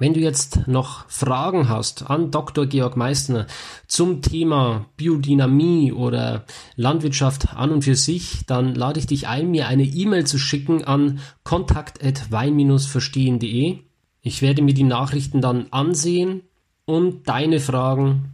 Wenn 0.00 0.12
du 0.12 0.18
jetzt 0.18 0.66
noch 0.66 1.08
Fragen 1.08 1.68
hast 1.68 2.10
an 2.10 2.32
Dr. 2.32 2.66
Georg 2.66 2.96
Meissner 2.96 3.46
zum 3.86 4.22
Thema 4.22 4.86
Biodynamie 4.96 5.92
oder 5.92 6.46
Landwirtschaft 6.74 7.54
an 7.54 7.70
und 7.70 7.84
für 7.84 7.94
sich, 7.94 8.44
dann 8.44 8.74
lade 8.74 8.98
ich 8.98 9.06
dich 9.06 9.28
ein, 9.28 9.52
mir 9.52 9.68
eine 9.68 9.84
E-Mail 9.84 10.26
zu 10.26 10.36
schicken 10.36 10.82
an 10.82 11.20
kontakt.wein-verstehen.de 11.44 13.78
Ich 14.20 14.42
werde 14.42 14.62
mir 14.62 14.74
die 14.74 14.82
Nachrichten 14.82 15.40
dann 15.40 15.66
ansehen 15.70 16.42
und 16.90 17.28
deine 17.28 17.60
Fragen, 17.60 18.32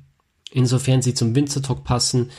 insofern 0.50 1.02
sie 1.02 1.12
zum 1.12 1.34
Winzer 1.34 1.62
Talk 1.62 1.84
passen, 1.84 2.30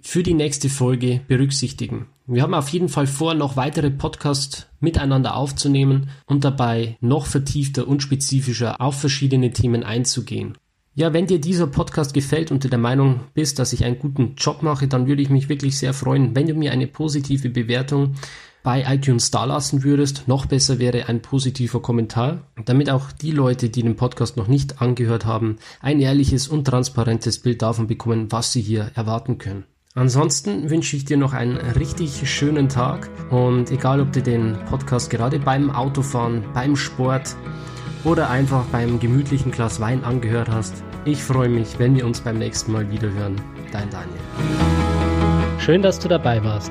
für 0.00 0.22
die 0.22 0.34
nächste 0.34 0.68
Folge 0.68 1.22
berücksichtigen. 1.26 2.06
Wir 2.26 2.42
haben 2.42 2.52
auf 2.52 2.68
jeden 2.68 2.90
Fall 2.90 3.06
vor, 3.06 3.32
noch 3.32 3.56
weitere 3.56 3.90
Podcasts 3.90 4.66
miteinander 4.78 5.34
aufzunehmen 5.34 6.10
und 6.26 6.44
dabei 6.44 6.98
noch 7.00 7.24
vertiefter 7.24 7.88
und 7.88 8.02
spezifischer 8.02 8.78
auf 8.80 9.00
verschiedene 9.00 9.50
Themen 9.50 9.82
einzugehen. 9.82 10.58
Ja, 10.94 11.14
wenn 11.14 11.26
dir 11.26 11.40
dieser 11.40 11.66
Podcast 11.66 12.12
gefällt 12.12 12.50
und 12.50 12.64
du 12.64 12.68
der 12.68 12.78
Meinung 12.78 13.20
bist, 13.32 13.58
dass 13.58 13.72
ich 13.72 13.84
einen 13.84 13.98
guten 13.98 14.34
Job 14.36 14.62
mache, 14.62 14.86
dann 14.86 15.06
würde 15.06 15.22
ich 15.22 15.30
mich 15.30 15.48
wirklich 15.48 15.78
sehr 15.78 15.94
freuen, 15.94 16.36
wenn 16.36 16.46
du 16.46 16.54
mir 16.54 16.72
eine 16.72 16.88
positive 16.88 17.48
Bewertung 17.48 18.16
bei 18.62 18.84
iTunes 18.86 19.30
dalassen 19.30 19.82
würdest. 19.84 20.28
Noch 20.28 20.46
besser 20.46 20.78
wäre 20.78 21.08
ein 21.08 21.22
positiver 21.22 21.80
Kommentar, 21.80 22.42
damit 22.64 22.90
auch 22.90 23.12
die 23.12 23.30
Leute, 23.30 23.70
die 23.70 23.82
den 23.82 23.96
Podcast 23.96 24.36
noch 24.36 24.48
nicht 24.48 24.80
angehört 24.82 25.26
haben, 25.26 25.56
ein 25.80 26.00
ehrliches 26.00 26.48
und 26.48 26.66
transparentes 26.66 27.38
Bild 27.38 27.62
davon 27.62 27.86
bekommen, 27.86 28.30
was 28.30 28.52
sie 28.52 28.60
hier 28.60 28.90
erwarten 28.94 29.38
können. 29.38 29.64
Ansonsten 29.94 30.70
wünsche 30.70 30.96
ich 30.96 31.06
dir 31.06 31.16
noch 31.16 31.32
einen 31.32 31.56
richtig 31.56 32.30
schönen 32.30 32.68
Tag 32.68 33.10
und 33.30 33.70
egal 33.70 34.00
ob 34.00 34.12
du 34.12 34.22
den 34.22 34.56
Podcast 34.66 35.10
gerade 35.10 35.40
beim 35.40 35.70
Autofahren, 35.70 36.44
beim 36.54 36.76
Sport 36.76 37.34
oder 38.04 38.30
einfach 38.30 38.64
beim 38.66 39.00
gemütlichen 39.00 39.50
Glas 39.50 39.80
Wein 39.80 40.04
angehört 40.04 40.50
hast, 40.50 40.84
ich 41.04 41.22
freue 41.22 41.48
mich, 41.48 41.78
wenn 41.78 41.96
wir 41.96 42.06
uns 42.06 42.20
beim 42.20 42.38
nächsten 42.38 42.72
Mal 42.72 42.90
wiederhören. 42.90 43.40
Dein 43.72 43.88
Daniel. 43.90 44.20
Schön, 45.58 45.82
dass 45.82 45.98
du 45.98 46.06
dabei 46.06 46.44
warst. 46.44 46.70